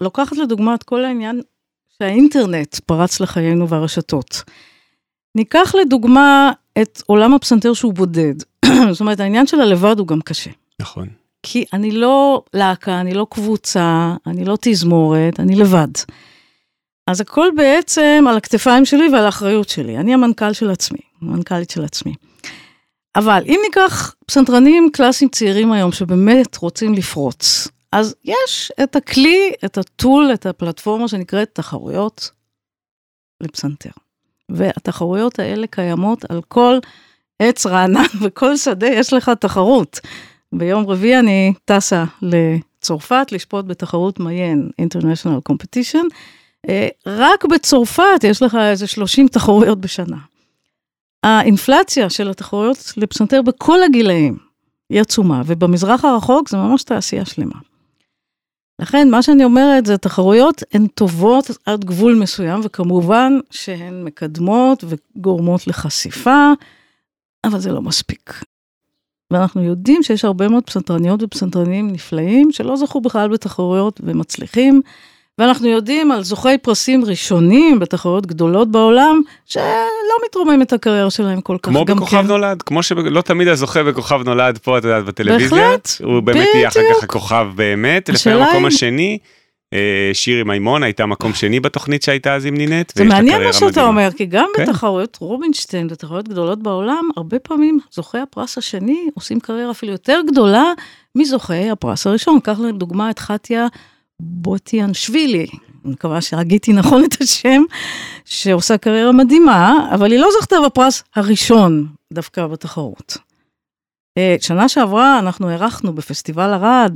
לוקחת 0.00 0.36
לדוגמה 0.36 0.74
את 0.74 0.82
כל 0.82 1.04
העניין 1.04 1.40
שהאינטרנט 1.98 2.78
פרץ 2.86 3.20
לחיינו 3.20 3.68
והרשתות. 3.68 4.42
ניקח 5.34 5.74
לדוגמה 5.74 6.52
את 6.82 7.02
עולם 7.06 7.34
הפסנתר 7.34 7.72
שהוא 7.72 7.94
בודד. 7.94 8.34
זאת 8.92 9.00
אומרת, 9.00 9.20
העניין 9.20 9.46
של 9.46 9.60
הלבד 9.60 9.98
הוא 9.98 10.06
גם 10.06 10.20
קשה. 10.20 10.50
נכון. 10.80 11.08
כי 11.42 11.64
אני 11.72 11.90
לא 11.90 12.42
להקה, 12.54 13.00
אני 13.00 13.14
לא 13.14 13.26
קבוצה, 13.30 14.14
אני 14.26 14.44
לא 14.44 14.58
תזמורת, 14.60 15.40
אני 15.40 15.56
לבד. 15.56 15.88
אז 17.06 17.20
הכל 17.20 17.48
בעצם 17.56 18.24
על 18.28 18.36
הכתפיים 18.36 18.84
שלי 18.84 19.08
ועל 19.08 19.26
האחריות 19.26 19.68
שלי. 19.68 19.98
אני 19.98 20.14
המנכ"ל 20.14 20.52
של 20.52 20.70
עצמי, 20.70 20.98
המנכ"לית 21.22 21.70
של 21.70 21.84
עצמי. 21.84 22.14
אבל 23.16 23.42
אם 23.46 23.60
ניקח 23.64 24.14
פסנתרנים 24.26 24.88
קלאסיים 24.92 25.30
צעירים 25.30 25.72
היום 25.72 25.92
שבאמת 25.92 26.56
רוצים 26.56 26.94
לפרוץ, 26.94 27.68
אז 27.92 28.14
יש 28.24 28.72
את 28.82 28.96
הכלי, 28.96 29.52
את 29.64 29.78
הטול, 29.78 30.30
את 30.34 30.46
הפלטפורמה 30.46 31.08
שנקראת 31.08 31.50
תחרויות 31.52 32.30
לפסנתר. 33.40 33.90
והתחרויות 34.48 35.38
האלה 35.38 35.66
קיימות 35.66 36.24
על 36.30 36.40
כל 36.48 36.78
עץ 37.38 37.66
רענן 37.66 38.04
וכל 38.22 38.56
שדה 38.56 38.86
יש 38.86 39.12
לך 39.12 39.30
תחרות. 39.40 40.00
ביום 40.52 40.86
רביעי 40.86 41.18
אני 41.18 41.52
טסה 41.64 42.04
לצרפת 42.22 43.32
לשפוט 43.32 43.64
בתחרות 43.64 44.20
מיין 44.20 44.70
International 44.82 45.52
Competition. 45.52 46.04
אה, 46.68 46.88
רק 47.06 47.44
בצרפת 47.44 48.24
יש 48.24 48.42
לך 48.42 48.54
איזה 48.54 48.86
30 48.86 49.28
תחרויות 49.28 49.80
בשנה. 49.80 50.16
האינפלציה 51.22 52.10
של 52.10 52.30
התחרויות 52.30 52.92
לפסנתר 52.96 53.42
בכל 53.42 53.82
הגילאים 53.82 54.38
היא 54.90 55.00
עצומה, 55.00 55.42
ובמזרח 55.46 56.04
הרחוק 56.04 56.48
זה 56.48 56.56
ממש 56.56 56.82
תעשייה 56.82 57.24
שלמה. 57.24 57.58
לכן, 58.78 59.10
מה 59.10 59.22
שאני 59.22 59.44
אומרת 59.44 59.86
זה 59.86 59.98
תחרויות 59.98 60.62
הן 60.72 60.86
טובות 60.86 61.50
עד 61.66 61.84
גבול 61.84 62.14
מסוים, 62.14 62.60
וכמובן 62.64 63.32
שהן 63.50 64.04
מקדמות 64.04 64.84
וגורמות 64.88 65.66
לחשיפה, 65.66 66.52
אבל 67.44 67.58
זה 67.58 67.72
לא 67.72 67.82
מספיק. 67.82 68.44
ואנחנו 69.30 69.62
יודעים 69.62 70.02
שיש 70.02 70.24
הרבה 70.24 70.48
מאוד 70.48 70.64
פסנתרניות 70.64 71.22
ופסנתרנים 71.22 71.90
נפלאים 71.90 72.52
שלא 72.52 72.76
זכו 72.76 73.00
בכלל 73.00 73.28
בתחרויות 73.28 74.00
ומצליחים. 74.04 74.82
ואנחנו 75.38 75.68
יודעים 75.68 76.12
על 76.12 76.22
זוכי 76.22 76.58
פרסים 76.58 77.04
ראשונים 77.04 77.78
בתחרויות 77.78 78.26
גדולות 78.26 78.70
בעולם, 78.70 79.22
שלא 79.46 79.62
מתרומם 80.26 80.62
את 80.62 80.72
הקריירה 80.72 81.10
שלהם 81.10 81.40
כל 81.40 81.56
כך. 81.62 81.70
כמו 81.70 81.84
בכוכב 81.84 82.22
כן. 82.22 82.26
נולד, 82.26 82.62
כמו 82.62 82.82
שלא 82.82 83.20
תמיד 83.20 83.48
הזוכה 83.48 83.82
בכוכב 83.82 84.20
נולד 84.24 84.58
פה, 84.58 84.78
את 84.78 84.84
יודעת, 84.84 85.04
בטלוויזיה. 85.04 85.48
בהחלט, 85.48 85.88
הוא 86.04 86.20
באמת 86.20 86.48
יהיה 86.54 86.68
אחר 86.68 86.80
כך 86.94 87.04
הכוכב 87.04 87.46
באמת, 87.54 88.08
לפעמים 88.08 88.42
המקום 88.42 88.64
השני. 88.64 89.18
אה, 89.72 90.10
שירי 90.12 90.42
מימון 90.42 90.82
הייתה 90.82 91.06
מקום 91.06 91.34
שני 91.34 91.60
בתוכנית 91.60 92.02
שהייתה 92.02 92.34
אז 92.34 92.46
עם 92.46 92.56
נינט. 92.56 92.92
זה 92.96 93.04
מעניין 93.04 93.42
מה 93.42 93.52
שאתה 93.52 93.66
מדהימה. 93.66 93.88
אומר, 93.88 94.08
כי 94.16 94.26
גם 94.26 94.48
כן. 94.56 94.66
בתחרויות 94.66 95.18
רובינשטיין, 95.20 95.88
בתחרויות 95.88 96.28
גדולות 96.28 96.62
בעולם, 96.62 97.08
הרבה 97.16 97.38
פעמים 97.38 97.78
זוכי 97.92 98.18
הפרס 98.18 98.58
השני 98.58 99.08
עושים 99.14 99.40
קריירה 99.40 99.70
אפילו 99.70 99.92
יותר 99.92 100.20
גדולה 100.30 100.64
מזוכי 101.14 101.70
הפרס 101.70 102.06
הראשון. 102.06 102.40
קח 102.40 102.58
לדוגמה 102.60 103.10
את 103.10 103.18
חתיה 103.18 103.66
בוטיאנשווילי, 104.20 105.46
אני 105.84 105.92
מקווה 105.92 106.20
שהגיתי 106.20 106.72
נכון 106.72 107.04
את 107.04 107.20
השם, 107.20 107.62
שעושה 108.24 108.78
קריירה 108.78 109.12
מדהימה, 109.12 109.88
אבל 109.94 110.12
היא 110.12 110.20
לא 110.20 110.28
זכתה 110.40 110.56
בפרס 110.66 111.02
הראשון 111.16 111.86
דווקא 112.12 112.46
בתחרות. 112.46 113.16
אה, 114.18 114.36
שנה 114.40 114.68
שעברה 114.68 115.18
אנחנו 115.18 115.50
אירחנו 115.50 115.92
בפסטיבל 115.92 116.52
ערד 116.52 116.94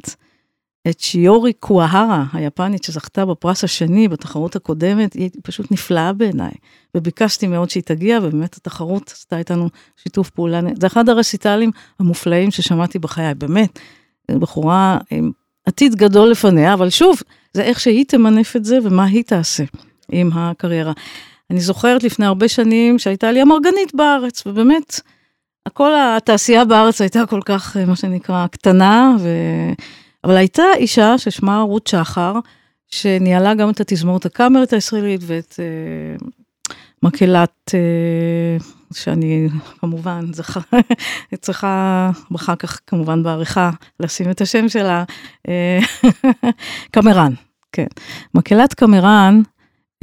את 0.88 1.00
שיורי 1.00 1.52
קוהרה, 1.52 2.24
היפנית 2.32 2.84
שזכתה 2.84 3.26
בפרס 3.26 3.64
השני 3.64 4.08
בתחרות 4.08 4.56
הקודמת, 4.56 5.12
היא 5.12 5.30
פשוט 5.42 5.72
נפלאה 5.72 6.12
בעיניי. 6.12 6.52
וביקשתי 6.96 7.46
מאוד 7.46 7.70
שהיא 7.70 7.82
תגיע, 7.82 8.18
ובאמת 8.22 8.56
התחרות 8.56 9.10
עשתה 9.10 9.38
איתנו 9.38 9.68
שיתוף 9.96 10.30
פעולה. 10.30 10.60
זה 10.80 10.86
אחד 10.86 11.08
הרסיטלים 11.08 11.70
המופלאים 12.00 12.50
ששמעתי 12.50 12.98
בחיי, 12.98 13.34
באמת. 13.34 13.78
בחורה 14.30 14.98
עם 15.10 15.30
עתיד 15.68 15.94
גדול 15.94 16.30
לפניה, 16.30 16.74
אבל 16.74 16.90
שוב, 16.90 17.22
זה 17.52 17.62
איך 17.62 17.80
שהיא 17.80 18.04
תמנף 18.08 18.56
את 18.56 18.64
זה 18.64 18.78
ומה 18.82 19.04
היא 19.04 19.24
תעשה 19.24 19.64
עם 20.12 20.30
הקריירה. 20.34 20.92
אני 21.50 21.60
זוכרת 21.60 22.02
לפני 22.02 22.26
הרבה 22.26 22.48
שנים 22.48 22.98
שהייתה 22.98 23.32
לי 23.32 23.42
אמרגנית 23.42 23.94
בארץ, 23.94 24.42
ובאמת, 24.46 25.00
כל 25.72 25.92
התעשייה 25.98 26.64
בארץ 26.64 27.00
הייתה 27.00 27.26
כל 27.26 27.40
כך, 27.44 27.76
מה 27.86 27.96
שנקרא, 27.96 28.46
קטנה, 28.46 29.16
ו... 29.20 29.28
אבל 30.24 30.36
הייתה 30.36 30.62
אישה 30.76 31.18
ששמה 31.18 31.60
רות 31.60 31.86
שחר, 31.86 32.34
שניהלה 32.90 33.54
גם 33.54 33.70
את 33.70 33.80
התזמורת 33.80 34.26
הקאמרית 34.26 34.72
הישראלית 34.72 35.20
ואת 35.24 35.60
uh, 36.20 36.24
מקהלת, 37.02 37.70
uh, 37.70 38.64
שאני 38.92 39.48
כמובן 39.80 40.32
זכה, 40.32 40.60
צריכה 41.40 42.10
אחר 42.36 42.56
כך 42.56 42.80
כמובן 42.86 43.22
בעריכה 43.22 43.70
לשים 44.00 44.30
את 44.30 44.40
השם 44.40 44.68
שלה, 44.68 45.04
אה, 45.48 45.78
קמרן, 46.94 47.32
כן. 47.72 47.86
מקהלת 48.34 48.74
קמרן, 48.74 49.40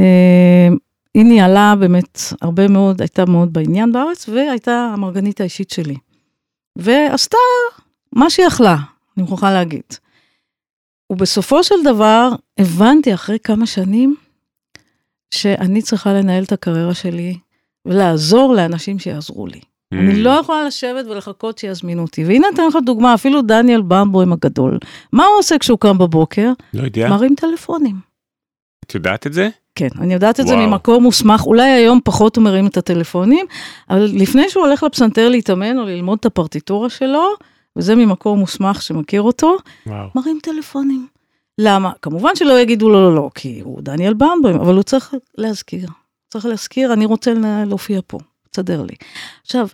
uh, 0.01 0.75
היא 1.13 1.23
ניהלה 1.25 1.73
באמת 1.79 2.19
הרבה 2.41 2.67
מאוד, 2.67 3.01
הייתה 3.01 3.25
מאוד 3.25 3.53
בעניין 3.53 3.91
בארץ, 3.91 4.29
והייתה 4.29 4.91
המרגנית 4.93 5.41
האישית 5.41 5.69
שלי. 5.69 5.95
ועשתה 6.77 7.37
מה 8.13 8.29
שהיא 8.29 8.47
יכלה, 8.47 8.75
אני 9.17 9.23
מוכרחה 9.23 9.53
להגיד. 9.53 9.83
ובסופו 11.11 11.63
של 11.63 11.75
דבר, 11.83 12.29
הבנתי 12.57 13.13
אחרי 13.13 13.37
כמה 13.39 13.65
שנים, 13.65 14.15
שאני 15.33 15.81
צריכה 15.81 16.13
לנהל 16.13 16.43
את 16.43 16.51
הקריירה 16.51 16.93
שלי 16.93 17.37
ולעזור 17.85 18.53
לאנשים 18.53 18.99
שיעזרו 18.99 19.47
לי. 19.47 19.59
Mm. 19.59 19.97
אני 19.97 20.23
לא 20.23 20.29
יכולה 20.29 20.63
לשבת 20.63 21.05
ולחכות 21.05 21.57
שיזמינו 21.57 22.01
אותי. 22.01 22.25
והנה 22.25 22.47
אתן 22.53 22.67
לך 22.67 22.77
דוגמה, 22.85 23.13
אפילו 23.13 23.41
דניאל 23.41 23.81
במבוים 23.81 24.33
הגדול. 24.33 24.79
מה 25.13 25.25
הוא 25.25 25.39
עושה 25.39 25.57
כשהוא 25.57 25.79
קם 25.79 25.97
בבוקר? 25.97 26.51
לא 26.73 26.83
יודע. 26.83 27.09
מרים 27.09 27.35
טלפונים. 27.35 27.95
את 28.85 28.95
יודעת 28.95 29.27
את 29.27 29.33
זה? 29.33 29.49
כן, 29.75 29.87
אני 29.99 30.13
יודעת 30.13 30.39
את 30.39 30.45
וואו. 30.45 30.57
זה 30.59 30.65
ממקור 30.67 31.01
מוסמך, 31.01 31.45
אולי 31.45 31.69
היום 31.69 31.99
פחות 32.03 32.35
הוא 32.35 32.43
מרים 32.43 32.67
את 32.67 32.77
הטלפונים, 32.77 33.45
אבל 33.89 34.09
לפני 34.13 34.49
שהוא 34.49 34.65
הולך 34.65 34.83
לפסנתר 34.83 35.29
להתאמן 35.29 35.77
או 35.77 35.83
ללמוד 35.85 36.17
את 36.19 36.25
הפרטיטורה 36.25 36.89
שלו, 36.89 37.23
וזה 37.75 37.95
ממקור 37.95 38.37
מוסמך 38.37 38.81
שמכיר 38.81 39.21
אותו, 39.21 39.57
וואו. 39.87 40.07
מרים 40.15 40.39
טלפונים. 40.43 41.07
למה? 41.57 41.91
כמובן 42.01 42.35
שלא 42.35 42.59
יגידו 42.59 42.89
לו 42.89 43.09
לא, 43.09 43.15
לא, 43.15 43.29
כי 43.35 43.61
הוא 43.63 43.81
דניאל 43.81 44.13
במבוים, 44.13 44.55
אבל 44.55 44.75
הוא 44.75 44.83
צריך 44.83 45.13
להזכיר. 45.37 45.89
צריך 46.35 46.45
להזכיר, 46.45 46.93
אני 46.93 47.05
רוצה 47.05 47.33
להופיע 47.67 47.99
פה, 48.07 48.17
תסדר 48.51 48.81
לי. 48.81 48.95
עכשיו, 49.41 49.67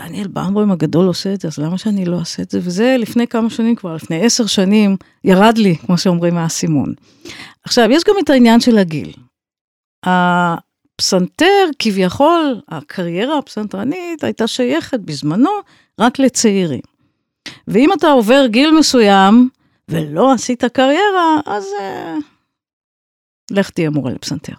דניאל 0.00 0.28
במבוים 0.28 0.70
הגדול 0.70 1.06
עושה 1.06 1.34
את 1.34 1.40
זה, 1.40 1.48
אז 1.48 1.58
למה 1.58 1.78
שאני 1.78 2.04
לא 2.04 2.18
אעשה 2.18 2.42
את 2.42 2.50
זה? 2.50 2.58
וזה 2.62 2.96
לפני 2.98 3.26
כמה 3.26 3.50
שנים 3.50 3.74
כבר, 3.74 3.94
לפני 3.94 4.26
עשר 4.26 4.46
שנים, 4.46 4.96
ירד 5.24 5.58
לי, 5.58 5.76
כמו 5.76 5.98
שאומרים, 5.98 6.34
מהאסימון. 6.34 6.94
עכשיו, 7.64 7.90
יש 7.90 8.04
גם 8.04 8.14
את 8.24 8.30
העניין 8.30 8.60
של 8.60 8.78
הגיל. 8.78 9.12
הפסנתר, 10.06 11.64
כביכול, 11.78 12.60
הקריירה 12.68 13.38
הפסנתרנית 13.38 14.24
הייתה 14.24 14.46
שייכת 14.46 15.00
בזמנו 15.00 15.50
רק 16.00 16.18
לצעירים. 16.18 16.82
ואם 17.68 17.92
אתה 17.92 18.08
עובר 18.08 18.46
גיל 18.46 18.70
מסוים 18.78 19.48
ולא 19.88 20.32
עשית 20.32 20.64
קריירה, 20.64 21.40
אז 21.46 21.64
uh, 21.64 22.24
לך 23.50 23.70
תהיה 23.70 23.90
מורה 23.90 24.12
לפסנתר. 24.12 24.54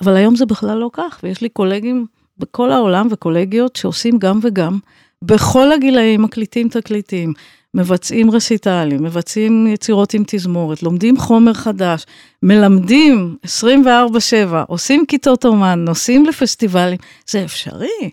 אבל 0.00 0.16
היום 0.16 0.36
זה 0.36 0.46
בכלל 0.46 0.78
לא 0.78 0.90
כך, 0.92 1.20
ויש 1.22 1.40
לי 1.40 1.48
קולגים 1.48 2.06
בכל 2.38 2.72
העולם 2.72 3.08
וקולגיות 3.10 3.76
שעושים 3.76 4.18
גם 4.18 4.38
וגם, 4.42 4.78
בכל 5.22 5.72
הגילאים 5.72 6.22
מקליטים 6.22 6.68
תקליטים, 6.68 7.32
מבצעים 7.74 8.30
רסיטלים, 8.30 9.02
מבצעים 9.02 9.66
יצירות 9.66 10.14
עם 10.14 10.22
תזמורת, 10.26 10.82
לומדים 10.82 11.18
חומר 11.18 11.54
חדש, 11.54 12.06
מלמדים 12.42 13.36
24/7, 13.46 14.64
עושים 14.66 15.06
כיתות 15.06 15.44
אומן, 15.44 15.84
נוסעים 15.84 16.26
לפסטיבלים, 16.26 16.98
זה 17.30 17.44
אפשרי. 17.44 18.10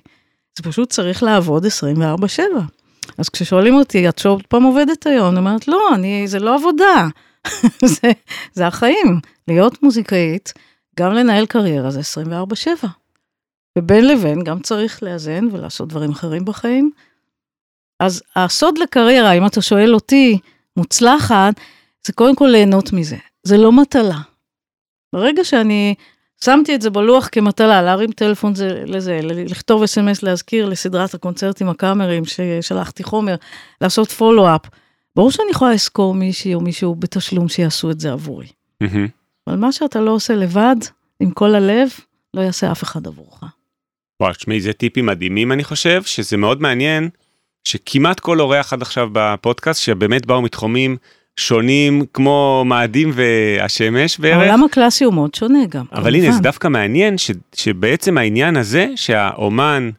זה 0.58 0.64
פשוט 0.64 0.90
צריך 0.90 1.24
לעבוד 1.24 1.66
24/7. 1.66 2.42
אז 3.18 3.30
כששואלים 3.30 3.76
אותי, 3.76 4.10
את 4.10 4.20
שוב 4.20 4.42
פעם 4.50 4.64
עובדת 4.64 5.08
היום? 5.08 5.30
אני 5.30 5.40
אומרת, 5.40 5.68
לא, 5.68 5.90
אני, 5.96 6.28
זה 6.28 6.40
לא 6.40 6.56
עבודה, 6.56 7.08
זה, 7.96 8.12
זה 8.54 8.68
החיים. 8.68 9.20
להיות 9.48 9.84
מוזיקאית, 9.84 10.54
גם 11.00 11.14
לנהל 11.14 11.46
קריירה 11.46 11.92
זה 11.92 12.00
24-7. 12.84 12.88
ובין 13.78 14.08
לבין 14.08 14.44
גם 14.44 14.60
צריך 14.60 15.04
לאזן 15.04 15.48
ולעשות 15.52 15.90
דברים 15.90 16.12
אחרים 16.12 16.46
בחיים. 16.46 16.92
אז 18.00 18.24
הסוד 18.36 18.78
לקריירה, 18.78 19.32
אם 19.32 19.46
אתה 19.46 19.62
שואל 19.62 19.94
אותי, 19.94 20.40
מוצלחת, 20.78 21.54
זה 22.08 22.14
קודם 22.14 22.36
כל 22.36 22.48
ליהנות 22.52 22.94
מזה. 22.94 23.18
זה 23.44 23.58
לא 23.58 23.72
מטלה. 23.72 24.18
ברגע 25.14 25.44
שאני 25.44 25.96
שמתי 26.44 26.76
את 26.76 26.82
זה 26.82 26.90
בלוח 26.90 27.30
כמטלה, 27.32 27.82
להרים 27.82 28.12
טלפון 28.12 28.56
זה, 28.56 28.84
לזה, 28.86 29.20
לכתוב 29.24 29.84
אס.אם.אס, 29.84 30.24
להזכיר 30.24 30.70
לסדרת 30.70 31.14
הקונצרטים 31.14 31.70
הקאמריים 31.70 32.24
ששלחתי 32.26 33.04
חומר, 33.04 33.36
לעשות 33.82 34.12
פולו-אפ. 34.12 34.62
ברור 35.16 35.32
שאני 35.32 35.52
יכולה 35.52 35.74
לזכור 35.74 36.14
מישהי 36.14 36.54
או 36.54 36.62
מישהו 36.62 36.96
בתשלום 36.96 37.48
שיעשו 37.48 37.92
את 37.92 38.00
זה 38.00 38.12
עבורי. 38.12 38.48
Mm-hmm. 38.84 39.25
אבל 39.48 39.56
מה 39.56 39.72
שאתה 39.72 40.02
לא 40.02 40.12
עושה 40.12 40.36
לבד, 40.36 40.76
עם 41.20 41.32
כל 41.32 41.56
הלב, 41.56 41.90
לא 42.34 42.42
יעשה 42.42 42.72
אף 42.72 42.84
אחד 42.84 43.08
עבורך. 43.08 43.44
וואו, 44.20 44.34
תשמעי, 44.34 44.62
זה 44.62 44.74
טיפים 44.74 45.06
מדהימים 45.06 45.52
אני 45.52 45.64
חושב, 45.64 46.04
שזה 46.04 46.38
מאוד 46.38 46.62
מעניין, 46.62 47.10
שכמעט 47.64 48.20
כל 48.20 48.40
אורח 48.40 48.74
עד 48.74 48.82
עכשיו 48.82 49.10
בפודקאסט, 49.12 49.82
שבאמת 49.82 50.26
באו 50.26 50.42
מתחומים 50.42 50.98
שונים 51.38 52.06
כמו 52.14 52.64
מאדים 52.66 53.12
והשמש 53.14 54.20
בערך. 54.20 54.38
העולם 54.38 54.64
הקלאסי 54.64 55.04
הוא 55.04 55.14
מאוד 55.14 55.36
שונה 55.36 55.66
גם. 55.70 55.86
אבל 55.92 56.02
כמובן. 56.02 56.16
הנה 56.16 56.32
זה 56.32 56.40
דווקא 56.40 56.68
מעניין 56.68 57.18
ש, 57.18 57.32
שבעצם 57.56 58.18
העניין 58.18 58.58
הזה 58.58 58.88
שהאומן 58.96 59.90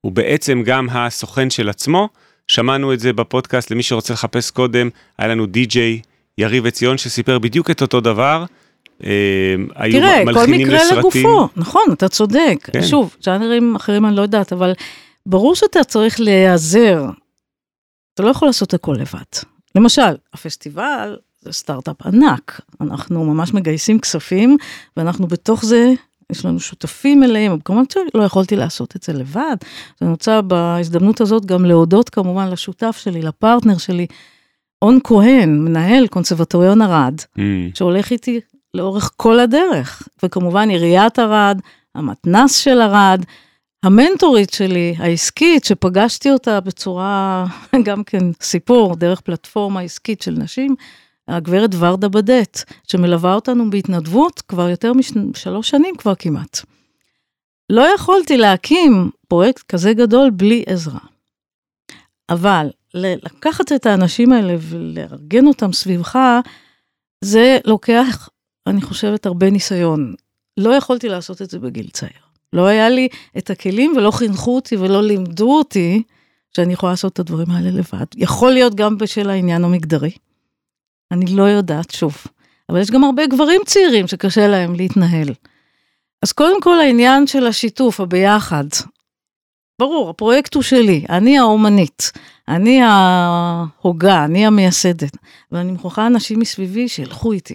הוא 0.00 0.12
בעצם 0.12 0.62
גם 0.64 0.88
הסוכן 0.90 1.50
של 1.50 1.68
עצמו, 1.68 2.08
שמענו 2.48 2.92
את 2.92 3.00
זה 3.00 3.12
בפודקאסט 3.12 3.70
למי 3.70 3.82
שרוצה 3.82 4.14
לחפש 4.14 4.50
קודם, 4.50 4.88
היה 5.18 5.28
לנו 5.28 5.46
די.ג'יי 5.46 6.00
יריב 6.38 6.66
עציון 6.66 6.98
שסיפר 6.98 7.38
בדיוק 7.38 7.70
את 7.70 7.82
אותו 7.82 8.00
דבר. 8.00 8.44
אה, 9.04 9.54
היו 9.74 10.00
תראה, 10.00 10.18
כל 10.24 10.32
מלחינים 10.32 10.60
מקרה 10.60 10.84
לסרטים. 10.84 10.98
לגופו, 10.98 11.48
נכון, 11.56 11.82
אתה 11.92 12.08
צודק. 12.08 12.56
כן. 12.72 12.82
שוב, 12.82 13.16
ז'אנרים 13.22 13.76
אחרים 13.76 14.06
אני 14.06 14.16
לא 14.16 14.22
יודעת, 14.22 14.52
אבל 14.52 14.72
ברור 15.26 15.54
שאתה 15.54 15.84
צריך 15.84 16.20
להיעזר. 16.20 17.04
אתה 18.14 18.22
לא 18.22 18.28
יכול 18.28 18.48
לעשות 18.48 18.74
הכל 18.74 18.96
לבד. 19.00 19.22
למשל, 19.74 20.14
הפסטיבל 20.34 21.16
זה 21.40 21.52
סטארט-אפ 21.52 22.06
ענק. 22.06 22.60
אנחנו 22.80 23.24
ממש 23.24 23.54
מגייסים 23.54 23.98
כספים, 23.98 24.56
ואנחנו 24.96 25.26
בתוך 25.26 25.64
זה, 25.64 25.92
יש 26.32 26.44
לנו 26.44 26.60
שותפים 26.60 27.20
מלאים, 27.20 27.60
כמובן 27.60 27.82
שלא 27.92 28.22
יכולתי 28.22 28.56
לעשות 28.56 28.96
את 28.96 29.02
זה 29.02 29.12
לבד. 29.12 29.56
אני 30.02 30.10
רוצה 30.10 30.42
בהזדמנות 30.42 31.20
הזאת 31.20 31.44
גם 31.46 31.64
להודות 31.64 32.08
כמובן 32.10 32.50
לשותף 32.50 32.98
שלי, 33.02 33.22
לפרטנר 33.22 33.78
שלי, 33.78 34.06
און 34.82 34.98
כהן, 35.04 35.58
מנהל 35.58 36.06
קונסרבטוריון 36.06 36.82
ערד, 36.82 37.14
Mm. 37.20 37.40
שהולך 37.74 38.10
איתי 38.10 38.40
לאורך 38.74 39.10
כל 39.16 39.40
הדרך, 39.40 40.08
וכמובן 40.22 40.70
עיריית 40.70 41.18
ערד, 41.18 41.60
המתנ"ס 41.94 42.56
של 42.56 42.80
ערד, 42.80 43.24
המנטורית 43.82 44.50
שלי, 44.50 44.94
העסקית, 44.98 45.64
שפגשתי 45.64 46.30
אותה 46.30 46.60
בצורה, 46.60 47.44
גם 47.86 48.04
כן 48.04 48.32
סיפור, 48.40 48.96
דרך 48.96 49.20
פלטפורמה 49.20 49.80
עסקית 49.80 50.22
של 50.22 50.32
נשים, 50.32 50.74
הגברת 51.28 51.70
ורדה 51.78 52.08
בדט, 52.08 52.62
שמלווה 52.88 53.34
אותנו 53.34 53.70
בהתנדבות 53.70 54.40
כבר 54.40 54.68
יותר 54.68 54.92
משלוש 54.92 55.70
שנים 55.70 55.96
כבר 55.96 56.14
כמעט. 56.14 56.60
לא 57.70 57.94
יכולתי 57.94 58.36
להקים 58.36 59.10
פרויקט 59.28 59.62
כזה 59.62 59.94
גדול 59.94 60.30
בלי 60.30 60.64
עזרה. 60.66 61.00
אבל 62.28 62.70
לקחת 62.94 63.72
את 63.72 63.86
האנשים 63.86 64.32
האלה 64.32 64.54
ולארגן 64.58 65.46
אותם 65.46 65.72
סביבך, 65.72 66.18
זה 67.24 67.58
לוקח, 67.64 68.28
אני 68.66 68.82
חושבת, 68.82 69.26
הרבה 69.26 69.50
ניסיון. 69.50 70.14
לא 70.56 70.70
יכולתי 70.70 71.08
לעשות 71.08 71.42
את 71.42 71.50
זה 71.50 71.58
בגיל 71.58 71.88
צעיר. 71.92 72.22
לא 72.52 72.66
היה 72.66 72.88
לי 72.88 73.08
את 73.38 73.50
הכלים 73.50 73.94
ולא 73.96 74.10
חינכו 74.10 74.54
אותי 74.54 74.76
ולא 74.76 75.02
לימדו 75.02 75.58
אותי 75.58 76.02
שאני 76.56 76.72
יכולה 76.72 76.92
לעשות 76.92 77.12
את 77.12 77.18
הדברים 77.18 77.50
האלה 77.50 77.70
לבד. 77.70 78.06
יכול 78.16 78.52
להיות 78.52 78.74
גם 78.74 78.98
בשל 78.98 79.30
העניין 79.30 79.64
המגדרי. 79.64 80.10
אני 81.10 81.26
לא 81.26 81.42
יודעת, 81.42 81.90
שוב. 81.90 82.16
אבל 82.68 82.80
יש 82.80 82.90
גם 82.90 83.04
הרבה 83.04 83.26
גברים 83.26 83.60
צעירים 83.66 84.06
שקשה 84.06 84.46
להם 84.48 84.74
להתנהל. 84.74 85.28
אז 86.22 86.32
קודם 86.32 86.60
כל 86.60 86.80
העניין 86.80 87.26
של 87.26 87.46
השיתוף, 87.46 88.00
הביחד. 88.00 88.64
ברור, 89.78 90.10
הפרויקט 90.10 90.54
הוא 90.54 90.62
שלי, 90.62 91.04
אני 91.08 91.38
האומנית, 91.38 92.12
אני 92.48 92.80
ההוגה, 92.82 94.24
אני 94.24 94.46
המייסדת, 94.46 95.16
ואני 95.52 95.72
מוכרחה 95.72 96.06
אנשים 96.06 96.38
מסביבי 96.38 96.88
שילכו 96.88 97.32
איתי. 97.32 97.54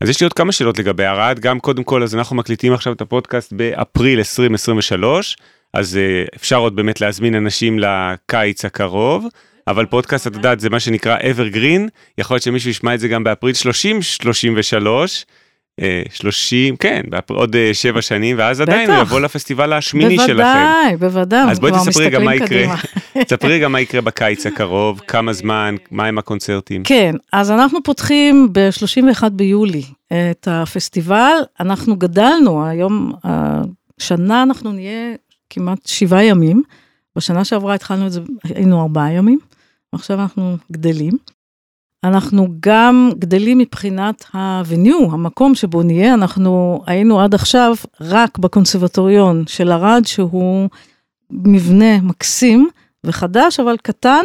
אז 0.00 0.08
יש 0.08 0.20
לי 0.20 0.24
עוד 0.24 0.32
כמה 0.32 0.52
שאלות 0.52 0.78
לגבי 0.78 1.04
ערד, 1.04 1.38
גם 1.40 1.60
קודם 1.60 1.84
כל, 1.84 2.02
אז 2.02 2.14
אנחנו 2.14 2.36
מקליטים 2.36 2.72
עכשיו 2.72 2.92
את 2.92 3.00
הפודקאסט 3.00 3.52
באפריל 3.52 4.18
2023, 4.18 5.36
אז 5.74 5.98
uh, 5.98 6.36
אפשר 6.36 6.56
עוד 6.56 6.76
באמת 6.76 7.00
להזמין 7.00 7.34
אנשים 7.34 7.78
לקיץ 7.78 8.64
הקרוב, 8.64 9.26
אבל 9.68 9.86
פודקאסט, 9.86 10.26
את 10.26 10.34
יודעת, 10.34 10.60
זה 10.60 10.70
מה 10.70 10.80
שנקרא 10.80 11.18
evergreen, 11.18 11.80
יכול 12.18 12.34
להיות 12.34 12.42
שמישהו 12.42 12.70
ישמע 12.70 12.94
את 12.94 13.00
זה 13.00 13.08
גם 13.08 13.24
באפריל 13.24 13.54
30-33, 14.22 14.86
אה, 15.82 16.02
30, 16.12 16.76
כן, 16.76 17.00
באפ- 17.10 17.30
עוד 17.30 17.54
uh, 17.54 17.74
שבע 17.74 18.02
שנים, 18.02 18.38
ואז 18.38 18.60
עדיין 18.60 18.90
הוא 18.90 18.96
בטח. 18.98 19.06
יבוא 19.06 19.20
לפסטיבל 19.20 19.72
השמיני 19.72 20.16
שלכם. 20.18 20.32
בוודאי, 20.34 20.96
בוודאי, 20.98 21.50
אז 21.50 21.60
בואי 21.60 21.72
תספרי 21.72 22.10
גם 22.10 22.24
מה 22.24 22.34
יקרה. 22.34 22.74
תספרי 23.24 23.58
גם 23.58 23.72
מה 23.72 23.80
יקרה 23.80 24.00
בקיץ 24.00 24.46
הקרוב, 24.46 25.00
כמה 25.08 25.32
זמן, 25.32 25.74
מהם 25.90 26.18
הקונצרטים. 26.18 26.82
כן, 26.84 27.14
אז 27.32 27.50
אנחנו 27.50 27.82
פותחים 27.82 28.48
ב-31 28.52 29.28
ביולי 29.28 29.82
את 30.06 30.48
הפסטיבל. 30.50 31.34
אנחנו 31.60 31.96
גדלנו, 31.96 32.66
היום, 32.66 33.12
השנה 34.00 34.42
אנחנו 34.42 34.72
נהיה 34.72 35.14
כמעט 35.50 35.86
שבעה 35.86 36.24
ימים. 36.24 36.62
בשנה 37.16 37.44
שעברה 37.44 37.74
התחלנו 37.74 38.06
את 38.06 38.12
זה, 38.12 38.20
היינו 38.44 38.82
ארבעה 38.82 39.12
ימים, 39.12 39.38
ועכשיו 39.92 40.20
אנחנו 40.20 40.56
גדלים. 40.72 41.12
אנחנו 42.04 42.48
גם 42.60 43.10
גדלים 43.18 43.58
מבחינת 43.58 44.24
ה-venue, 44.34 45.12
המקום 45.12 45.54
שבו 45.54 45.82
נהיה, 45.82 46.14
אנחנו 46.14 46.82
היינו 46.86 47.20
עד 47.20 47.34
עכשיו 47.34 47.74
רק 48.00 48.38
בקונסרבטוריון 48.38 49.44
של 49.46 49.72
ערד, 49.72 50.02
שהוא 50.06 50.68
מבנה 51.30 52.00
מקסים 52.00 52.68
וחדש, 53.06 53.60
אבל 53.60 53.76
קטן, 53.82 54.22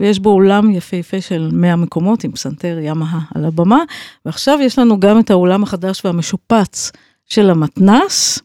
ויש 0.00 0.18
בו 0.18 0.30
אולם 0.30 0.70
יפהפה 0.70 1.20
של 1.20 1.50
100 1.52 1.76
מקומות 1.76 2.24
עם 2.24 2.32
פסנתר 2.32 2.78
ימאה 2.82 3.18
על 3.34 3.44
הבמה, 3.44 3.82
ועכשיו 4.26 4.58
יש 4.62 4.78
לנו 4.78 5.00
גם 5.00 5.20
את 5.20 5.30
האולם 5.30 5.62
החדש 5.62 6.04
והמשופץ 6.04 6.92
של 7.26 7.50
המתנ"ס, 7.50 8.38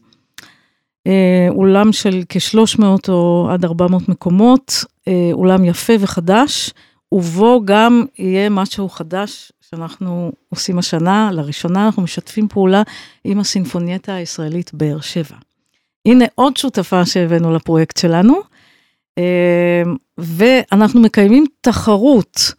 אה, 1.06 1.48
אולם 1.50 1.92
של 1.92 2.22
כ-300 2.28 2.82
או 3.08 3.48
עד 3.50 3.64
400 3.64 4.08
מקומות, 4.08 4.84
אה, 5.08 5.30
אולם 5.32 5.64
יפה 5.64 5.92
וחדש, 6.00 6.70
ובו 7.12 7.62
גם 7.64 8.04
יהיה 8.18 8.48
משהו 8.48 8.88
חדש 8.88 9.52
שאנחנו 9.70 10.32
עושים 10.48 10.78
השנה, 10.78 11.30
לראשונה 11.32 11.86
אנחנו 11.86 12.02
משתפים 12.02 12.48
פעולה 12.48 12.82
עם 13.24 13.40
הסינפונייטה 13.40 14.14
הישראלית 14.14 14.70
באר 14.74 15.00
שבע. 15.00 15.36
הנה 16.06 16.24
עוד 16.34 16.56
שותפה 16.56 17.06
שהבאנו 17.06 17.54
לפרויקט 17.54 17.96
שלנו, 17.96 18.40
ואנחנו 20.18 21.00
מקיימים 21.00 21.44
תחרות 21.60 22.52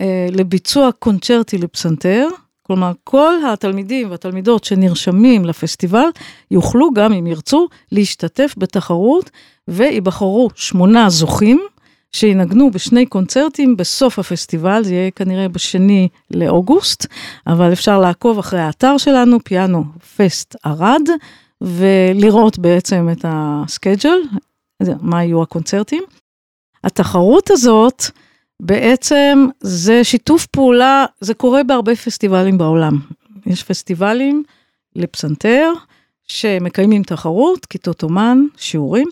אה, 0.00 0.26
לביצוע 0.32 0.90
קונצ'רטי 0.98 1.58
לפסנתר, 1.58 2.28
כלומר 2.62 2.92
כל 3.04 3.34
התלמידים 3.52 4.10
והתלמידות 4.10 4.64
שנרשמים 4.64 5.44
לפסטיבל 5.44 6.08
יוכלו 6.50 6.90
גם 6.94 7.12
אם 7.12 7.26
ירצו 7.26 7.68
להשתתף 7.92 8.54
בתחרות 8.58 9.30
וייבחרו 9.68 10.48
שמונה 10.54 11.10
זוכים 11.10 11.60
שינגנו 12.12 12.70
בשני 12.70 13.06
קונצרטים 13.06 13.76
בסוף 13.76 14.18
הפסטיבל, 14.18 14.84
זה 14.84 14.94
יהיה 14.94 15.10
כנראה 15.10 15.48
בשני 15.48 16.08
לאוגוסט, 16.30 17.06
אבל 17.46 17.72
אפשר 17.72 17.98
לעקוב 17.98 18.38
אחרי 18.38 18.60
האתר 18.60 18.98
שלנו, 18.98 19.38
פיאנו 19.44 19.84
פסט 20.16 20.56
ערד, 20.64 21.08
ולראות 21.60 22.58
בעצם 22.58 23.08
את 23.12 23.24
הסקייג'ל, 23.28 24.18
מה 25.00 25.24
יהיו 25.24 25.42
הקונצרטים. 25.42 26.02
התחרות 26.84 27.50
הזאת, 27.50 28.04
בעצם 28.60 29.46
זה 29.60 30.04
שיתוף 30.04 30.46
פעולה, 30.46 31.06
זה 31.20 31.34
קורה 31.34 31.62
בהרבה 31.62 31.96
פסטיבלים 31.96 32.58
בעולם. 32.58 32.98
יש 33.46 33.62
פסטיבלים 33.62 34.42
לפסנתר, 34.96 35.72
שמקיימים 36.24 37.02
תחרות, 37.02 37.66
כיתות 37.66 38.02
אומן, 38.02 38.38
שיעורים, 38.56 39.08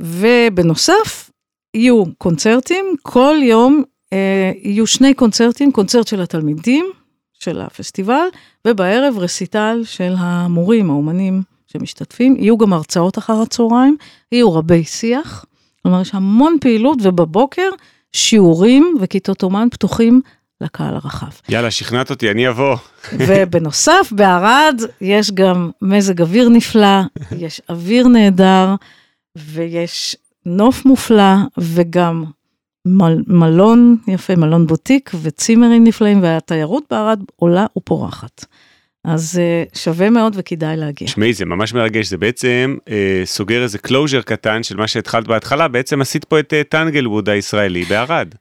ובנוסף, 0.00 1.30
יהיו 1.74 2.04
קונצרטים, 2.18 2.84
כל 3.02 3.36
יום 3.42 3.82
אה, 4.12 4.52
יהיו 4.62 4.86
שני 4.86 5.14
קונצרטים, 5.14 5.72
קונצרט 5.72 6.06
של 6.06 6.20
התלמידים 6.20 6.86
של 7.32 7.60
הפסטיבל, 7.60 8.26
ובערב 8.66 9.18
רסיטל 9.18 9.80
של 9.84 10.14
המורים, 10.18 10.90
האומנים 10.90 11.42
שמשתתפים. 11.72 12.36
יהיו 12.36 12.58
גם 12.58 12.72
הרצאות 12.72 13.18
אחר 13.18 13.42
הצהריים, 13.42 13.96
יהיו 14.32 14.54
רבי 14.54 14.84
שיח, 14.84 15.44
כלומר 15.82 16.00
יש 16.00 16.10
המון 16.14 16.56
פעילות, 16.60 16.98
ובבוקר 17.02 17.70
שיעורים 18.12 18.96
וכיתות 19.00 19.42
אומן 19.42 19.68
פתוחים 19.70 20.20
לקהל 20.60 20.94
הרחב. 20.94 21.30
יאללה, 21.48 21.70
שכנעת 21.70 22.10
אותי, 22.10 22.30
אני 22.30 22.48
אבוא. 22.48 22.76
ובנוסף, 23.26 24.12
בערד 24.12 24.80
יש 25.00 25.30
גם 25.30 25.70
מזג 25.82 26.20
אוויר 26.20 26.48
נפלא, 26.48 27.00
יש 27.38 27.60
אוויר 27.68 28.08
נהדר, 28.08 28.74
ויש 29.36 30.16
נוף 30.46 30.84
מופלא, 30.84 31.34
וגם 31.58 32.24
מל, 32.86 33.22
מלון 33.26 33.96
יפה, 34.08 34.36
מלון 34.36 34.66
בוטיק, 34.66 35.10
וצימרים 35.22 35.84
נפלאים, 35.84 36.22
והתיירות 36.22 36.84
בערד 36.90 37.22
עולה 37.36 37.66
ופורחת. 37.76 38.44
אז 39.04 39.40
אה, 39.40 39.78
שווה 39.78 40.10
מאוד 40.10 40.32
וכדאי 40.36 40.76
להגיע. 40.76 41.08
תשמעי, 41.08 41.32
זה 41.32 41.44
ממש 41.44 41.74
מרגש, 41.74 42.06
זה 42.06 42.16
בעצם 42.16 42.76
אה, 42.88 43.22
סוגר 43.24 43.62
איזה 43.62 43.78
closure 43.78 44.20
קטן 44.20 44.62
של 44.62 44.76
מה 44.76 44.88
שהתחלת 44.88 45.26
בהתחלה, 45.26 45.68
בעצם 45.68 46.00
עשית 46.00 46.24
פה 46.24 46.40
את 46.40 46.52
אה, 46.52 46.62
טנגלווד 46.64 47.28
הישראלי 47.28 47.84
בערד. 47.84 48.34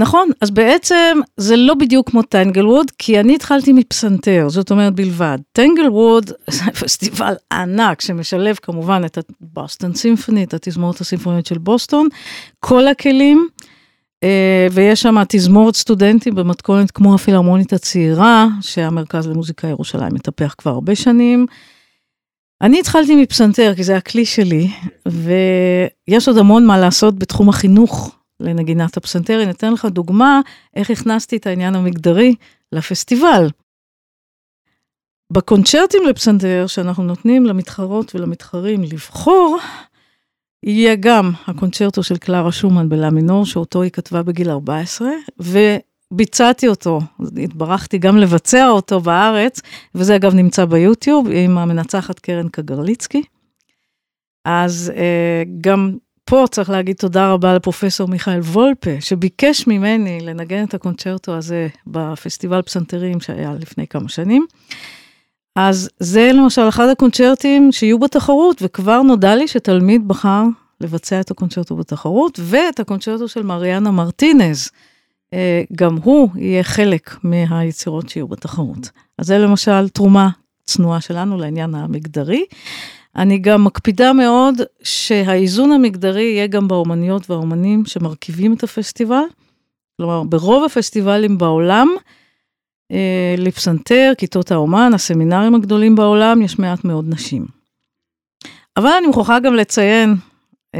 נכון, 0.00 0.30
אז 0.40 0.50
בעצם 0.50 1.18
זה 1.36 1.56
לא 1.56 1.74
בדיוק 1.74 2.10
כמו 2.10 2.22
טנגלווד, 2.22 2.86
כי 2.98 3.20
אני 3.20 3.34
התחלתי 3.34 3.72
מפסנתר, 3.72 4.48
זאת 4.48 4.70
אומרת 4.70 4.94
בלבד. 4.94 5.38
טנגלווד 5.52 6.30
זה 6.50 6.64
פסטיבל 6.80 7.34
ענק 7.52 8.00
שמשלב 8.00 8.56
כמובן 8.62 9.02
את 9.04 9.18
ה 9.18 9.29
Boston 9.29 9.94
Symphony, 9.94 10.44
את 10.44 10.54
התזמורת 10.54 11.00
הסימפונית 11.00 11.46
של 11.46 11.58
בוסטון, 11.58 12.08
כל 12.60 12.88
הכלים, 12.88 13.48
אה, 13.59 13.59
ויש 14.72 15.02
שם 15.02 15.16
תזמורת 15.28 15.74
סטודנטים 15.74 16.34
במתכונת 16.34 16.90
כמו 16.90 17.14
הפילהרמונית 17.14 17.72
הצעירה, 17.72 18.46
שהמרכז 18.60 19.26
למוזיקה 19.26 19.68
ירושלים 19.68 20.14
מטפח 20.14 20.54
כבר 20.58 20.70
הרבה 20.70 20.94
שנים. 20.94 21.46
אני 22.62 22.80
התחלתי 22.80 23.22
מפסנתר, 23.22 23.72
כי 23.76 23.84
זה 23.84 23.96
הכלי 23.96 24.24
שלי, 24.24 24.68
ויש 25.06 26.28
עוד 26.28 26.38
המון 26.38 26.66
מה 26.66 26.78
לעשות 26.78 27.18
בתחום 27.18 27.48
החינוך 27.48 28.16
לנגינת 28.40 28.96
הפסנתר. 28.96 29.42
אני 29.42 29.50
אתן 29.50 29.72
לך 29.72 29.84
דוגמה 29.84 30.40
איך 30.76 30.90
הכנסתי 30.90 31.36
את 31.36 31.46
העניין 31.46 31.74
המגדרי 31.74 32.34
לפסטיבל. 32.72 33.48
בקונצ'רטים 35.32 36.02
לפסנתר 36.08 36.64
שאנחנו 36.66 37.02
נותנים 37.02 37.46
למתחרות 37.46 38.14
ולמתחרים 38.14 38.82
לבחור, 38.82 39.58
יהיה 40.62 40.94
גם 40.94 41.32
הקונצ'רטו 41.46 42.02
של 42.02 42.16
קלרה 42.16 42.52
שומן 42.52 42.88
בלה 42.88 43.10
מינור, 43.10 43.46
שאותו 43.46 43.82
היא 43.82 43.90
כתבה 43.90 44.22
בגיל 44.22 44.50
14, 44.50 45.08
וביצעתי 45.40 46.68
אותו, 46.68 47.00
התברכתי 47.42 47.98
גם 47.98 48.16
לבצע 48.16 48.68
אותו 48.68 49.00
בארץ, 49.00 49.60
וזה 49.94 50.16
אגב 50.16 50.34
נמצא 50.34 50.64
ביוטיוב 50.64 51.28
עם 51.32 51.58
המנצחת 51.58 52.18
קרן 52.18 52.48
קגרליצקי. 52.48 53.22
אז 54.44 54.92
אה, 54.96 55.42
גם 55.60 55.96
פה 56.24 56.44
צריך 56.50 56.70
להגיד 56.70 56.96
תודה 56.96 57.32
רבה 57.32 57.54
לפרופסור 57.54 58.08
מיכאל 58.08 58.40
וולפה, 58.40 58.90
שביקש 59.00 59.66
ממני 59.66 60.20
לנגן 60.20 60.64
את 60.64 60.74
הקונצ'רטו 60.74 61.36
הזה 61.36 61.68
בפסטיבל 61.86 62.62
פסנתרים 62.62 63.20
שהיה 63.20 63.52
לפני 63.60 63.86
כמה 63.86 64.08
שנים. 64.08 64.46
אז 65.56 65.90
זה 66.00 66.30
למשל 66.34 66.68
אחד 66.68 66.88
הקונצ'רטים 66.88 67.72
שיהיו 67.72 67.98
בתחרות, 67.98 68.56
וכבר 68.62 69.02
נודע 69.02 69.36
לי 69.36 69.48
שתלמיד 69.48 70.08
בחר 70.08 70.44
לבצע 70.80 71.20
את 71.20 71.30
הקונצ'רטו 71.30 71.76
בתחרות, 71.76 72.40
ואת 72.42 72.80
הקונצ'רטו 72.80 73.28
של 73.28 73.42
מריאנה 73.42 73.90
מרטינז. 73.90 74.70
אה, 75.34 75.62
גם 75.76 75.96
הוא 75.96 76.28
יהיה 76.34 76.62
חלק 76.62 77.16
מהיצירות 77.22 78.08
שיהיו 78.08 78.28
בתחרות. 78.28 78.90
אז 79.18 79.26
זה 79.26 79.38
למשל 79.38 79.88
תרומה 79.88 80.28
צנועה 80.64 81.00
שלנו 81.00 81.38
לעניין 81.38 81.74
המגדרי. 81.74 82.44
אני 83.16 83.38
גם 83.38 83.64
מקפידה 83.64 84.12
מאוד 84.12 84.54
שהאיזון 84.82 85.72
המגדרי 85.72 86.22
יהיה 86.22 86.46
גם 86.46 86.68
באומניות 86.68 87.30
והאומנים 87.30 87.84
שמרכיבים 87.84 88.54
את 88.54 88.62
הפסטיבל. 88.62 89.22
כלומר, 89.96 90.22
ברוב 90.22 90.64
הפסטיבלים 90.64 91.38
בעולם, 91.38 91.88
לפסנתר, 93.38 94.12
כיתות 94.18 94.50
האומן, 94.50 94.90
הסמינרים 94.94 95.54
הגדולים 95.54 95.96
בעולם, 95.96 96.42
יש 96.42 96.58
מעט 96.58 96.84
מאוד 96.84 97.04
נשים. 97.08 97.46
אבל 98.76 98.90
אני 98.98 99.06
מוכרחה 99.06 99.40
גם 99.40 99.54
לציין 99.54 100.14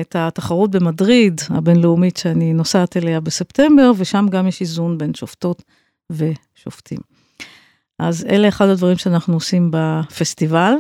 את 0.01 0.17
התחרות 0.17 0.71
במדריד, 0.71 1.41
הבינלאומית 1.49 2.17
שאני 2.17 2.53
נוסעת 2.53 2.97
אליה 2.97 3.21
בספטמבר, 3.21 3.93
ושם 3.97 4.27
גם 4.31 4.47
יש 4.47 4.61
איזון 4.61 4.99
בין 4.99 5.15
שופטות 5.15 5.63
ושופטים. 6.11 6.99
אז 7.99 8.27
אלה 8.31 8.49
אחד 8.49 8.69
הדברים 8.69 8.97
שאנחנו 8.97 9.35
עושים 9.35 9.71
בפסטיבל, 9.73 10.75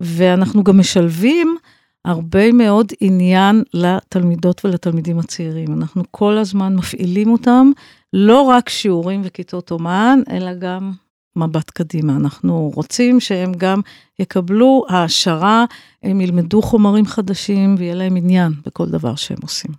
ואנחנו 0.00 0.64
גם 0.64 0.78
משלבים 0.78 1.56
הרבה 2.04 2.52
מאוד 2.52 2.92
עניין 3.00 3.62
לתלמידות 3.74 4.64
ולתלמידים 4.64 5.18
הצעירים. 5.18 5.72
אנחנו 5.72 6.02
כל 6.10 6.38
הזמן 6.38 6.76
מפעילים 6.76 7.32
אותם, 7.32 7.70
לא 8.16 8.40
רק 8.40 8.68
שיעורים 8.68 9.20
וכיתות 9.24 9.70
אומן, 9.70 10.20
אלא 10.30 10.54
גם 10.54 10.92
מבט 11.36 11.70
קדימה. 11.70 12.16
אנחנו 12.16 12.72
רוצים 12.74 13.20
שהם 13.20 13.52
גם 13.52 13.80
יקבלו 14.18 14.84
העשרה, 14.88 15.64
הם 16.02 16.20
ילמדו 16.20 16.62
חומרים 16.62 17.06
חדשים 17.06 17.74
ויהיה 17.78 17.94
להם 17.94 18.16
עניין 18.16 18.52
בכל 18.66 18.86
דבר 18.88 19.14
שהם 19.14 19.38
עושים. 19.42 19.70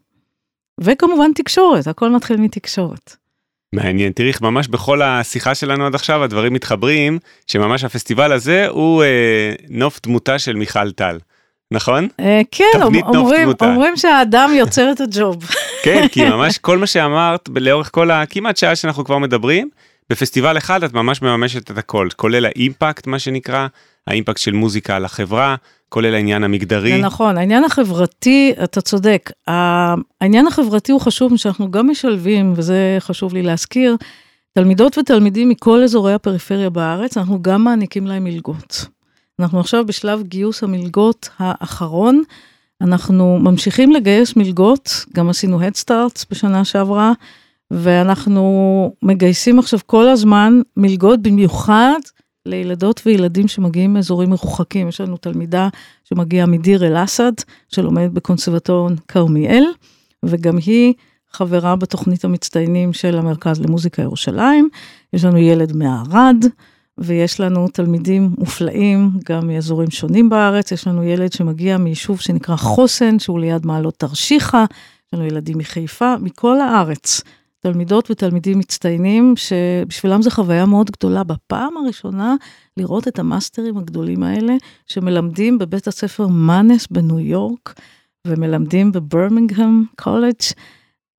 וכמובן 0.82 1.32
תקשורת, 1.36 1.88
הכל 1.88 2.10
מתחיל 2.10 2.38
מתקשורת. 2.38 3.16
מעניין, 3.74 4.12
תראי, 4.12 4.32
ממש 4.42 4.68
בכל 4.68 5.02
השיחה 5.02 5.56
שלנו 5.56 5.86
עד 5.86 5.96
עכשיו 5.96 6.24
הדברים 6.24 6.54
מתחברים, 6.54 7.20
שממש 7.48 7.84
הפסטיבל 7.84 8.32
הזה 8.32 8.68
הוא 8.68 9.04
אה, 9.04 9.54
נוף 9.70 10.00
דמותה 10.04 10.40
של 10.40 10.56
מיכל 10.56 10.92
טל. 10.92 11.18
נכון? 11.72 12.08
אה, 12.20 12.42
כן, 12.52 12.82
אומרים, 12.82 13.50
אומרים 13.62 13.98
שהאדם 13.98 14.52
יוצר 14.54 14.92
את 14.92 15.02
הג'וב. 15.02 15.38
כן, 15.86 16.08
כי 16.08 16.30
ממש 16.30 16.58
כל 16.58 16.78
מה 16.78 16.88
שאמרת 16.88 17.50
לאורך 17.56 17.90
כל 17.94 18.12
הכמעט 18.12 18.58
שעה 18.58 18.76
שאנחנו 18.76 19.06
כבר 19.06 19.18
מדברים, 19.18 19.70
בפסטיבל 20.10 20.58
אחד 20.58 20.84
את 20.84 20.94
ממש 20.94 21.22
מממשת 21.22 21.72
את 21.72 21.78
הכל, 21.78 22.08
כולל 22.16 22.46
האימפקט, 22.46 23.08
מה 23.08 23.20
שנקרא, 23.20 23.68
האימפקט 24.08 24.38
של 24.38 24.52
מוזיקה 24.52 24.96
על 24.96 25.06
החברה, 25.06 25.56
כולל 25.90 26.14
העניין 26.14 26.44
המגדרי. 26.44 26.92
זה 26.92 26.98
נכון, 26.98 27.38
העניין 27.38 27.64
החברתי, 27.64 28.54
אתה 28.64 28.82
צודק, 28.82 29.32
העניין 30.22 30.48
החברתי 30.48 30.92
הוא 30.92 31.02
חשוב, 31.02 31.38
שאנחנו 31.38 31.72
גם 31.72 31.90
משלבים, 31.90 32.54
וזה 32.56 32.98
חשוב 33.00 33.34
לי 33.34 33.42
להזכיר, 33.42 33.98
תלמידות 34.54 34.98
ותלמידים 34.98 35.50
מכל 35.50 35.84
אזורי 35.84 36.14
הפריפריה 36.14 36.70
בארץ, 36.70 37.18
אנחנו 37.18 37.42
גם 37.42 37.64
מעניקים 37.64 38.08
להם 38.08 38.24
מלגות. 38.24 38.86
אנחנו 39.40 39.60
עכשיו 39.60 39.86
בשלב 39.86 40.24
גיוס 40.24 40.64
המלגות 40.64 41.30
האחרון. 41.40 42.24
אנחנו 42.82 43.40
ממשיכים 43.40 43.92
לגייס 43.92 44.36
מלגות, 44.36 45.06
גם 45.16 45.30
עשינו 45.30 45.62
Head 45.62 45.84
Starts 45.86 46.26
בשנה 46.30 46.66
שעברה, 46.66 47.14
ואנחנו 47.72 48.94
מגייסים 49.02 49.60
עכשיו 49.60 49.80
כל 49.86 50.08
הזמן 50.08 50.62
מלגות, 50.78 51.22
במיוחד 51.22 52.00
לילדות 52.46 53.02
וילדים 53.06 53.48
שמגיעים 53.48 53.94
מאזורים 53.94 54.30
מרוחקים. 54.30 54.88
יש 54.88 55.02
לנו 55.02 55.18
תלמידה 55.18 55.70
שמגיעה 56.04 56.46
מדיר 56.46 56.86
אל-אסד, 56.86 57.32
שלומדת 57.70 58.12
בקונסרבטוריון 58.12 58.96
כרמיאל, 59.08 59.64
וגם 60.26 60.58
היא 60.58 60.94
חברה 61.32 61.76
בתוכנית 61.76 62.26
המצטיינים 62.26 62.94
של 62.94 63.18
המרכז 63.18 63.62
למוזיקה 63.62 64.02
ירושלים. 64.02 64.70
יש 65.14 65.26
לנו 65.26 65.38
ילד 65.38 65.76
מערד. 65.76 66.46
ויש 66.98 67.40
לנו 67.40 67.68
תלמידים 67.68 68.30
מופלאים 68.38 69.10
גם 69.30 69.48
מאזורים 69.48 69.92
שונים 69.92 70.30
בארץ, 70.30 70.72
יש 70.72 70.88
לנו 70.88 71.04
ילד 71.04 71.34
שמגיע 71.34 71.78
מיישוב 71.78 72.20
שנקרא 72.20 72.56
חוסן, 72.56 73.20
שהוא 73.20 73.40
ליד 73.40 73.66
מעלות 73.66 73.96
תרשיחא, 73.98 74.66
יש 75.08 75.14
לנו 75.14 75.26
ילדים 75.26 75.58
מחיפה, 75.58 76.16
מכל 76.22 76.62
הארץ. 76.62 77.22
תלמידות 77.60 78.12
ותלמידים 78.12 78.60
מצטיינים, 78.60 79.34
שבשבילם 79.38 80.22
זו 80.22 80.30
חוויה 80.30 80.66
מאוד 80.66 80.92
גדולה. 80.92 81.24
בפעם 81.24 81.78
הראשונה 81.78 82.36
לראות 82.78 83.08
את 83.08 83.20
המאסטרים 83.20 83.78
הגדולים 83.78 84.24
האלה, 84.24 84.54
שמלמדים 84.88 85.58
בבית 85.58 85.88
הספר 85.88 86.28
מאנס 86.28 86.88
בניו 86.88 87.20
יורק, 87.20 87.74
ומלמדים 88.28 88.92
בברמינגהם 88.92 89.84
קולג', 89.96 90.34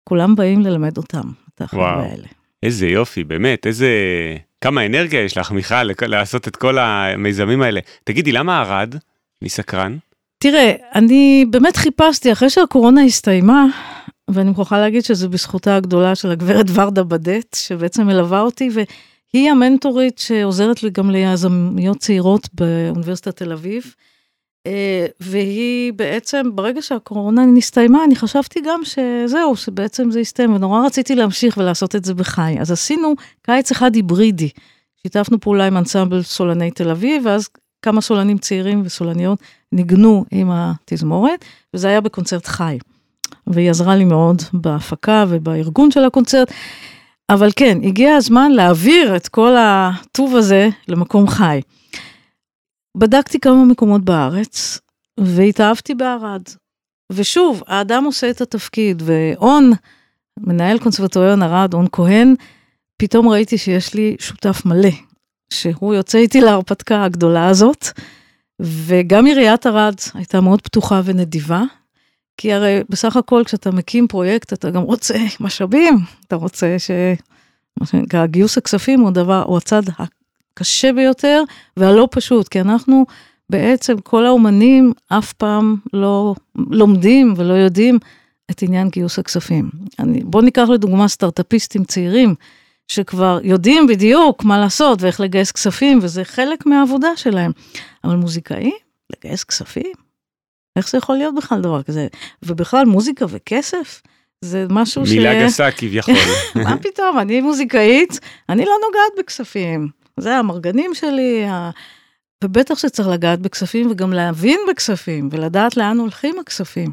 כולם 0.04 0.34
באים 0.34 0.60
ללמד 0.60 0.96
אותם, 0.96 1.30
את 1.54 1.60
החבר'ה 1.60 2.02
האלה. 2.02 2.26
איזה 2.62 2.86
יופי, 2.86 3.24
באמת, 3.24 3.66
איזה... 3.66 3.88
כמה 4.66 4.86
אנרגיה 4.86 5.24
יש 5.24 5.38
לך, 5.38 5.50
מיכל, 5.50 5.82
לעשות 6.02 6.48
את 6.48 6.56
כל 6.56 6.78
המיזמים 6.78 7.62
האלה. 7.62 7.80
תגידי, 8.04 8.32
למה 8.32 8.60
ערד? 8.60 8.94
אני 9.42 9.48
סקרן. 9.48 9.96
תראה, 10.38 10.72
אני 10.94 11.44
באמת 11.50 11.76
חיפשתי, 11.76 12.32
אחרי 12.32 12.50
שהקורונה 12.50 13.02
הסתיימה, 13.02 13.66
ואני 14.30 14.48
מוכרחה 14.48 14.78
להגיד 14.78 15.04
שזה 15.04 15.28
בזכותה 15.28 15.76
הגדולה 15.76 16.14
של 16.14 16.30
הגברת 16.30 16.66
ורדה 16.74 17.02
בדט, 17.02 17.54
שבעצם 17.54 18.06
מלווה 18.06 18.40
אותי, 18.40 18.68
והיא 18.72 19.50
המנטורית 19.50 20.18
שעוזרת 20.18 20.82
לי 20.82 20.90
גם 20.90 21.10
ליזמיות 21.10 21.98
צעירות 21.98 22.48
באוניברסיטת 22.52 23.36
תל 23.36 23.52
אביב. 23.52 23.94
אה, 24.66 25.06
והיא 25.20 25.92
בעצם, 25.92 26.42
ברגע 26.54 26.82
שהקורונה 26.82 27.46
נסתיימה, 27.46 28.04
אני 28.04 28.16
חשבתי 28.16 28.60
גם 28.66 28.80
שזהו, 28.84 29.56
שבעצם 29.56 30.10
זה 30.10 30.20
הסתיים, 30.20 30.54
ונורא 30.54 30.86
רציתי 30.86 31.14
להמשיך 31.14 31.56
ולעשות 31.56 31.96
את 31.96 32.04
זה 32.04 32.14
בחי. 32.14 32.56
אז 32.60 32.72
עשינו 32.72 33.14
קיץ 33.42 33.70
אחד 33.70 33.94
היברידי. 33.94 34.48
שיתפנו 35.02 35.40
פעולה 35.40 35.66
עם 35.66 35.76
אנסמבל 35.76 36.22
סולני 36.22 36.70
תל 36.70 36.90
אביב, 36.90 37.22
ואז 37.26 37.48
כמה 37.82 38.00
סולנים 38.00 38.38
צעירים 38.38 38.82
וסולניות 38.84 39.38
ניגנו 39.72 40.24
עם 40.30 40.50
התזמורת, 40.52 41.44
וזה 41.74 41.88
היה 41.88 42.00
בקונצרט 42.00 42.46
חי. 42.46 42.78
והיא 43.46 43.70
עזרה 43.70 43.96
לי 43.96 44.04
מאוד 44.04 44.42
בהפקה 44.52 45.24
ובארגון 45.28 45.90
של 45.90 46.04
הקונצרט. 46.04 46.52
אבל 47.30 47.50
כן, 47.56 47.78
הגיע 47.82 48.14
הזמן 48.14 48.50
להעביר 48.50 49.16
את 49.16 49.28
כל 49.28 49.54
הטוב 49.58 50.36
הזה 50.36 50.68
למקום 50.88 51.28
חי. 51.28 51.60
בדקתי 52.96 53.40
כמה 53.40 53.64
מקומות 53.64 54.04
בארץ, 54.04 54.80
והתאהבתי 55.20 55.94
בערד. 55.94 56.42
ושוב, 57.12 57.62
האדם 57.66 58.04
עושה 58.04 58.30
את 58.30 58.40
התפקיד, 58.40 59.02
ואון, 59.06 59.72
מנהל 60.40 60.78
קונסרבטוריון 60.78 61.42
ערד, 61.42 61.74
און 61.74 61.86
כהן, 61.92 62.34
פתאום 62.96 63.28
ראיתי 63.28 63.58
שיש 63.58 63.94
לי 63.94 64.16
שותף 64.18 64.62
מלא, 64.64 64.90
שהוא 65.52 65.94
יוצא 65.94 66.18
איתי 66.18 66.40
להרפתקה 66.40 67.04
הגדולה 67.04 67.48
הזאת, 67.48 67.86
וגם 68.60 69.26
עיריית 69.26 69.66
ערד 69.66 69.94
הייתה 70.14 70.40
מאוד 70.40 70.62
פתוחה 70.62 71.00
ונדיבה, 71.04 71.62
כי 72.36 72.52
הרי 72.52 72.80
בסך 72.88 73.16
הכל 73.16 73.42
כשאתה 73.46 73.70
מקים 73.70 74.08
פרויקט 74.08 74.52
אתה 74.52 74.70
גם 74.70 74.82
רוצה 74.82 75.14
משאבים, 75.40 75.98
אתה 76.26 76.36
רוצה 76.36 76.78
ש... 76.78 76.90
מה 77.80 77.86
שנקרא, 77.86 78.26
גיוס 78.26 78.58
הכספים 78.58 79.00
הוא 79.00 79.08
הדבר, 79.08 79.42
הוא 79.42 79.56
הצד 79.56 79.82
הקשה 80.56 80.92
ביותר 80.92 81.42
והלא 81.76 82.08
פשוט, 82.10 82.48
כי 82.48 82.60
אנחנו 82.60 83.06
בעצם 83.50 83.98
כל 83.98 84.26
האומנים 84.26 84.92
אף 85.08 85.32
פעם 85.32 85.76
לא 85.92 86.34
לומדים 86.70 87.34
ולא 87.36 87.54
יודעים 87.54 87.98
את 88.50 88.62
עניין 88.62 88.88
גיוס 88.88 89.18
הכספים. 89.18 89.70
אני, 89.98 90.20
בוא 90.24 90.42
ניקח 90.42 90.68
לדוגמה 90.68 91.08
סטארטאפיסטים 91.08 91.84
צעירים, 91.84 92.34
שכבר 92.88 93.38
יודעים 93.42 93.86
בדיוק 93.86 94.44
מה 94.44 94.58
לעשות 94.58 95.02
ואיך 95.02 95.20
לגייס 95.20 95.52
כספים, 95.52 95.98
וזה 96.02 96.24
חלק 96.24 96.66
מהעבודה 96.66 97.16
שלהם. 97.16 97.52
אבל 98.04 98.16
מוזיקאים, 98.16 98.76
לגייס 99.16 99.44
כספים? 99.44 99.92
איך 100.76 100.90
זה 100.90 100.98
יכול 100.98 101.16
להיות 101.16 101.34
בכלל 101.34 101.60
דבר 101.60 101.82
כזה? 101.82 102.06
ובכלל 102.42 102.84
מוזיקה 102.84 103.26
וכסף? 103.28 104.02
זה 104.40 104.66
משהו 104.70 105.02
מילה 105.02 105.32
ש... 105.32 105.34
מילה 105.34 105.46
גסה 105.46 105.70
כביכול. 105.70 106.14
מה 106.64 106.76
פתאום, 106.78 107.18
אני 107.18 107.40
מוזיקאית, 107.40 108.20
אני 108.48 108.64
לא 108.64 108.72
נוגעת 108.86 109.18
בכספים. 109.18 110.05
זה 110.20 110.36
המרגנים 110.36 110.94
שלי, 110.94 111.44
ובטח 112.44 112.78
שצריך 112.78 113.08
לגעת 113.08 113.40
בכספים 113.40 113.90
וגם 113.90 114.12
להבין 114.12 114.60
בכספים 114.68 115.28
ולדעת 115.32 115.76
לאן 115.76 115.98
הולכים 115.98 116.38
הכספים. 116.38 116.92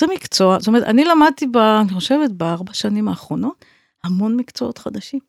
זה 0.00 0.06
מקצוע, 0.14 0.58
זאת 0.58 0.68
אומרת, 0.68 0.82
אני 0.82 1.04
למדתי, 1.04 1.46
ב, 1.46 1.56
אני 1.56 1.92
חושבת, 1.92 2.30
בארבע 2.30 2.74
שנים 2.74 3.08
האחרונות, 3.08 3.64
המון 4.04 4.36
מקצועות 4.36 4.78
חדשים. 4.78 5.20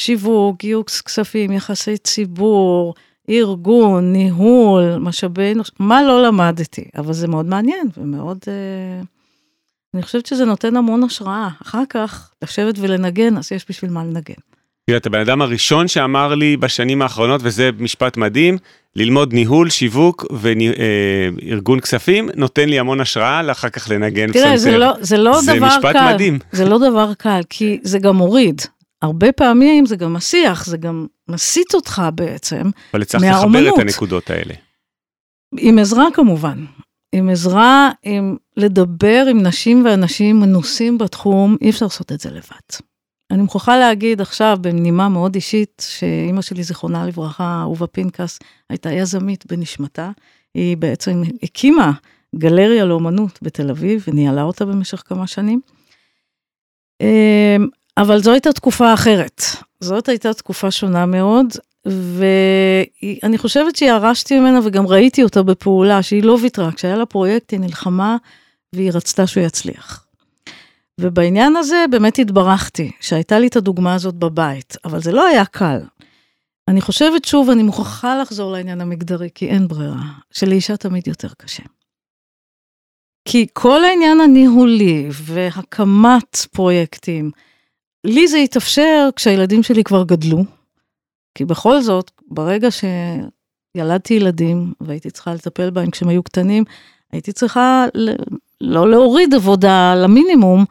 שיווק, 0.00 0.60
גיוס 0.60 1.00
כספים, 1.00 1.52
יחסי 1.52 1.98
ציבור, 1.98 2.94
ארגון, 3.30 4.12
ניהול, 4.12 4.96
משאבי 4.96 5.52
אנוש, 5.52 5.70
מה 5.78 6.02
לא 6.02 6.22
למדתי, 6.22 6.84
אבל 6.96 7.12
זה 7.12 7.28
מאוד 7.28 7.46
מעניין 7.46 7.88
ומאוד... 7.96 8.38
אה, 8.48 9.02
אני 9.94 10.02
חושבת 10.02 10.26
שזה 10.26 10.44
נותן 10.44 10.76
המון 10.76 11.04
השראה. 11.04 11.48
אחר 11.62 11.82
כך, 11.88 12.32
לשבת 12.42 12.74
ולנגן, 12.78 13.36
אז 13.36 13.52
יש 13.52 13.66
בשביל 13.68 13.90
מה 13.90 14.04
לנגן. 14.04 14.53
אתה 14.96 15.10
בן 15.10 15.20
אדם 15.20 15.42
הראשון 15.42 15.88
שאמר 15.88 16.34
לי 16.34 16.56
בשנים 16.56 17.02
האחרונות, 17.02 17.40
וזה 17.44 17.70
משפט 17.78 18.16
מדהים, 18.16 18.58
ללמוד 18.96 19.32
ניהול, 19.32 19.70
שיווק 19.70 20.26
וארגון 20.32 21.80
כספים, 21.80 22.30
נותן 22.36 22.68
לי 22.68 22.78
המון 22.78 23.00
השראה, 23.00 23.42
לאחר 23.42 23.68
כך 23.68 23.90
לנגן 23.90 24.28
פסנתר. 24.28 24.44
תראה, 24.44 24.56
זה 24.56 24.78
לא, 24.78 24.92
זה 25.00 25.16
לא 25.16 25.40
זה 25.40 25.56
דבר 25.56 25.66
משפט 25.66 25.92
קל. 25.92 26.14
מדהים. 26.14 26.38
זה 26.52 26.64
לא 26.64 26.78
דבר 26.78 27.14
קל, 27.18 27.40
כי 27.48 27.78
זה 27.82 27.98
גם 27.98 28.16
מוריד. 28.16 28.62
הרבה 29.02 29.32
פעמים 29.32 29.86
זה 29.86 29.96
גם 29.96 30.12
מסיח, 30.12 30.66
זה 30.66 30.76
גם 30.76 31.06
מסיט 31.28 31.74
אותך 31.74 32.02
בעצם, 32.14 32.62
אבל 32.94 33.04
צריך 33.04 33.22
לחבר 33.22 33.36
מהאומנות. 33.36 33.74
את 33.74 33.78
הנקודות 33.78 34.30
האלה. 34.30 34.54
עם 35.58 35.78
עזרה 35.78 36.06
כמובן. 36.14 36.64
עם 37.12 37.28
עזרה, 37.28 37.90
עם 38.02 38.36
לדבר 38.56 39.26
עם 39.30 39.42
נשים 39.42 39.84
ואנשים 39.84 40.40
מנוסים 40.40 40.98
בתחום, 40.98 41.56
אי 41.62 41.70
אפשר 41.70 41.86
לעשות 41.86 42.12
את 42.12 42.20
זה 42.20 42.30
לבד. 42.30 42.84
אני 43.30 43.42
מוכרחה 43.42 43.78
להגיד 43.78 44.20
עכשיו, 44.20 44.58
בנימה 44.60 45.08
מאוד 45.08 45.34
אישית, 45.34 45.86
שאימא 45.88 46.42
שלי, 46.42 46.62
זיכרונה 46.62 47.06
לברכה, 47.06 47.60
אהובה 47.60 47.86
פנקס, 47.86 48.38
הייתה 48.70 48.92
יזמית 48.92 49.46
בנשמתה. 49.46 50.10
היא 50.54 50.76
בעצם 50.76 51.22
הקימה 51.42 51.92
גלריה 52.38 52.84
לאומנות 52.84 53.38
בתל 53.42 53.70
אביב, 53.70 54.04
וניהלה 54.08 54.42
אותה 54.42 54.64
במשך 54.64 55.02
כמה 55.06 55.26
שנים. 55.26 55.60
אמ, 57.00 57.66
אבל 57.98 58.18
זו 58.18 58.32
הייתה 58.32 58.52
תקופה 58.52 58.94
אחרת. 58.94 59.42
זאת 59.80 60.08
הייתה 60.08 60.34
תקופה 60.34 60.70
שונה 60.70 61.06
מאוד, 61.06 61.46
ואני 61.86 63.38
חושבת 63.38 63.76
שירשתי 63.76 64.40
ממנה 64.40 64.60
וגם 64.64 64.86
ראיתי 64.86 65.22
אותה 65.22 65.42
בפעולה, 65.42 66.02
שהיא 66.02 66.22
לא 66.22 66.38
ויתרה. 66.42 66.72
כשהיה 66.72 66.96
לה 66.96 67.06
פרויקט, 67.06 67.52
היא 67.52 67.60
נלחמה 67.60 68.16
והיא 68.72 68.90
רצתה 68.94 69.26
שהוא 69.26 69.44
יצליח. 69.44 70.03
ובעניין 71.00 71.56
הזה 71.56 71.84
באמת 71.90 72.18
התברכתי, 72.18 72.90
שהייתה 73.00 73.38
לי 73.38 73.46
את 73.46 73.56
הדוגמה 73.56 73.94
הזאת 73.94 74.14
בבית, 74.14 74.76
אבל 74.84 75.00
זה 75.00 75.12
לא 75.12 75.26
היה 75.26 75.44
קל. 75.44 75.78
אני 76.68 76.80
חושבת 76.80 77.24
שוב, 77.24 77.50
אני 77.50 77.62
מוכרחה 77.62 78.18
לחזור 78.22 78.52
לעניין 78.52 78.80
המגדרי, 78.80 79.28
כי 79.34 79.48
אין 79.48 79.68
ברירה, 79.68 80.02
שלאישה 80.30 80.76
תמיד 80.76 81.08
יותר 81.08 81.28
קשה. 81.38 81.62
כי 83.28 83.46
כל 83.52 83.84
העניין 83.84 84.20
הניהולי 84.20 85.08
והקמת 85.12 86.36
פרויקטים, 86.52 87.30
לי 88.04 88.28
זה 88.28 88.36
התאפשר 88.36 89.08
כשהילדים 89.16 89.62
שלי 89.62 89.84
כבר 89.84 90.04
גדלו, 90.04 90.44
כי 91.34 91.44
בכל 91.44 91.80
זאת, 91.80 92.10
ברגע 92.26 92.68
שילדתי 92.70 94.14
ילדים 94.14 94.72
והייתי 94.80 95.10
צריכה 95.10 95.34
לטפל 95.34 95.70
בהם 95.70 95.90
כשהם 95.90 96.08
היו 96.08 96.22
קטנים, 96.22 96.64
הייתי 97.12 97.32
צריכה 97.32 97.86
ל- 97.94 98.16
לא 98.60 98.90
להוריד 98.90 99.34
עבודה 99.34 99.94
למינימום, 99.94 100.64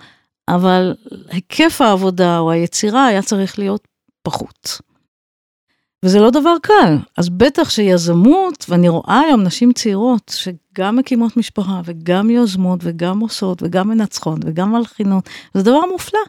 אבל 0.47 0.95
היקף 1.29 1.81
העבודה 1.81 2.39
או 2.39 2.51
היצירה 2.51 3.05
היה 3.05 3.21
צריך 3.21 3.59
להיות 3.59 3.87
פחות. 4.21 4.81
וזה 6.05 6.19
לא 6.19 6.29
דבר 6.29 6.55
קל, 6.61 6.97
אז 7.17 7.29
בטח 7.29 7.69
שיזמות, 7.69 8.65
ואני 8.69 8.89
רואה 8.89 9.19
היום 9.19 9.43
נשים 9.43 9.73
צעירות 9.73 10.31
שגם 10.35 10.95
מקימות 10.95 11.37
משפחה 11.37 11.81
וגם 11.85 12.29
יוזמות 12.29 12.79
וגם 12.83 13.19
עושות 13.19 13.63
וגם 13.63 13.89
מנצחות 13.89 14.39
וגם 14.45 14.71
מלחינות, 14.71 15.29
זה 15.53 15.63
דבר 15.63 15.79
מופלא. 15.91 16.19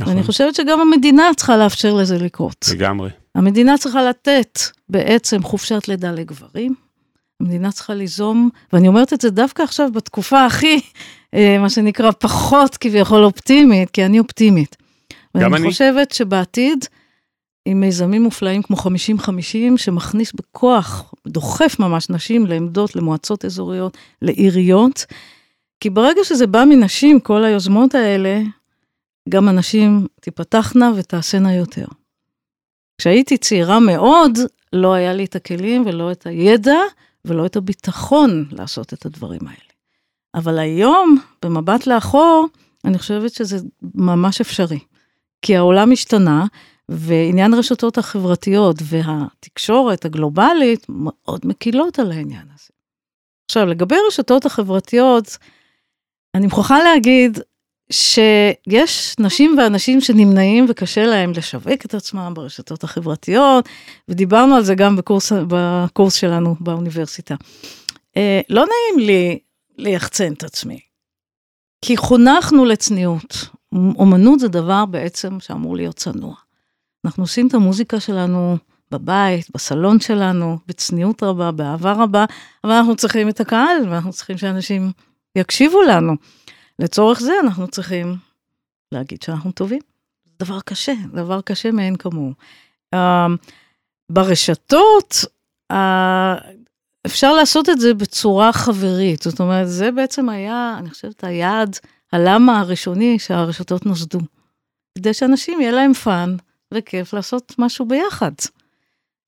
נכון, 0.00 0.14
ואני 0.14 0.26
חושבת 0.26 0.54
שגם 0.54 0.80
המדינה 0.80 1.22
צריכה 1.36 1.56
לאפשר 1.56 1.94
לזה 1.94 2.18
לקרות. 2.18 2.66
לגמרי. 2.72 3.10
המדינה 3.34 3.78
צריכה 3.78 4.02
לתת 4.02 4.58
בעצם 4.88 5.42
חופשת 5.42 5.88
לידה 5.88 6.10
לגברים. 6.10 6.74
המדינה 7.40 7.72
צריכה 7.72 7.94
ליזום, 7.94 8.50
ואני 8.72 8.88
אומרת 8.88 9.12
את 9.12 9.20
זה 9.20 9.30
דווקא 9.30 9.62
עכשיו 9.62 9.92
בתקופה 9.92 10.46
הכי, 10.46 10.80
אה, 11.34 11.58
מה 11.58 11.70
שנקרא, 11.70 12.10
פחות 12.10 12.76
כביכול 12.76 13.24
אופטימית, 13.24 13.90
כי 13.90 14.04
אני 14.04 14.18
אופטימית. 14.18 14.76
גם 15.36 15.52
ואני 15.52 15.62
אני. 15.62 15.70
חושבת 15.70 16.12
שבעתיד, 16.12 16.84
עם 17.64 17.80
מיזמים 17.80 18.22
מופלאים 18.22 18.62
כמו 18.62 18.76
50-50, 18.76 19.76
שמכניס 19.76 20.32
בכוח, 20.32 21.14
דוחף 21.26 21.76
ממש 21.78 22.10
נשים 22.10 22.46
לעמדות, 22.46 22.96
למועצות 22.96 23.44
אזוריות, 23.44 23.96
לעיריות, 24.22 25.06
כי 25.80 25.90
ברגע 25.90 26.24
שזה 26.24 26.46
בא 26.46 26.64
מנשים, 26.68 27.20
כל 27.20 27.44
היוזמות 27.44 27.94
האלה, 27.94 28.40
גם 29.28 29.48
הנשים 29.48 30.06
תיפתחנה 30.20 30.92
ותעשינה 30.96 31.54
יותר. 31.54 31.86
כשהייתי 32.98 33.36
צעירה 33.36 33.80
מאוד, 33.80 34.38
לא 34.72 34.92
היה 34.92 35.12
לי 35.12 35.24
את 35.24 35.36
הכלים 35.36 35.86
ולא 35.86 36.12
את 36.12 36.26
הידע 36.26 36.78
ולא 37.24 37.46
את 37.46 37.56
הביטחון 37.56 38.44
לעשות 38.52 38.92
את 38.92 39.06
הדברים 39.06 39.40
האלה. 39.46 39.68
אבל 40.34 40.58
היום, 40.58 41.18
במבט 41.42 41.86
לאחור, 41.86 42.46
אני 42.84 42.98
חושבת 42.98 43.32
שזה 43.32 43.58
ממש 43.94 44.40
אפשרי. 44.40 44.78
כי 45.42 45.56
העולם 45.56 45.92
השתנה, 45.92 46.46
ועניין 46.88 47.54
הרשתות 47.54 47.98
החברתיות 47.98 48.76
והתקשורת 48.82 50.04
הגלובלית 50.04 50.86
מאוד 50.88 51.40
מקילות 51.44 51.98
על 51.98 52.12
העניין 52.12 52.46
הזה. 52.54 52.68
עכשיו, 53.44 53.66
לגבי 53.66 53.96
הרשתות 54.04 54.46
החברתיות, 54.46 55.36
אני 56.34 56.46
מוכרחה 56.46 56.78
להגיד 56.82 57.38
שיש 57.92 59.14
נשים 59.18 59.54
ואנשים 59.58 60.00
שנמנעים 60.00 60.66
וקשה 60.68 61.06
להם 61.06 61.32
לשווק 61.36 61.84
את 61.84 61.94
עצמם 61.94 62.32
ברשתות 62.34 62.84
החברתיות, 62.84 63.68
ודיברנו 64.08 64.54
על 64.54 64.62
זה 64.62 64.74
גם 64.74 64.96
בקורס, 64.96 65.32
בקורס 65.32 66.14
שלנו 66.14 66.54
באוניברסיטה. 66.60 67.34
אה, 68.16 68.40
לא 68.48 68.64
נעים 68.64 69.06
לי 69.06 69.38
ליחצן 69.78 70.32
את 70.32 70.44
עצמי, 70.44 70.80
כי 71.84 71.96
חונכנו 71.96 72.64
לצניעות. 72.64 73.48
אומנות 73.72 74.40
זה 74.40 74.48
דבר 74.48 74.84
בעצם 74.86 75.40
שאמור 75.40 75.76
להיות 75.76 75.96
צנוע. 75.96 76.34
אנחנו 77.04 77.22
עושים 77.22 77.46
את 77.46 77.54
המוזיקה 77.54 78.00
שלנו 78.00 78.56
בבית, 78.90 79.46
בסלון 79.54 80.00
שלנו, 80.00 80.58
בצניעות 80.66 81.22
רבה, 81.22 81.50
באהבה 81.50 81.92
רבה, 81.92 82.24
אבל 82.64 82.72
אנחנו 82.72 82.96
צריכים 82.96 83.28
את 83.28 83.40
הקהל, 83.40 83.88
ואנחנו 83.90 84.12
צריכים 84.12 84.38
שאנשים 84.38 84.92
יקשיבו 85.36 85.82
לנו. 85.82 86.12
לצורך 86.78 87.20
זה 87.20 87.32
אנחנו 87.42 87.68
צריכים 87.68 88.16
להגיד 88.92 89.22
שאנחנו 89.22 89.52
טובים. 89.52 89.80
דבר 90.40 90.60
קשה, 90.60 90.92
דבר 91.12 91.40
קשה 91.40 91.70
מאין 91.70 91.96
כמוהו. 91.96 92.32
אה, 92.94 92.98
ברשתות, 94.10 95.24
אה, 95.72 95.76
אפשר 97.06 97.32
לעשות 97.32 97.68
את 97.68 97.80
זה 97.80 97.94
בצורה 97.94 98.52
חברית, 98.52 99.22
זאת 99.22 99.40
אומרת, 99.40 99.68
זה 99.68 99.90
בעצם 99.90 100.28
היה, 100.28 100.74
אני 100.78 100.90
חושבת, 100.90 101.24
היעד, 101.24 101.76
הלמה 102.12 102.60
הראשוני 102.60 103.18
שהרשתות 103.18 103.86
נוסדו. 103.86 104.18
כדי 104.98 105.14
שאנשים 105.14 105.60
יהיה 105.60 105.72
להם 105.72 105.92
fun 105.94 106.36
וכיף 106.74 107.14
לעשות 107.14 107.54
משהו 107.58 107.86
ביחד. 107.86 108.32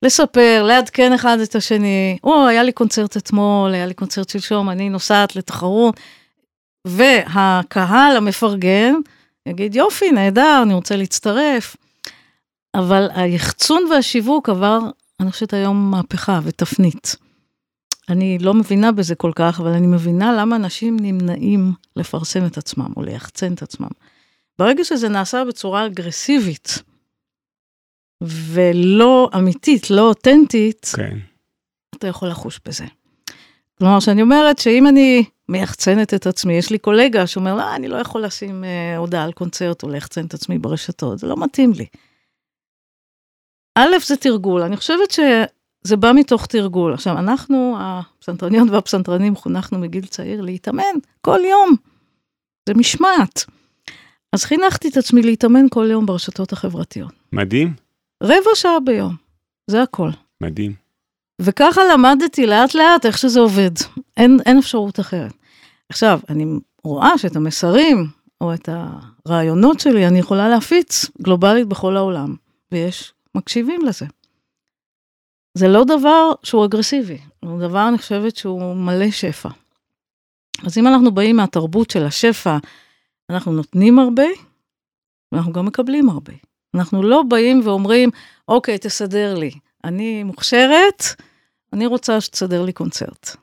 לספר, 0.01 0.63
לעדכן 0.67 1.13
אחד 1.13 1.39
את 1.39 1.55
השני, 1.55 2.17
או, 2.23 2.47
היה 2.47 2.63
לי 2.63 2.71
קונצרט 2.71 3.17
אתמול, 3.17 3.73
היה 3.73 3.85
לי 3.85 3.93
קונצרט 3.93 4.29
שלשום, 4.29 4.69
אני 4.69 4.89
נוסעת 4.89 5.35
לתחרות, 5.35 5.99
והקהל 6.87 8.17
המפרגן 8.17 8.93
יגיד, 9.45 9.75
יופי, 9.75 10.11
נהדר, 10.11 10.59
אני 10.63 10.73
רוצה 10.73 10.95
להצטרף. 10.95 11.75
אבל 12.75 13.07
היחצון 13.15 13.83
והשיווק 13.91 14.49
עבר, 14.49 14.79
אני 15.19 15.31
חושבת 15.31 15.53
היום 15.53 15.91
מהפכה 15.91 16.39
ותפנית. 16.43 17.15
אני 18.09 18.37
לא 18.39 18.53
מבינה 18.53 18.91
בזה 18.91 19.15
כל 19.15 19.31
כך, 19.35 19.59
אבל 19.59 19.69
אני 19.69 19.87
מבינה 19.87 20.33
למה 20.33 20.55
אנשים 20.55 20.97
נמנעים 20.99 21.73
לפרסם 21.95 22.45
את 22.45 22.57
עצמם 22.57 22.93
או 22.97 23.01
ליחצן 23.01 23.53
את 23.53 23.61
עצמם. 23.61 23.87
ברגע 24.59 24.83
שזה 24.83 25.09
נעשה 25.09 25.45
בצורה 25.45 25.85
אגרסיבית, 25.85 26.83
ולא 28.23 29.29
אמיתית, 29.35 29.89
לא 29.89 30.01
אותנטית, 30.01 30.91
כן. 30.95 31.17
אתה 31.95 32.07
יכול 32.07 32.27
לחוש 32.27 32.59
בזה. 32.65 32.85
כלומר, 33.77 33.99
שאני 33.99 34.21
אומרת 34.21 34.59
שאם 34.59 34.87
אני 34.87 35.23
מייחצנת 35.51 36.13
את 36.13 36.27
עצמי, 36.27 36.53
יש 36.53 36.69
לי 36.69 36.77
קולגה 36.77 37.27
שאומר, 37.27 37.55
לא, 37.55 37.75
אני 37.75 37.87
לא 37.87 37.95
יכול 37.95 38.23
לשים 38.23 38.63
אה, 38.63 38.97
הודעה 38.97 39.23
על 39.23 39.31
קונצרט 39.31 39.83
או 39.83 39.89
ליחצן 39.89 40.25
את 40.25 40.33
עצמי 40.33 40.57
ברשתות, 40.57 41.19
זה 41.19 41.27
לא 41.27 41.37
מתאים 41.37 41.73
לי. 41.73 41.85
א', 43.77 43.97
זה 44.05 44.17
תרגול, 44.17 44.61
אני 44.61 44.77
חושבת 44.77 45.11
שזה 45.11 45.97
בא 45.97 46.11
מתוך 46.15 46.45
תרגול. 46.45 46.93
עכשיו, 46.93 47.17
אנחנו, 47.17 47.75
הפסנתרניות 47.79 48.69
והפסנתרנים, 48.69 49.35
חונכנו 49.35 49.79
מגיל 49.79 50.05
צעיר 50.05 50.41
להתאמן 50.41 50.95
כל 51.21 51.39
יום. 51.49 51.75
זה 52.69 52.73
משמעת. 52.73 53.45
אז 54.33 54.43
חינכתי 54.43 54.89
את 54.89 54.97
עצמי 54.97 55.21
להתאמן 55.21 55.65
כל 55.69 55.87
יום 55.91 56.05
ברשתות 56.05 56.53
החברתיות. 56.53 57.11
מדהים, 57.33 57.73
רבע 58.23 58.55
שעה 58.55 58.79
ביום, 58.85 59.15
זה 59.67 59.83
הכל. 59.83 60.09
מדהים. 60.41 60.73
וככה 61.41 61.81
למדתי 61.93 62.47
לאט 62.47 62.75
לאט 62.75 63.05
איך 63.05 63.17
שזה 63.17 63.39
עובד. 63.39 63.71
אין, 64.17 64.37
אין 64.45 64.57
אפשרות 64.57 64.99
אחרת. 64.99 65.40
עכשיו, 65.91 66.19
אני 66.29 66.45
רואה 66.83 67.17
שאת 67.17 67.35
המסרים 67.35 68.07
או 68.41 68.53
את 68.53 68.69
הרעיונות 69.25 69.79
שלי 69.79 70.07
אני 70.07 70.19
יכולה 70.19 70.49
להפיץ 70.49 71.05
גלובלית 71.21 71.67
בכל 71.67 71.97
העולם, 71.97 72.35
ויש 72.71 73.13
מקשיבים 73.35 73.85
לזה. 73.85 74.05
זה 75.57 75.67
לא 75.67 75.83
דבר 75.83 76.31
שהוא 76.43 76.65
אגרסיבי, 76.65 77.17
הוא 77.39 77.59
דבר, 77.59 77.87
אני 77.87 77.97
חושבת, 77.97 78.35
שהוא 78.35 78.75
מלא 78.75 79.11
שפע. 79.11 79.49
אז 80.65 80.77
אם 80.77 80.87
אנחנו 80.87 81.11
באים 81.11 81.35
מהתרבות 81.35 81.89
של 81.89 82.03
השפע, 82.03 82.57
אנחנו 83.29 83.51
נותנים 83.51 83.99
הרבה, 83.99 84.27
ואנחנו 85.31 85.53
גם 85.53 85.65
מקבלים 85.65 86.09
הרבה. 86.09 86.33
אנחנו 86.75 87.03
לא 87.03 87.23
באים 87.23 87.61
ואומרים, 87.63 88.09
אוקיי, 88.47 88.77
תסדר 88.77 89.35
לי. 89.35 89.51
אני 89.83 90.23
מוכשרת, 90.23 91.03
אני 91.73 91.85
רוצה 91.85 92.21
שתסדר 92.21 92.65
לי 92.65 92.73
קונצרט. 92.73 93.35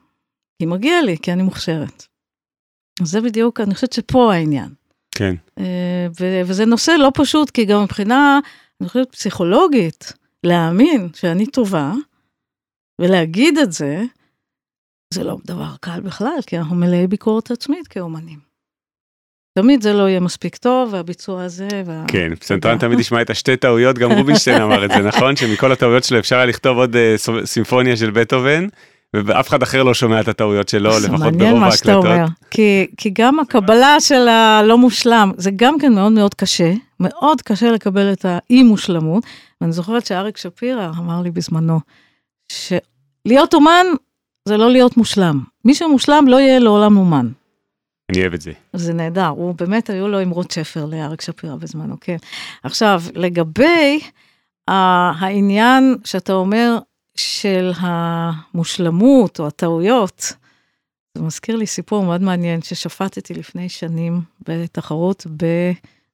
כי 0.59 0.65
מגיע 0.65 1.01
לי, 1.01 1.17
כי 1.21 1.33
אני 1.33 1.43
מוכשרת. 1.43 2.08
זה 3.05 3.21
בדיוק, 3.21 3.59
אני 3.59 3.75
חושבת 3.75 3.93
שפה 3.93 4.33
העניין. 4.33 4.69
כן. 5.11 5.35
אה, 5.59 6.07
וזה 6.45 6.65
נושא 6.65 6.91
לא 6.91 7.11
פשוט, 7.13 7.49
כי 7.49 7.65
גם 7.65 7.83
מבחינה, 7.83 8.39
אני 8.81 8.89
חושבת, 8.89 9.11
פסיכולוגית, 9.11 10.13
להאמין 10.43 11.09
שאני 11.15 11.45
טובה, 11.45 11.93
ולהגיד 13.01 13.57
את 13.57 13.71
זה, 13.71 14.03
זה 15.13 15.23
לא 15.23 15.37
דבר 15.45 15.75
קל 15.81 15.99
בכלל, 15.99 16.39
כי 16.47 16.57
אנחנו 16.57 16.75
מלאי 16.75 17.07
ביקורת 17.07 17.51
עצמית 17.51 17.87
כאומנים. 17.87 18.49
תמיד 19.59 19.81
זה 19.81 19.93
לא 19.93 20.09
יהיה 20.09 20.19
מספיק 20.19 20.55
טוב, 20.55 20.93
והביצוע 20.93 21.43
הזה, 21.43 21.67
וה... 21.85 22.05
כן, 22.07 22.35
פסנתרן 22.35 22.77
תמיד 22.77 22.99
ישמע 22.99 23.21
את 23.21 23.29
השתי 23.29 23.57
טעויות, 23.57 23.97
גם 23.97 24.11
רובינשטיין 24.11 24.61
אמר 24.61 24.85
את 24.85 24.91
זה, 24.91 24.99
נכון? 24.99 25.35
שמכל 25.35 25.71
הטעויות 25.71 26.03
שלו 26.03 26.19
אפשר 26.19 26.35
היה 26.35 26.45
לכתוב 26.45 26.77
עוד 26.77 26.95
uh, 26.95 27.45
סימפוניה 27.45 27.97
של 27.97 28.11
בטהובן, 28.11 28.67
ואף 29.15 29.47
אחד 29.47 29.63
אחר 29.63 29.83
לא 29.83 29.93
שומע 29.93 30.21
את 30.21 30.27
הטעויות 30.27 30.69
שלו, 30.69 30.89
לפחות 30.89 31.09
ברוב 31.09 31.21
ההקלטות. 31.21 31.41
מעניין 31.41 31.57
מה 31.57 31.71
שאתה 31.71 31.95
אומר, 31.95 32.25
כי, 32.51 32.87
כי 32.97 33.09
גם 33.13 33.39
הקבלה 33.39 33.99
של 33.99 34.27
הלא 34.27 34.77
מושלם, 34.77 35.31
זה 35.37 35.51
גם 35.55 35.79
כן 35.79 35.93
מאוד 35.93 36.11
מאוד 36.11 36.33
קשה, 36.33 36.73
מאוד 36.99 37.41
קשה 37.41 37.71
לקבל 37.71 38.13
את 38.13 38.25
האי 38.25 38.63
מושלמות, 38.63 39.23
ואני 39.61 39.71
זוכרת 39.71 40.05
שאריק 40.05 40.37
שפירא 40.37 40.89
אמר 40.97 41.21
לי 41.21 41.31
בזמנו, 41.31 41.79
שלהיות 42.51 43.53
אומן 43.53 43.85
זה 44.47 44.57
לא 44.57 44.71
להיות 44.71 44.97
מושלם. 44.97 45.39
מי 45.65 45.73
שמושלם 45.73 46.25
לא 46.27 46.39
יהיה 46.39 46.59
לעולם 46.59 46.97
אומן. 46.97 47.27
אני 48.09 48.21
אוהב 48.21 48.33
את 48.33 48.41
זה. 48.41 48.51
זה 48.73 48.93
נהדר, 48.93 49.27
הוא 49.27 49.55
באמת, 49.55 49.89
היו 49.89 50.07
לו 50.07 50.23
אמרות 50.23 50.51
שפר 50.51 50.85
לאריק 50.85 51.21
שפירא 51.21 51.55
בזמנו, 51.55 51.95
כן. 52.01 52.17
עכשיו, 52.63 53.01
לגבי 53.15 53.99
העניין 54.67 55.95
שאתה 56.05 56.33
אומר 56.33 56.77
של 57.19 57.71
המושלמות 57.77 59.39
או 59.39 59.47
הטעויות, 59.47 60.33
זה 61.17 61.23
מזכיר 61.23 61.55
לי 61.55 61.67
סיפור 61.67 62.03
מאוד 62.03 62.21
מעניין 62.21 62.61
ששפטתי 62.61 63.33
לפני 63.33 63.69
שנים 63.69 64.21
בתחרות 64.47 65.27
ב... 65.37 65.45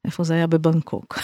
איפה 0.06 0.24
זה 0.24 0.34
היה? 0.34 0.48
בבנקוק. 0.48 1.20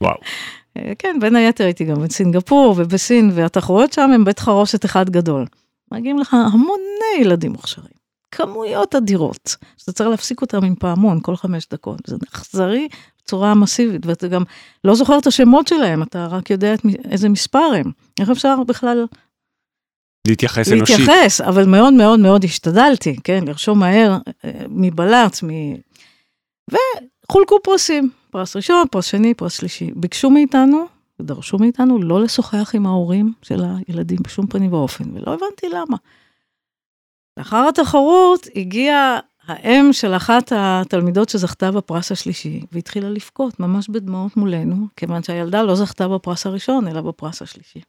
וואו. 0.00 0.16
כן, 0.98 1.16
בין 1.20 1.36
היתר 1.36 1.64
הייתי 1.64 1.84
גם 1.84 2.02
בסינגפור 2.02 2.74
ובסין, 2.78 3.30
והתחרויות 3.34 3.92
שם 3.92 4.10
הם 4.14 4.24
בית 4.24 4.38
חרושת 4.38 4.84
אחד 4.84 5.10
גדול. 5.10 5.46
מגיעים 5.92 6.18
לך 6.18 6.34
המוני 6.34 7.20
ילדים 7.20 7.52
מוכשרים. 7.52 8.02
כמויות 8.30 8.94
אדירות, 8.94 9.56
שאתה 9.76 9.92
צריך 9.92 10.10
להפסיק 10.10 10.40
אותם 10.40 10.64
עם 10.64 10.74
פעמון 10.74 11.18
כל 11.22 11.36
חמש 11.36 11.66
דקות. 11.70 12.00
זה 12.06 12.16
אכזרי 12.34 12.88
בצורה 13.24 13.54
מסיבית, 13.54 14.06
ואתה 14.06 14.28
גם 14.28 14.42
לא 14.84 14.94
זוכר 14.94 15.18
את 15.18 15.26
השמות 15.26 15.68
שלהם, 15.68 16.02
אתה 16.02 16.26
רק 16.26 16.50
יודע 16.50 16.74
את, 16.74 16.80
איזה 17.10 17.28
מספר 17.28 17.70
הם. 17.76 17.92
איך 18.20 18.30
אפשר 18.30 18.56
בכלל... 18.66 19.06
להתייחס 20.28 20.72
אנושית. 20.72 20.98
להתייחס, 20.98 21.40
אבל 21.40 21.64
מאוד 21.64 21.92
מאוד 21.92 22.20
מאוד 22.20 22.44
השתדלתי, 22.44 23.16
כן, 23.24 23.44
לרשום 23.46 23.78
מהר 23.78 24.18
אה, 24.44 24.50
מבל"צ, 24.68 25.42
מ... 25.42 25.48
וחולקו 26.70 27.58
פרסים, 27.62 28.10
פרס 28.30 28.56
ראשון, 28.56 28.86
פרס 28.90 29.04
שני, 29.04 29.34
פרס 29.34 29.52
שלישי. 29.52 29.90
ביקשו 29.96 30.30
מאיתנו, 30.30 30.84
ודרשו 31.20 31.58
מאיתנו 31.58 32.02
לא 32.02 32.20
לשוחח 32.20 32.70
עם 32.74 32.86
ההורים 32.86 33.32
של 33.42 33.62
הילדים 33.88 34.18
בשום 34.24 34.46
פנים 34.46 34.72
ואופן, 34.72 35.04
ולא 35.14 35.34
הבנתי 35.34 35.68
למה. 35.68 35.96
לאחר 37.36 37.68
התחרות 37.68 38.46
הגיעה 38.56 39.20
האם 39.46 39.92
של 39.92 40.14
אחת 40.14 40.52
התלמידות 40.56 41.28
שזכתה 41.28 41.70
בפרס 41.70 42.12
השלישי, 42.12 42.60
והתחילה 42.72 43.10
לבכות 43.10 43.60
ממש 43.60 43.88
בדמעות 43.88 44.36
מולנו, 44.36 44.86
כיוון 44.96 45.22
שהילדה 45.22 45.62
לא 45.62 45.74
זכתה 45.74 46.08
בפרס 46.08 46.46
הראשון, 46.46 46.88
אלא 46.88 47.00
בפרס 47.00 47.42
השלישי. 47.42 47.80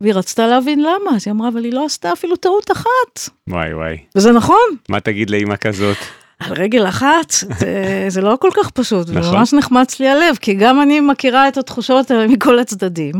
והיא 0.00 0.14
רצתה 0.14 0.46
להבין 0.46 0.80
למה, 0.80 1.16
אז 1.16 1.22
היא 1.26 1.32
אמרה, 1.32 1.48
אבל 1.48 1.64
היא 1.64 1.72
לא 1.72 1.84
עשתה 1.84 2.12
אפילו 2.12 2.36
טעות 2.36 2.70
אחת. 2.70 3.30
וואי 3.48 3.74
וואי. 3.74 3.98
וזה 4.16 4.32
נכון. 4.32 4.76
מה 4.88 5.00
תגיד 5.00 5.30
לאמא 5.30 5.56
כזאת? 5.56 5.96
על 6.38 6.52
רגל 6.52 6.88
אחת, 6.88 7.30
זה, 7.30 8.04
זה 8.14 8.20
לא 8.20 8.36
כל 8.40 8.50
כך 8.54 8.70
פשוט, 8.70 9.08
נכון. 9.08 9.36
ממש 9.36 9.52
נחמץ 9.52 10.00
לי 10.00 10.08
הלב, 10.08 10.36
כי 10.36 10.54
גם 10.54 10.82
אני 10.82 11.00
מכירה 11.00 11.48
את 11.48 11.56
התחושות 11.56 12.10
האלה 12.10 12.28
מכל 12.28 12.58
הצדדים, 12.58 13.14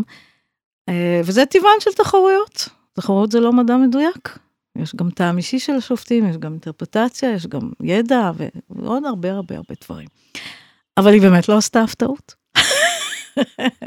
אה, 0.88 1.20
וזה 1.24 1.46
טבען 1.46 1.80
של 1.80 1.92
תחרויות. 1.92 2.68
תחרויות 2.92 3.32
זה 3.32 3.40
לא 3.40 3.52
מדע 3.52 3.76
מדויק. 3.76 4.38
יש 4.78 4.96
גם 4.96 5.10
טעם 5.10 5.36
אישי 5.36 5.58
של 5.58 5.72
השופטים, 5.72 6.30
יש 6.30 6.36
גם 6.36 6.52
אינטרפטציה, 6.52 7.32
יש 7.32 7.46
גם 7.46 7.70
ידע 7.82 8.30
ועוד 8.70 9.04
הרבה 9.04 9.32
הרבה 9.32 9.56
הרבה 9.56 9.74
דברים. 9.84 10.08
אבל 10.96 11.12
היא 11.12 11.20
באמת 11.20 11.48
לא 11.48 11.56
עשתה 11.56 11.82
הפתעות. 11.82 12.34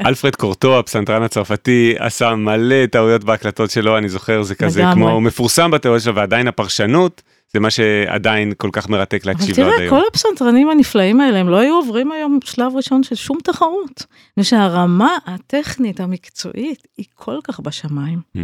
אלפרד 0.06 0.36
קורטו, 0.36 0.80
הפסנתרן 0.80 1.24
הצרפתי, 1.24 1.96
עשה 1.98 2.36
מלא 2.36 2.86
טעויות 2.86 3.24
בהקלטות 3.24 3.72
שלו, 3.72 3.98
אני 3.98 4.10
זוכר, 4.10 4.44
זה 4.44 4.56
כזה 4.56 4.80
לגמרי. 4.80 4.96
כמו, 4.96 5.10
הוא 5.10 5.22
מפורסם 5.22 5.72
בתיאוריה 5.72 6.02
שלו, 6.02 6.16
ועדיין 6.16 6.48
הפרשנות, 6.48 7.22
זה 7.54 7.60
מה 7.60 7.70
שעדיין 7.70 8.54
כל 8.58 8.70
כך 8.74 8.90
מרתק 8.90 9.26
להקשיב 9.26 9.60
לו 9.60 9.66
עד 9.66 9.72
היום. 9.72 9.80
אבל 9.80 9.90
תראה, 9.90 10.02
כל 10.02 10.08
הפסנתרנים 10.12 10.70
הנפלאים 10.70 11.22
האלה, 11.22 11.38
הם 11.40 11.50
לא 11.50 11.58
היו 11.58 11.76
עוברים 11.76 12.12
היום 12.12 12.40
שלב 12.44 12.76
ראשון 12.76 13.04
של 13.04 13.16
שום 13.16 13.38
תחרות. 13.44 14.06
ושהרמה 14.38 15.18
הטכנית, 15.26 16.00
המקצועית, 16.00 16.88
היא 16.98 17.06
כל 17.14 17.38
כך 17.44 17.60
בשמיים. 17.60 18.20
Mm. 18.38 18.40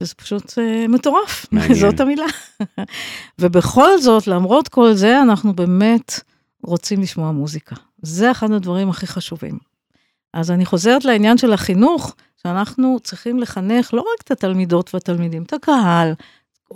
זה 0.00 0.14
פשוט 0.14 0.50
uh, 0.50 0.88
מטורף, 0.88 1.46
מעניין. 1.52 1.74
זאת 1.74 2.00
המילה. 2.00 2.26
ובכל 3.40 3.98
זאת, 4.00 4.26
למרות 4.26 4.68
כל 4.68 4.92
זה, 4.92 5.22
אנחנו 5.22 5.52
באמת 5.52 6.20
רוצים 6.62 7.00
לשמוע 7.00 7.32
מוזיקה. 7.32 7.76
זה 8.02 8.30
אחד 8.30 8.50
הדברים 8.50 8.90
הכי 8.90 9.06
חשובים. 9.06 9.58
אז 10.34 10.50
אני 10.50 10.66
חוזרת 10.66 11.04
לעניין 11.04 11.38
של 11.38 11.52
החינוך, 11.52 12.14
שאנחנו 12.42 12.98
צריכים 13.02 13.38
לחנך 13.38 13.94
לא 13.94 14.00
רק 14.00 14.22
את 14.24 14.30
התלמידות 14.30 14.94
והתלמידים, 14.94 15.42
את 15.42 15.52
הקהל, 15.52 16.12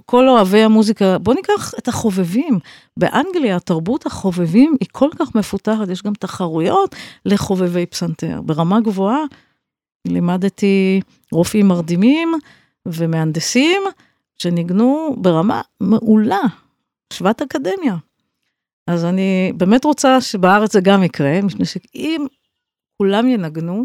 כל 0.06 0.28
אוהבי 0.28 0.62
המוזיקה, 0.62 1.18
בואו 1.18 1.36
ניקח 1.36 1.74
את 1.78 1.88
החובבים. 1.88 2.58
באנגליה 2.96 3.60
תרבות 3.60 4.06
החובבים 4.06 4.76
היא 4.80 4.88
כל 4.92 5.08
כך 5.18 5.34
מפותחת, 5.34 5.88
יש 5.88 6.02
גם 6.02 6.12
תחרויות 6.12 6.94
לחובבי 7.24 7.86
פסנתר. 7.86 8.40
ברמה 8.40 8.80
גבוהה 8.80 9.24
לימדתי 10.06 11.00
רופאים 11.32 11.68
מרדימים, 11.68 12.32
ומהנדסים 12.88 13.82
שניגנו 14.38 15.16
ברמה 15.18 15.62
מעולה, 15.80 16.40
שוות 17.12 17.42
אקדמיה. 17.42 17.96
אז 18.86 19.04
אני 19.04 19.52
באמת 19.56 19.84
רוצה 19.84 20.20
שבארץ 20.20 20.72
זה 20.72 20.80
גם 20.80 21.02
יקרה, 21.02 21.42
מפני 21.42 21.64
שאם 21.64 22.26
כולם 22.98 23.28
ינגנו, 23.28 23.84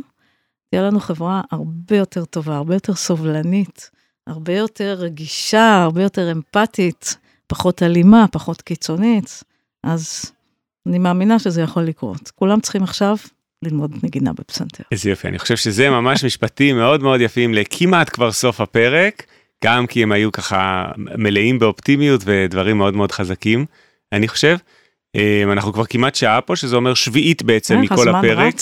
תהיה 0.69 0.81
לנו 0.81 0.99
חברה 0.99 1.41
הרבה 1.51 1.97
יותר 1.97 2.25
טובה, 2.25 2.55
הרבה 2.55 2.73
יותר 2.73 2.95
סובלנית, 2.95 3.89
הרבה 4.27 4.53
יותר 4.53 4.95
רגישה, 4.99 5.83
הרבה 5.83 6.03
יותר 6.03 6.31
אמפתית, 6.31 7.17
פחות 7.47 7.83
אלימה, 7.83 8.25
פחות 8.31 8.61
קיצונית. 8.61 9.43
אז 9.83 10.31
אני 10.87 10.99
מאמינה 10.99 11.39
שזה 11.39 11.61
יכול 11.61 11.83
לקרות. 11.83 12.31
כולם 12.31 12.59
צריכים 12.59 12.83
עכשיו 12.83 13.17
ללמוד 13.63 13.95
נגינה 14.03 14.33
בפסנתר. 14.33 14.83
איזה 14.91 15.09
יופי, 15.09 15.27
אני 15.27 15.39
חושב 15.39 15.55
שזה 15.55 15.89
ממש 15.89 16.23
משפטים 16.23 16.75
מאוד 16.75 17.03
מאוד 17.03 17.21
יפים 17.21 17.53
לכמעט 17.53 18.09
כבר 18.09 18.31
סוף 18.31 18.61
הפרק, 18.61 19.25
גם 19.63 19.87
כי 19.87 20.03
הם 20.03 20.11
היו 20.11 20.31
ככה 20.31 20.91
מלאים 20.97 21.59
באופטימיות 21.59 22.21
ודברים 22.25 22.77
מאוד 22.77 22.93
מאוד 22.93 23.11
חזקים, 23.11 23.65
אני 24.13 24.27
חושב. 24.27 24.57
אמ, 25.15 25.51
אנחנו 25.51 25.73
כבר 25.73 25.85
כמעט 25.85 26.15
שעה 26.15 26.41
פה, 26.41 26.55
שזה 26.55 26.75
אומר 26.75 26.93
שביעית 26.93 27.43
בעצם 27.43 27.75
אה, 27.75 27.81
מכל 27.81 28.09
הפרק. 28.09 28.53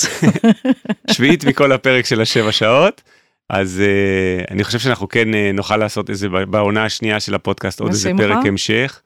שביעית 1.11 1.45
מכל 1.45 1.71
הפרק 1.71 2.05
של 2.05 2.21
השבע 2.21 2.51
שעות. 2.51 3.01
אז 3.49 3.83
uh, 3.83 4.51
אני 4.51 4.63
חושב 4.63 4.79
שאנחנו 4.79 5.07
כן 5.07 5.33
uh, 5.33 5.35
נוכל 5.53 5.77
לעשות 5.77 6.09
איזה 6.09 6.29
בעונה 6.29 6.85
השנייה 6.85 7.19
של 7.19 7.35
הפודקאסט 7.35 7.79
עוד 7.79 7.89
איזה 7.89 8.11
פרק 8.17 8.45
המשך. 8.45 9.01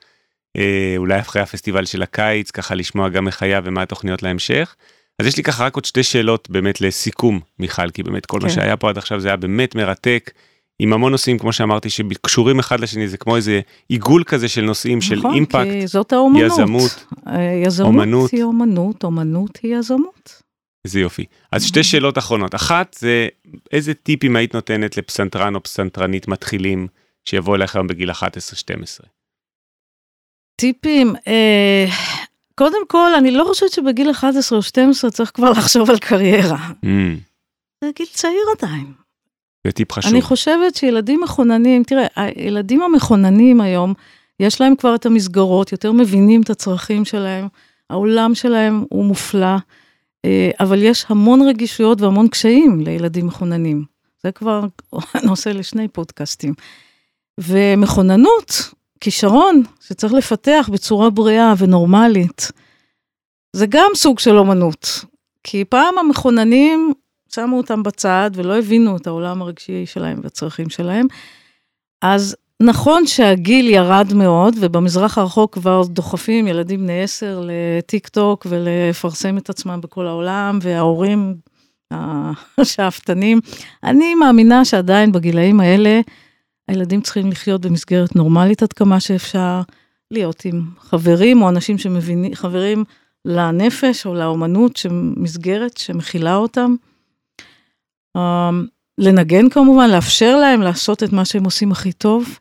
Uh, 0.58 0.62
אולי 0.98 1.20
אחרי 1.20 1.42
הפסטיבל 1.42 1.86
של 1.86 2.02
הקיץ 2.02 2.52
ככה 2.52 2.76
לשמוע 2.76 3.10
גם 3.10 3.28
איך 3.28 3.44
היה 3.44 3.62
ומה 3.64 3.82
התוכניות 3.82 4.24
להמשך. 4.24 4.76
אז 5.22 5.28
יש 5.28 5.38
לי 5.38 5.44
ככה 5.44 5.66
רק 5.66 5.76
עוד 5.76 5.86
שתי 5.86 6.04
שאלות 6.04 6.50
באמת 6.50 6.82
לסיכום, 6.82 7.40
מיכל, 7.60 7.90
כי 7.90 8.04
באמת 8.04 8.26
כל 8.26 8.40
כן. 8.40 8.46
מה 8.46 8.52
שהיה 8.54 8.78
פה 8.78 8.90
עד 8.90 8.98
עכשיו 8.98 9.20
זה 9.20 9.28
היה 9.28 9.38
באמת 9.38 9.76
מרתק, 9.76 10.32
עם 10.80 10.94
המון 10.94 11.12
נושאים, 11.12 11.38
כמו 11.38 11.54
שאמרתי, 11.54 11.90
שקשורים 11.90 12.60
אחד 12.60 12.80
לשני, 12.80 13.08
זה 13.08 13.18
כמו 13.18 13.36
איזה 13.36 13.62
עיגול 13.90 14.24
כזה 14.24 14.48
של 14.48 14.62
נושאים 14.62 14.98
נכון, 14.98 15.18
של 15.18 15.28
אימפקט, 15.28 15.72
כי 15.72 15.88
זאת 15.88 16.14
האומנות. 16.14 16.52
יזמות, 16.52 17.06
אה, 17.28 17.62
יזמות 17.66 17.88
אומנות. 17.88 18.32
היא 18.32 18.44
אומנות, 18.44 19.04
אומנות 19.04 19.60
היא 19.64 19.76
יזמות. 19.76 20.42
איזה 20.86 21.00
יופי. 21.00 21.26
אז 21.52 21.66
שתי 21.66 21.84
שאלות 21.84 22.18
אחרונות. 22.18 22.56
אחת 22.56 22.96
זה 23.00 23.28
איזה 23.72 23.94
טיפים 23.94 24.36
היית 24.36 24.56
נותנת 24.56 24.98
לפסנתרן 24.98 25.56
או 25.56 25.64
פסנתרנית 25.64 26.28
מתחילים 26.28 26.88
שיבוא 27.26 27.56
אליך 27.56 27.76
היום 27.76 27.88
בגיל 27.88 28.12
11-12? 28.12 28.16
טיפים, 30.56 31.14
אה, 31.28 31.86
קודם 32.62 32.88
כל, 32.88 33.14
אני 33.18 33.32
לא 33.32 33.44
חושבת 33.48 33.72
שבגיל 33.72 34.12
11 34.12 34.58
או 34.58 34.64
12 34.64 35.12
צריך 35.12 35.32
כבר 35.34 35.50
לחשוב 35.52 35.90
על 35.90 35.98
קריירה. 36.00 36.58
Mm, 36.70 36.88
זה 37.84 37.90
גיל 37.96 38.06
צעיר 38.14 38.44
עדיין. 38.58 38.94
זה 39.68 39.72
טיפ 39.72 39.92
חשוב. 39.92 40.12
אני 40.12 40.22
חושבת 40.22 40.76
שילדים 40.76 41.22
מחוננים, 41.24 41.84
תראה, 41.84 42.06
הילדים 42.16 42.82
המחוננים 42.82 43.62
היום, 43.62 43.94
יש 44.40 44.62
להם 44.62 44.76
כבר 44.76 44.96
את 44.96 45.06
המסגרות, 45.06 45.72
יותר 45.72 45.92
מבינים 45.92 46.42
את 46.42 46.50
הצרכים 46.50 47.06
שלהם, 47.06 47.48
העולם 47.90 48.36
שלהם 48.36 48.86
הוא 48.90 49.06
מופלא, 49.06 49.56
אה, 50.26 50.52
אבל 50.60 50.84
יש 50.84 51.06
המון 51.10 51.42
רגישויות 51.42 52.02
והמון 52.02 52.28
קשיים 52.28 52.82
לילדים 52.82 53.28
מחוננים. 53.28 53.86
זה 54.24 54.32
כבר 54.32 54.66
נושא 55.28 55.50
לשני 55.50 55.88
פודקאסטים. 55.88 56.54
ומכוננות, 57.38 58.74
כישרון 59.02 59.64
שצריך 59.82 60.14
לפתח 60.14 60.70
בצורה 60.74 61.10
בריאה 61.10 61.54
ונורמלית, 61.58 62.52
זה 63.56 63.66
גם 63.70 63.92
סוג 63.96 64.20
של 64.20 64.38
אומנות. 64.38 65.06
כי 65.44 65.66
פעם 65.66 65.98
המכוננים 65.98 66.94
שמו 67.36 67.58
אותם 67.58 67.84
בצד 67.84 68.32
ולא 68.34 68.58
הבינו 68.58 68.98
את 68.98 69.08
העולם 69.08 69.42
הרגשי 69.42 69.86
שלהם 69.86 70.20
והצרכים 70.24 70.70
שלהם. 70.70 71.08
אז 72.02 72.36
נכון 72.62 73.08
שהגיל 73.08 73.70
ירד 73.70 74.14
מאוד, 74.14 74.56
ובמזרח 74.60 75.18
הרחוק 75.18 75.54
כבר 75.54 75.84
דוחפים 75.84 76.48
ילדים 76.48 76.80
בני 76.80 77.04
עשר 77.04 77.44
לטיק 77.48 78.08
טוק 78.08 78.48
ולפרסם 78.50 79.38
את 79.38 79.50
עצמם 79.50 79.82
בכל 79.82 80.08
העולם, 80.08 80.60
וההורים 80.62 81.36
השאפתנים. 82.58 83.40
אני 83.84 84.16
מאמינה 84.16 84.66
שעדיין 84.66 85.12
בגילאים 85.12 85.60
האלה, 85.60 86.02
הילדים 86.68 87.02
צריכים 87.02 87.32
לחיות 87.32 87.62
במסגרת 87.66 88.16
נורמלית 88.16 88.64
עד 88.64 88.74
כמה 88.74 89.00
שאפשר, 89.00 89.62
להיות 90.12 90.46
עם 90.46 90.62
חברים 90.80 91.42
או 91.42 91.50
אנשים 91.50 91.78
שמבינים, 91.78 92.36
חברים 92.36 92.84
לנפש 93.26 94.06
או 94.06 94.14
לאומנות, 94.14 94.80
מסגרת 95.18 95.78
שמכילה 95.78 96.36
אותם. 96.36 96.76
אמ, 98.18 98.66
לנגן 98.98 99.50
כמובן, 99.50 99.90
לאפשר 99.90 100.36
להם 100.36 100.62
לעשות 100.62 101.04
את 101.04 101.14
מה 101.14 101.26
שהם 101.26 101.44
עושים 101.44 101.72
הכי 101.72 101.92
טוב. 101.92 102.40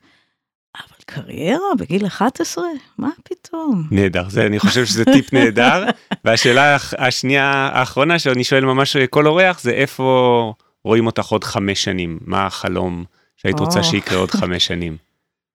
אבל 0.77 0.97
קריירה 1.07 1.75
בגיל 1.79 2.07
11? 2.07 2.65
מה 2.99 3.11
פתאום? 3.25 3.89
נהדר, 3.91 4.29
זה, 4.29 4.47
אני 4.47 4.59
חושב 4.59 4.87
שזה 4.87 5.05
טיפ 5.05 5.33
נהדר. 5.33 5.85
והשאלה 6.25 6.77
השנייה 6.99 7.71
האחרונה 7.73 8.19
שאני 8.19 8.45
שואל 8.45 8.65
ממש 8.65 8.97
כל 8.97 9.27
אורח 9.27 9.61
זה 9.61 9.71
איפה 9.71 10.55
רואים 10.85 11.07
אותך 11.07 11.27
עוד 11.27 11.45
חמש 11.45 11.85
שנים? 11.85 12.19
מה 12.25 12.47
החלום 12.47 13.05
שהיית 13.43 13.61
רוצה 13.61 13.83
שיקרה 13.83 14.19
עוד 14.19 14.31
חמש 14.31 14.67
שנים? 14.67 14.97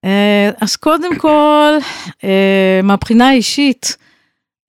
אה, 0.05 0.49
אז 0.61 0.75
קודם 0.75 1.19
כל, 1.19 1.73
אה, 2.23 2.79
מהבחינה 2.83 3.29
האישית, 3.29 3.97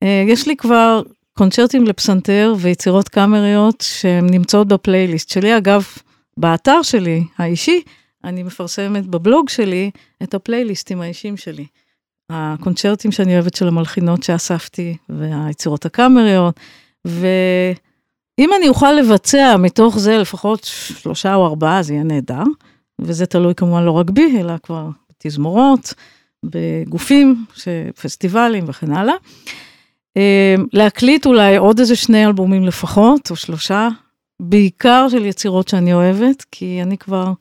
אה, 0.02 0.24
יש 0.28 0.48
לי 0.48 0.56
כבר 0.56 1.02
קונצ'רטים 1.32 1.84
לפסנתר 1.84 2.54
ויצירות 2.58 3.08
קאמריות 3.08 3.80
שהן 3.80 4.26
נמצאות 4.30 4.68
בפלייליסט 4.68 5.28
שלי. 5.28 5.56
אגב, 5.56 5.86
באתר 6.36 6.82
שלי, 6.82 7.24
האישי, 7.38 7.82
אני 8.24 8.42
מפרסמת 8.42 9.06
בבלוג 9.06 9.48
שלי 9.48 9.90
את 10.22 10.34
הפלייליסטים 10.34 11.00
האישיים 11.00 11.36
שלי. 11.36 11.66
הקונצ'רטים 12.30 13.12
שאני 13.12 13.34
אוהבת 13.34 13.54
של 13.54 13.68
המלחינות 13.68 14.22
שאספתי, 14.22 14.96
והיצירות 15.08 15.86
הקאמריות, 15.86 16.60
ואם 17.04 18.50
אני 18.58 18.68
אוכל 18.68 18.92
לבצע 18.92 19.56
מתוך 19.56 19.98
זה 19.98 20.18
לפחות 20.18 20.64
שלושה 20.64 21.34
או 21.34 21.46
ארבעה, 21.46 21.82
זה 21.82 21.92
יהיה 21.92 22.04
נהדר, 22.04 22.42
וזה 23.00 23.26
תלוי 23.26 23.54
כמובן 23.54 23.84
לא 23.84 23.90
רק 23.90 24.10
בי, 24.10 24.40
אלא 24.40 24.54
כבר 24.62 24.88
בתזמורות, 25.10 25.94
בגופים, 26.44 27.44
פסטיבלים 28.02 28.64
וכן 28.66 28.92
הלאה. 28.92 29.14
אמ, 30.16 30.66
להקליט 30.72 31.26
אולי 31.26 31.56
עוד 31.56 31.78
איזה 31.78 31.96
שני 31.96 32.26
אלבומים 32.26 32.64
לפחות, 32.64 33.30
או 33.30 33.36
שלושה, 33.36 33.88
בעיקר 34.40 35.06
של 35.10 35.24
יצירות 35.24 35.68
שאני 35.68 35.94
אוהבת, 35.94 36.44
כי 36.50 36.82
אני 36.82 36.98
כבר 36.98 37.32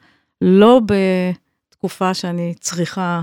לא 0.41 0.81
בתקופה 0.85 2.13
שאני 2.13 2.53
צריכה 2.59 3.21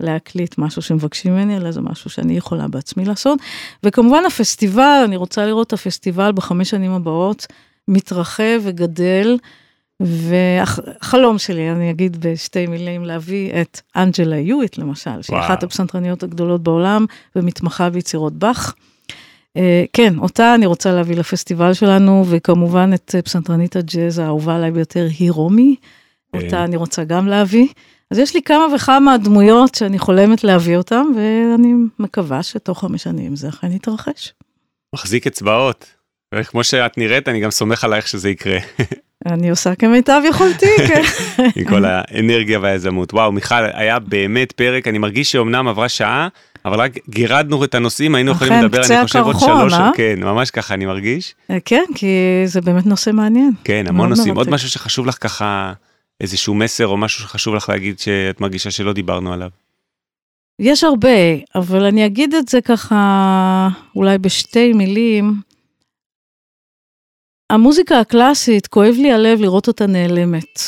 להקליט 0.00 0.58
משהו 0.58 0.82
שמבקשים 0.82 1.32
ממני, 1.32 1.56
אלא 1.56 1.70
זה 1.70 1.80
משהו 1.80 2.10
שאני 2.10 2.36
יכולה 2.36 2.68
בעצמי 2.68 3.04
לעשות. 3.04 3.38
וכמובן 3.82 4.22
הפסטיבל, 4.26 5.02
אני 5.04 5.16
רוצה 5.16 5.46
לראות 5.46 5.66
את 5.66 5.72
הפסטיבל 5.72 6.32
בחמש 6.32 6.70
שנים 6.70 6.92
הבאות 6.92 7.46
מתרחב 7.88 8.60
וגדל. 8.62 9.36
והחלום 10.04 11.38
שלי, 11.38 11.70
אני 11.70 11.90
אגיד 11.90 12.26
בשתי 12.26 12.66
מילים, 12.66 13.04
להביא 13.04 13.52
את 13.60 13.80
אנג'לה 13.96 14.36
יואיט 14.36 14.78
למשל, 14.78 15.22
שהיא 15.22 15.38
אחת 15.38 15.62
הפסנתרניות 15.62 16.22
הגדולות 16.22 16.62
בעולם 16.62 17.06
ומתמחה 17.36 17.90
ביצירות 17.90 18.32
באך. 18.32 18.74
אה, 19.56 19.84
כן, 19.92 20.18
אותה 20.18 20.54
אני 20.54 20.66
רוצה 20.66 20.92
להביא 20.92 21.16
לפסטיבל 21.16 21.74
שלנו, 21.74 22.24
וכמובן 22.28 22.90
את 22.94 23.14
פסנתרנית 23.24 23.76
הג'אז 23.76 24.18
האהובה 24.18 24.56
עליי 24.56 24.70
ביותר, 24.70 25.06
היא 25.18 25.30
רומי, 25.32 25.76
אותה 26.34 26.48
כן. 26.48 26.56
אני 26.56 26.76
רוצה 26.76 27.04
גם 27.04 27.26
להביא. 27.26 27.66
אז 28.10 28.18
יש 28.18 28.34
לי 28.34 28.42
כמה 28.42 28.66
וכמה 28.74 29.18
דמויות 29.18 29.74
שאני 29.74 29.98
חולמת 29.98 30.44
להביא 30.44 30.76
אותן, 30.76 31.04
ואני 31.16 31.72
מקווה 31.98 32.42
שתוך 32.42 32.80
חמש 32.80 33.02
שנים 33.02 33.36
זה 33.36 33.48
אכן 33.48 33.72
יתרחש. 33.72 34.32
מחזיק 34.94 35.26
אצבעות. 35.26 35.86
וכמו 36.34 36.64
שאת 36.64 36.98
נראית, 36.98 37.28
אני 37.28 37.40
גם 37.40 37.50
סומך 37.50 37.84
עלייך 37.84 38.08
שזה 38.08 38.30
יקרה. 38.30 38.58
אני 39.26 39.50
עושה 39.50 39.74
כמיטב 39.74 40.20
יכולתי, 40.28 40.66
כן. 40.88 41.02
עם 41.56 41.64
כל 41.64 41.84
האנרגיה 41.84 42.58
והיזמות. 42.62 43.14
וואו, 43.14 43.32
מיכל, 43.32 43.54
היה 43.72 43.98
באמת 43.98 44.52
פרק, 44.52 44.88
אני 44.88 44.98
מרגיש 44.98 45.32
שאומנם 45.32 45.68
עברה 45.68 45.88
שעה, 45.88 46.28
אבל 46.64 46.80
רק 46.80 46.92
גירדנו 47.08 47.64
את 47.64 47.74
הנושאים, 47.74 48.14
היינו 48.14 48.30
יכולים 48.32 48.52
לדבר, 48.52 48.78
אני 48.78 49.06
חושב, 49.06 49.18
עוד 49.18 49.38
שלוש, 49.40 49.72
אה? 49.72 49.90
כן, 49.94 50.14
ממש 50.18 50.50
ככה 50.50 50.74
אני 50.74 50.86
מרגיש. 50.86 51.34
אה, 51.50 51.58
כן, 51.64 51.84
כי 51.94 52.06
זה 52.46 52.60
באמת 52.60 52.86
נושא 52.86 53.10
מעניין. 53.10 53.52
כן, 53.64 53.84
המון 53.88 54.08
נושאים. 54.08 54.36
עוד 54.36 54.50
משהו 54.50 54.70
שחשוב 54.70 55.06
לך 55.06 55.16
ככה, 55.20 55.72
איזשהו 56.20 56.54
מסר 56.54 56.86
או 56.86 56.96
משהו 56.96 57.22
שחשוב 57.22 57.54
לך 57.54 57.68
להגיד 57.68 57.98
שאת 57.98 58.40
מרגישה 58.40 58.70
שלא 58.70 58.92
דיברנו 58.92 59.32
עליו. 59.32 59.48
יש 60.58 60.84
הרבה, 60.84 61.08
אבל 61.54 61.84
אני 61.84 62.06
אגיד 62.06 62.34
את 62.34 62.48
זה 62.48 62.60
ככה, 62.60 63.68
אולי 63.96 64.18
בשתי 64.18 64.72
מילים. 64.72 65.51
המוזיקה 67.52 68.00
הקלאסית, 68.00 68.66
כואב 68.66 68.94
לי 68.98 69.12
הלב 69.12 69.40
לראות 69.40 69.68
אותה 69.68 69.86
נעלמת. 69.86 70.60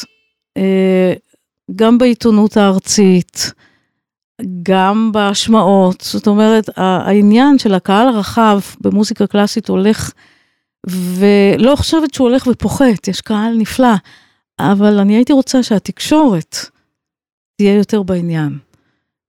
אה, 0.57 1.15
גם 1.77 1.99
בעיתונות 1.99 2.57
הארצית, 2.57 3.53
גם 4.63 5.11
בהשמעות, 5.13 6.01
זאת 6.01 6.27
אומרת, 6.27 6.65
העניין 6.77 7.59
של 7.59 7.75
הקהל 7.75 8.09
הרחב 8.09 8.61
במוזיקה 8.81 9.27
קלאסית 9.27 9.69
הולך, 9.69 10.13
ולא 10.87 11.77
חושבת 11.77 12.15
שהוא 12.15 12.29
הולך 12.29 12.47
ופוחת, 12.47 13.09
יש 13.09 13.21
קהל 13.21 13.55
נפלא, 13.59 13.95
אבל 14.61 14.99
אני 14.99 15.17
הייתי 15.17 15.33
רוצה 15.33 15.63
שהתקשורת 15.63 16.57
תהיה 17.57 17.75
יותר 17.75 18.03
בעניין. 18.03 18.59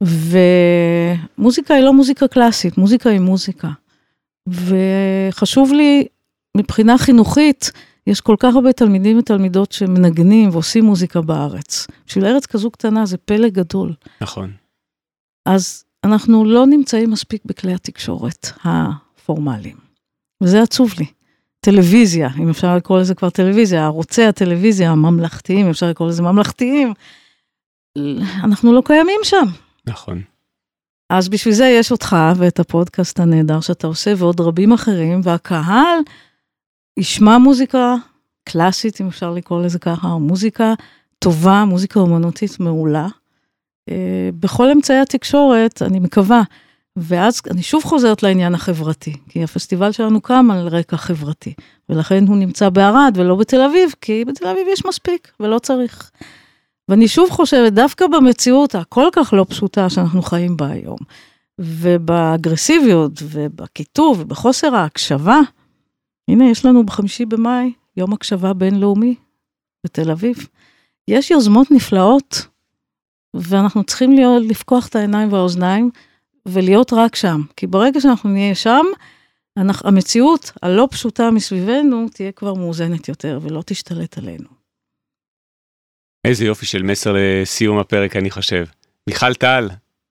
ומוזיקה 0.04 1.74
היא 1.74 1.84
לא 1.84 1.94
מוזיקה 1.94 2.28
קלאסית, 2.28 2.78
מוזיקה 2.78 3.10
היא 3.10 3.20
מוזיקה. 3.20 3.70
וחשוב 4.50 5.74
לי 5.74 6.08
מבחינה 6.56 6.98
חינוכית, 6.98 7.72
יש 8.08 8.22
כל 8.22 8.36
כך 8.40 8.56
הרבה 8.56 8.74
תלמידים 8.74 9.20
ותלמידות 9.20 9.72
שמנגנים 9.72 10.50
ועושים 10.50 10.86
מוזיקה 10.86 11.22
בארץ. 11.22 11.88
בשביל 12.08 12.26
ארץ 12.26 12.46
כזו 12.46 12.72
קטנה 12.72 13.06
זה 13.06 13.18
פלא 13.18 13.50
גדול. 13.50 13.94
נכון. 14.22 14.52
אז 15.46 15.84
אנחנו 16.04 16.46
לא 16.46 16.66
נמצאים 16.66 17.12
מספיק 17.12 17.42
בכלי 17.46 17.74
התקשורת 17.74 18.48
הפורמליים, 18.64 19.78
וזה 20.44 20.62
עצוב 20.62 20.94
לי. 21.00 21.06
טלוויזיה, 21.60 22.30
אם 22.40 22.50
אפשר 22.50 22.76
לקרוא 22.76 23.00
לזה 23.00 23.16
כבר 23.16 23.30
טלוויזיה, 23.30 23.86
ערוצי 23.86 24.24
הטלוויזיה 24.24 24.92
הממלכתיים, 24.92 25.70
אפשר 25.70 25.90
לקרוא 25.90 26.08
לזה 26.08 26.22
ממלכתיים, 26.22 26.94
אנחנו 28.44 28.74
לא 28.74 28.82
קיימים 28.86 29.20
שם. 29.24 29.46
נכון. 29.88 30.22
אז 31.10 31.30
בשביל 31.30 31.54
זה 31.54 31.66
יש 31.66 31.92
אותך 31.92 32.16
ואת 32.36 32.60
הפודקאסט 32.60 33.20
הנהדר 33.20 33.62
שאתה 33.62 33.88
עושה, 33.88 34.14
ועוד 34.18 34.42
רבים 34.42 34.74
אחרים, 34.74 35.22
והקהל 35.24 36.00
ישמע 36.98 37.38
מוזיקה 37.38 37.96
קלאסית, 38.44 39.02
אם 39.02 39.08
אפשר 39.08 39.32
לקרוא 39.32 39.62
לזה 39.62 39.80
ככה, 39.80 40.08
או 40.08 40.20
מוזיקה 40.20 40.74
טובה, 41.20 41.66
מוזיקה 41.66 42.00
אומנותית 42.00 42.60
מעולה. 42.60 43.08
אה, 43.90 44.30
בכל 44.40 44.72
אמצעי 44.72 45.00
התקשורת, 45.00 45.82
אני 45.82 46.00
מקווה. 46.00 46.42
ואז 46.98 47.42
אני 47.52 47.64
שוב 47.64 47.84
חוזרת 47.84 48.24
לעניין 48.24 48.56
החברתי, 48.56 49.14
כי 49.30 49.44
הפסטיבל 49.44 49.92
שלנו 49.92 50.22
קם 50.22 50.48
על 50.52 50.68
רקע 50.68 50.98
חברתי, 50.98 51.54
ולכן 51.90 52.28
הוא 52.28 52.38
נמצא 52.38 52.70
בערד 52.70 53.14
ולא 53.16 53.36
בתל 53.36 53.62
אביב, 53.62 53.94
כי 54.02 54.26
בתל 54.26 54.48
אביב 54.48 54.68
יש 54.74 54.86
מספיק 54.86 55.32
ולא 55.40 55.60
צריך. 55.60 56.12
ואני 56.90 57.08
שוב 57.08 57.30
חושבת, 57.30 57.74
דווקא 57.74 58.08
במציאות 58.08 58.76
הכל 58.76 59.08
כך 59.12 59.34
לא 59.34 59.46
פשוטה 59.50 59.90
שאנחנו 59.90 60.22
חיים 60.22 60.58
בה 60.58 60.68
היום, 60.68 60.98
ובאגרסיביות 61.60 63.12
ובקיטוב 63.24 64.20
ובחוסר 64.20 64.76
ההקשבה, 64.76 65.40
הנה, 66.28 66.50
יש 66.50 66.66
לנו 66.66 66.86
בחמישי 66.86 67.26
במאי 67.26 67.74
יום 67.98 68.14
הקשבה 68.14 68.54
בינלאומי 68.54 69.16
בתל 69.86 70.12
אביב. 70.12 70.48
יש 71.08 71.32
יוזמות 71.32 71.72
נפלאות, 71.72 72.48
ואנחנו 73.34 73.84
צריכים 73.84 74.12
להיות, 74.12 74.44
לפקוח 74.46 74.88
את 74.88 74.96
העיניים 74.96 75.34
והאוזניים 75.34 75.90
ולהיות 76.46 76.94
רק 76.94 77.16
שם. 77.16 77.42
כי 77.58 77.68
ברגע 77.68 78.02
שאנחנו 78.02 78.30
נהיה 78.30 78.56
שם, 78.56 78.86
אנחנו, 79.58 79.90
המציאות 79.90 80.52
הלא 80.62 80.88
פשוטה 80.92 81.32
מסביבנו 81.32 82.06
תהיה 82.14 82.32
כבר 82.32 82.54
מאוזנת 82.54 83.10
יותר 83.10 83.40
ולא 83.42 83.64
תשתלט 83.66 84.18
עלינו. 84.18 84.48
איזה 86.26 86.46
יופי 86.46 86.66
של 86.66 86.84
מסר 86.84 87.16
לסיום 87.18 87.80
הפרק, 87.80 88.16
אני 88.16 88.32
חושב. 88.32 88.66
מיכל 89.08 89.34
טל, 89.34 89.70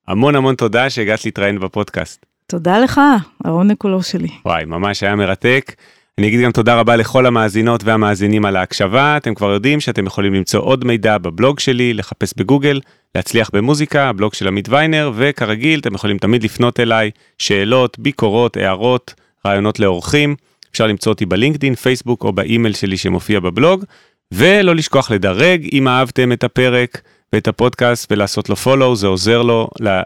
המון 0.08 0.36
המון 0.36 0.54
תודה 0.54 0.90
שהגעת 0.90 1.24
להתראיין 1.24 1.60
בפודקאסט. 1.60 2.26
תודה 2.46 2.78
לך, 2.78 3.00
העונג 3.44 3.76
כולו 3.78 4.02
שלי. 4.02 4.28
וואי, 4.44 4.64
ממש 4.64 5.02
היה 5.02 5.16
מרתק. 5.16 5.74
אני 6.18 6.28
אגיד 6.28 6.40
גם 6.40 6.52
תודה 6.52 6.80
רבה 6.80 6.96
לכל 6.96 7.26
המאזינות 7.26 7.84
והמאזינים 7.84 8.44
על 8.44 8.56
ההקשבה, 8.56 9.16
אתם 9.16 9.34
כבר 9.34 9.50
יודעים 9.50 9.80
שאתם 9.80 10.06
יכולים 10.06 10.34
למצוא 10.34 10.60
עוד 10.60 10.84
מידע 10.84 11.18
בבלוג 11.18 11.60
שלי, 11.60 11.94
לחפש 11.94 12.34
בגוגל, 12.36 12.80
להצליח 13.14 13.50
במוזיקה, 13.52 14.08
הבלוג 14.08 14.34
של 14.34 14.48
עמית 14.48 14.68
ויינר, 14.68 15.12
וכרגיל 15.14 15.80
אתם 15.80 15.94
יכולים 15.94 16.18
תמיד 16.18 16.42
לפנות 16.44 16.80
אליי, 16.80 17.10
שאלות, 17.38 17.98
ביקורות, 17.98 18.56
הערות, 18.56 19.14
רעיונות 19.46 19.80
לאורחים, 19.80 20.36
אפשר 20.72 20.86
למצוא 20.86 21.12
אותי 21.12 21.26
בלינקדין, 21.26 21.74
פייסבוק 21.74 22.24
או 22.24 22.32
באימייל 22.32 22.74
שלי 22.74 22.96
שמופיע 22.96 23.40
בבלוג, 23.40 23.84
ולא 24.32 24.74
לשכוח 24.74 25.10
לדרג 25.10 25.68
אם 25.72 25.88
אהבתם 25.88 26.32
את 26.32 26.44
הפרק 26.44 27.00
ואת 27.32 27.48
הפודקאסט 27.48 28.12
ולעשות 28.12 28.48
לו 28.48 28.56
פולו, 28.56 28.96
זה 28.96 29.06
עוזר 29.06 29.42
לו 29.42 29.68
אה, 29.86 30.02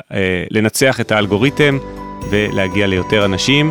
לנצח 0.50 1.00
את 1.00 1.12
האלגוריתם 1.12 1.78
ולהגיע 2.30 2.86
ליותר 2.86 3.24
אנשים. 3.24 3.70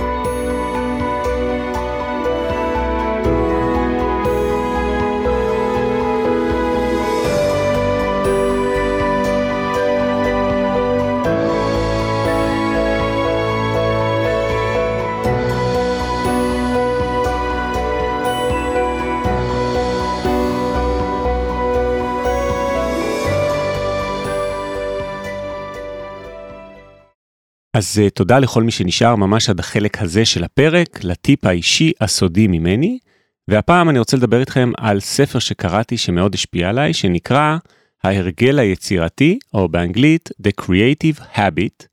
אז 27.81 28.01
uh, 28.05 28.09
תודה 28.09 28.39
לכל 28.39 28.63
מי 28.63 28.71
שנשאר 28.71 29.15
ממש 29.15 29.49
עד 29.49 29.59
החלק 29.59 30.01
הזה 30.01 30.25
של 30.25 30.43
הפרק, 30.43 31.03
לטיפ 31.03 31.45
האישי 31.45 31.91
הסודי 32.01 32.47
ממני. 32.47 32.99
והפעם 33.47 33.89
אני 33.89 33.99
רוצה 33.99 34.17
לדבר 34.17 34.39
איתכם 34.39 34.71
על 34.77 34.99
ספר 34.99 35.39
שקראתי 35.39 35.97
שמאוד 35.97 36.33
השפיע 36.33 36.69
עליי, 36.69 36.93
שנקרא 36.93 37.57
ההרגל 38.03 38.59
היצירתי, 38.59 39.39
או 39.53 39.69
באנגלית 39.69 40.29
The 40.47 40.63
Creative 40.63 41.37
Habit, 41.37 41.85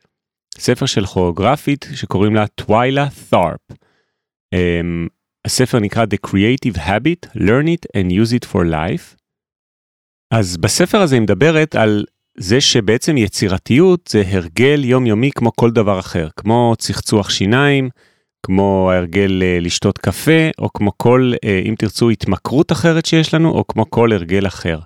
ספר 0.58 0.86
של 0.86 1.06
כוריאוגרפית 1.06 1.86
שקוראים 1.94 2.34
לה 2.34 2.46
טווילה 2.46 3.08
ת'ארפ. 3.30 3.60
Um, 4.54 5.08
הספר 5.44 5.78
נקרא 5.78 6.04
The 6.04 6.28
Creative 6.30 6.78
Habit, 6.78 7.36
Learn 7.36 7.66
it 7.66 8.00
and 8.00 8.12
use 8.12 8.32
it 8.32 8.48
for 8.52 8.64
life. 8.70 9.16
אז 10.30 10.56
בספר 10.56 10.98
הזה 10.98 11.14
היא 11.16 11.22
מדברת 11.22 11.74
על 11.74 12.04
זה 12.38 12.60
שבעצם 12.60 13.16
יצירתיות 13.16 14.08
זה 14.12 14.22
הרגל 14.26 14.84
יומיומי 14.84 15.30
כמו 15.34 15.52
כל 15.56 15.70
דבר 15.70 15.98
אחר, 15.98 16.28
כמו 16.36 16.74
צחצוח 16.78 17.30
שיניים, 17.30 17.88
כמו 18.46 18.90
ההרגל 18.90 19.42
אה, 19.42 19.58
לשתות 19.60 19.98
קפה, 19.98 20.48
או 20.58 20.72
כמו 20.72 20.92
כל, 20.96 21.32
אה, 21.44 21.62
אם 21.64 21.74
תרצו, 21.78 22.10
התמכרות 22.10 22.72
אחרת 22.72 23.06
שיש 23.06 23.34
לנו, 23.34 23.50
או 23.50 23.66
כמו 23.66 23.90
כל 23.90 24.12
הרגל 24.12 24.46
אחר. 24.46 24.78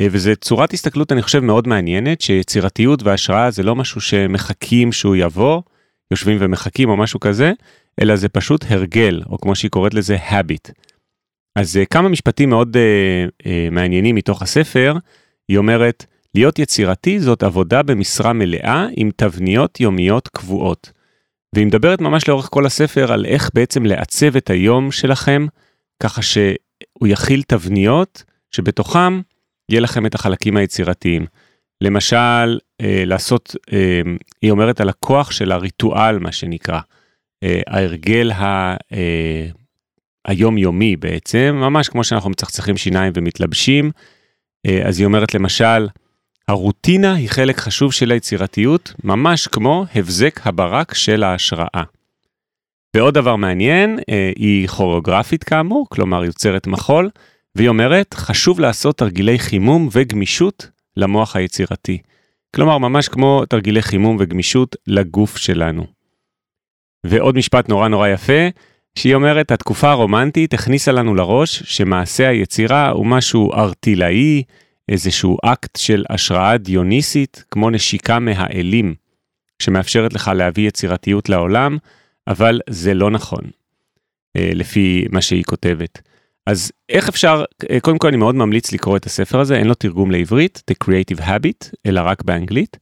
אה, 0.00 0.06
וזה 0.10 0.34
צורת 0.36 0.72
הסתכלות, 0.72 1.12
אני 1.12 1.22
חושב, 1.22 1.40
מאוד 1.40 1.68
מעניינת, 1.68 2.20
שיצירתיות 2.20 3.02
והשראה 3.02 3.50
זה 3.50 3.62
לא 3.62 3.76
משהו 3.76 4.00
שמחכים 4.00 4.92
שהוא 4.92 5.16
יבוא, 5.16 5.62
יושבים 6.10 6.36
ומחכים 6.40 6.88
או 6.88 6.96
משהו 6.96 7.20
כזה, 7.20 7.52
אלא 8.00 8.16
זה 8.16 8.28
פשוט 8.28 8.64
הרגל, 8.68 9.22
או 9.30 9.38
כמו 9.38 9.54
שהיא 9.54 9.70
קוראת 9.70 9.94
לזה, 9.94 10.16
habit. 10.16 10.72
אז 11.56 11.78
כמה 11.90 12.08
משפטים 12.08 12.50
מאוד 12.50 12.76
uh, 12.76 13.42
uh, 13.42 13.46
מעניינים 13.70 14.14
מתוך 14.14 14.42
הספר, 14.42 14.96
היא 15.48 15.58
אומרת, 15.58 16.06
להיות 16.38 16.58
יצירתי 16.58 17.20
זאת 17.20 17.42
עבודה 17.42 17.82
במשרה 17.82 18.32
מלאה 18.32 18.86
עם 18.96 19.10
תבניות 19.16 19.80
יומיות 19.80 20.28
קבועות. 20.28 20.92
והיא 21.54 21.66
מדברת 21.66 22.00
ממש 22.00 22.28
לאורך 22.28 22.48
כל 22.50 22.66
הספר 22.66 23.12
על 23.12 23.26
איך 23.26 23.50
בעצם 23.54 23.86
לעצב 23.86 24.36
את 24.36 24.50
היום 24.50 24.92
שלכם, 24.92 25.46
ככה 26.02 26.22
שהוא 26.22 27.06
יכיל 27.06 27.42
תבניות 27.42 28.24
שבתוכם 28.50 29.20
יהיה 29.70 29.80
לכם 29.80 30.06
את 30.06 30.14
החלקים 30.14 30.56
היצירתיים. 30.56 31.26
למשל, 31.80 32.58
אה, 32.80 33.02
לעשות, 33.06 33.56
אה, 33.72 34.00
היא 34.42 34.50
אומרת 34.50 34.80
על 34.80 34.88
הכוח 34.88 35.30
של 35.30 35.52
הריטואל, 35.52 36.18
מה 36.18 36.32
שנקרא, 36.32 36.80
אה, 37.42 37.60
ההרגל 37.66 38.30
ה, 38.30 38.76
אה, 38.92 39.46
היומיומי 40.26 40.96
בעצם, 40.96 41.58
ממש 41.60 41.88
כמו 41.88 42.04
שאנחנו 42.04 42.30
מצחצחים 42.30 42.76
שיניים 42.76 43.12
ומתלבשים. 43.16 43.90
אה, 44.66 44.88
אז 44.88 44.98
היא 44.98 45.06
אומרת 45.06 45.34
למשל, 45.34 45.88
הרוטינה 46.48 47.14
היא 47.14 47.28
חלק 47.28 47.56
חשוב 47.56 47.92
של 47.92 48.10
היצירתיות, 48.10 48.94
ממש 49.04 49.46
כמו 49.46 49.84
הבזק 49.94 50.46
הברק 50.46 50.94
של 50.94 51.22
ההשראה. 51.22 51.82
ועוד 52.96 53.14
דבר 53.14 53.36
מעניין, 53.36 53.98
אה, 54.10 54.32
היא 54.36 54.68
כוריאוגרפית 54.68 55.44
כאמור, 55.44 55.86
כלומר 55.90 56.24
יוצרת 56.24 56.66
מחול, 56.66 57.10
והיא 57.54 57.68
אומרת, 57.68 58.14
חשוב 58.14 58.60
לעשות 58.60 58.98
תרגילי 58.98 59.38
חימום 59.38 59.88
וגמישות 59.92 60.70
למוח 60.96 61.36
היצירתי. 61.36 61.98
כלומר, 62.56 62.78
ממש 62.78 63.08
כמו 63.08 63.44
תרגילי 63.48 63.82
חימום 63.82 64.16
וגמישות 64.20 64.76
לגוף 64.86 65.36
שלנו. 65.36 65.86
ועוד 67.06 67.36
משפט 67.36 67.68
נורא 67.68 67.88
נורא 67.88 68.08
יפה, 68.08 68.48
שהיא 68.98 69.14
אומרת, 69.14 69.50
התקופה 69.50 69.90
הרומנטית 69.90 70.54
הכניסה 70.54 70.92
לנו 70.92 71.14
לראש 71.14 71.62
שמעשה 71.62 72.28
היצירה 72.28 72.90
הוא 72.90 73.06
משהו 73.06 73.52
ארטילאי, 73.52 74.42
איזשהו 74.88 75.38
אקט 75.44 75.76
של 75.76 76.04
השראה 76.10 76.58
דיוניסית, 76.58 77.44
כמו 77.50 77.70
נשיקה 77.70 78.18
מהאלים, 78.18 78.94
שמאפשרת 79.62 80.12
לך 80.12 80.30
להביא 80.34 80.68
יצירתיות 80.68 81.28
לעולם, 81.28 81.78
אבל 82.28 82.60
זה 82.70 82.94
לא 82.94 83.10
נכון, 83.10 83.40
אה, 84.36 84.50
לפי 84.54 85.04
מה 85.10 85.20
שהיא 85.20 85.44
כותבת. 85.44 86.02
אז 86.46 86.72
איך 86.88 87.08
אפשר, 87.08 87.44
אה, 87.70 87.80
קודם 87.80 87.98
כל 87.98 88.08
אני 88.08 88.16
מאוד 88.16 88.34
ממליץ 88.34 88.72
לקרוא 88.72 88.96
את 88.96 89.06
הספר 89.06 89.40
הזה, 89.40 89.56
אין 89.56 89.66
לו 89.66 89.74
תרגום 89.74 90.10
לעברית, 90.10 90.62
The 90.70 90.74
Creative 90.84 91.20
Habit, 91.20 91.70
אלא 91.86 92.00
רק 92.00 92.22
באנגלית, 92.22 92.76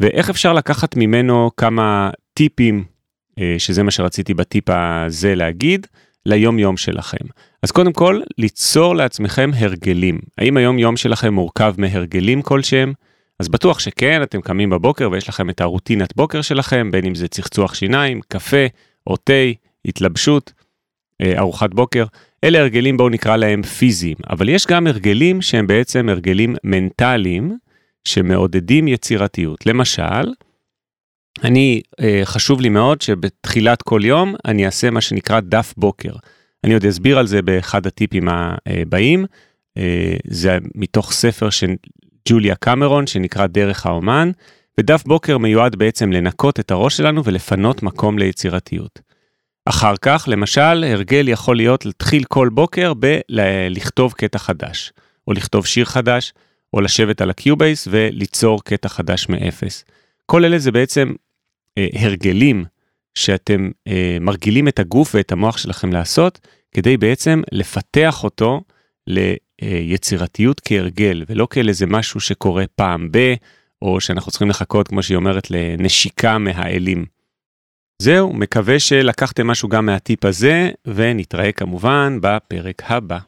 ואיך 0.00 0.30
אפשר 0.30 0.52
לקחת 0.52 0.96
ממנו 0.96 1.50
כמה 1.56 2.10
טיפים, 2.34 2.84
אה, 3.38 3.54
שזה 3.58 3.82
מה 3.82 3.90
שרציתי 3.90 4.34
בטיפ 4.34 4.64
הזה 4.70 5.34
להגיד, 5.34 5.86
ליום 6.26 6.58
יום 6.58 6.76
שלכם. 6.76 7.26
אז 7.62 7.70
קודם 7.70 7.92
כל, 7.92 8.20
ליצור 8.38 8.96
לעצמכם 8.96 9.50
הרגלים. 9.54 10.18
האם 10.38 10.56
היום 10.56 10.78
יום 10.78 10.96
שלכם 10.96 11.34
מורכב 11.34 11.74
מהרגלים 11.78 12.42
כלשהם? 12.42 12.92
אז 13.38 13.48
בטוח 13.48 13.78
שכן, 13.78 14.22
אתם 14.22 14.40
קמים 14.40 14.70
בבוקר 14.70 15.10
ויש 15.12 15.28
לכם 15.28 15.50
את 15.50 15.60
הרוטינת 15.60 16.16
בוקר 16.16 16.42
שלכם, 16.42 16.90
בין 16.90 17.04
אם 17.04 17.14
זה 17.14 17.28
צחצוח 17.28 17.74
שיניים, 17.74 18.20
קפה 18.28 18.66
או 19.06 19.16
תה, 19.16 19.32
התלבשות, 19.84 20.52
אה, 21.22 21.38
ארוחת 21.38 21.74
בוקר. 21.74 22.04
אלה 22.44 22.58
הרגלים, 22.58 22.96
בואו 22.96 23.08
נקרא 23.08 23.36
להם 23.36 23.62
פיזיים, 23.62 24.16
אבל 24.30 24.48
יש 24.48 24.66
גם 24.66 24.86
הרגלים 24.86 25.42
שהם 25.42 25.66
בעצם 25.66 26.08
הרגלים 26.08 26.56
מנטליים, 26.64 27.56
שמעודדים 28.04 28.88
יצירתיות. 28.88 29.66
למשל, 29.66 30.32
אני, 31.44 31.80
אה, 32.00 32.20
חשוב 32.24 32.60
לי 32.60 32.68
מאוד 32.68 33.02
שבתחילת 33.02 33.82
כל 33.82 34.00
יום 34.04 34.34
אני 34.44 34.66
אעשה 34.66 34.90
מה 34.90 35.00
שנקרא 35.00 35.40
דף 35.40 35.74
בוקר. 35.76 36.12
אני 36.64 36.74
עוד 36.74 36.84
אסביר 36.84 37.18
על 37.18 37.26
זה 37.26 37.42
באחד 37.42 37.86
הטיפים 37.86 38.28
הבאים. 38.28 39.26
אה, 39.78 40.16
זה 40.26 40.58
מתוך 40.74 41.12
ספר 41.12 41.50
של 41.50 41.70
ג'וליה 42.28 42.54
קמרון 42.54 43.06
שנקרא 43.06 43.46
דרך 43.46 43.86
האומן, 43.86 44.30
ודף 44.80 45.02
בוקר 45.06 45.38
מיועד 45.38 45.76
בעצם 45.76 46.12
לנקות 46.12 46.60
את 46.60 46.70
הראש 46.70 46.96
שלנו 46.96 47.24
ולפנות 47.24 47.82
מקום 47.82 48.18
ליצירתיות. 48.18 49.00
אחר 49.66 49.94
כך, 50.02 50.24
למשל, 50.28 50.84
הרגל 50.84 51.28
יכול 51.28 51.56
להיות 51.56 51.86
להתחיל 51.86 52.24
כל 52.24 52.48
בוקר 52.52 52.92
בלכתוב 52.94 54.12
קטע 54.12 54.38
חדש, 54.38 54.92
או 55.28 55.32
לכתוב 55.32 55.66
שיר 55.66 55.84
חדש, 55.84 56.32
או 56.74 56.80
לשבת 56.80 57.20
על 57.20 57.30
הקיובייס 57.30 57.88
וליצור 57.90 58.64
קטע 58.64 58.88
חדש 58.88 59.28
מאפס. 59.28 59.84
כל 60.30 60.44
אלה 60.44 60.58
זה 60.58 60.72
בעצם 60.72 61.12
אה, 61.78 61.86
הרגלים 61.92 62.64
שאתם 63.14 63.70
אה, 63.86 64.16
מרגילים 64.20 64.68
את 64.68 64.78
הגוף 64.78 65.14
ואת 65.14 65.32
המוח 65.32 65.56
שלכם 65.56 65.92
לעשות, 65.92 66.46
כדי 66.72 66.96
בעצם 66.96 67.42
לפתח 67.52 68.24
אותו 68.24 68.60
ליצירתיות 69.06 70.60
כהרגל, 70.64 71.24
ולא 71.28 71.46
כאל 71.50 71.68
איזה 71.68 71.86
משהו 71.86 72.20
שקורה 72.20 72.64
פעם 72.76 73.08
ב, 73.10 73.34
או 73.82 74.00
שאנחנו 74.00 74.30
צריכים 74.30 74.50
לחכות, 74.50 74.88
כמו 74.88 75.02
שהיא 75.02 75.16
אומרת, 75.16 75.50
לנשיקה 75.50 76.38
מהאלים. 76.38 77.04
זהו, 78.02 78.32
מקווה 78.32 78.78
שלקחתם 78.78 79.46
משהו 79.46 79.68
גם 79.68 79.86
מהטיפ 79.86 80.24
הזה, 80.24 80.70
ונתראה 80.86 81.52
כמובן 81.52 82.18
בפרק 82.22 82.82
הבא. 82.86 83.18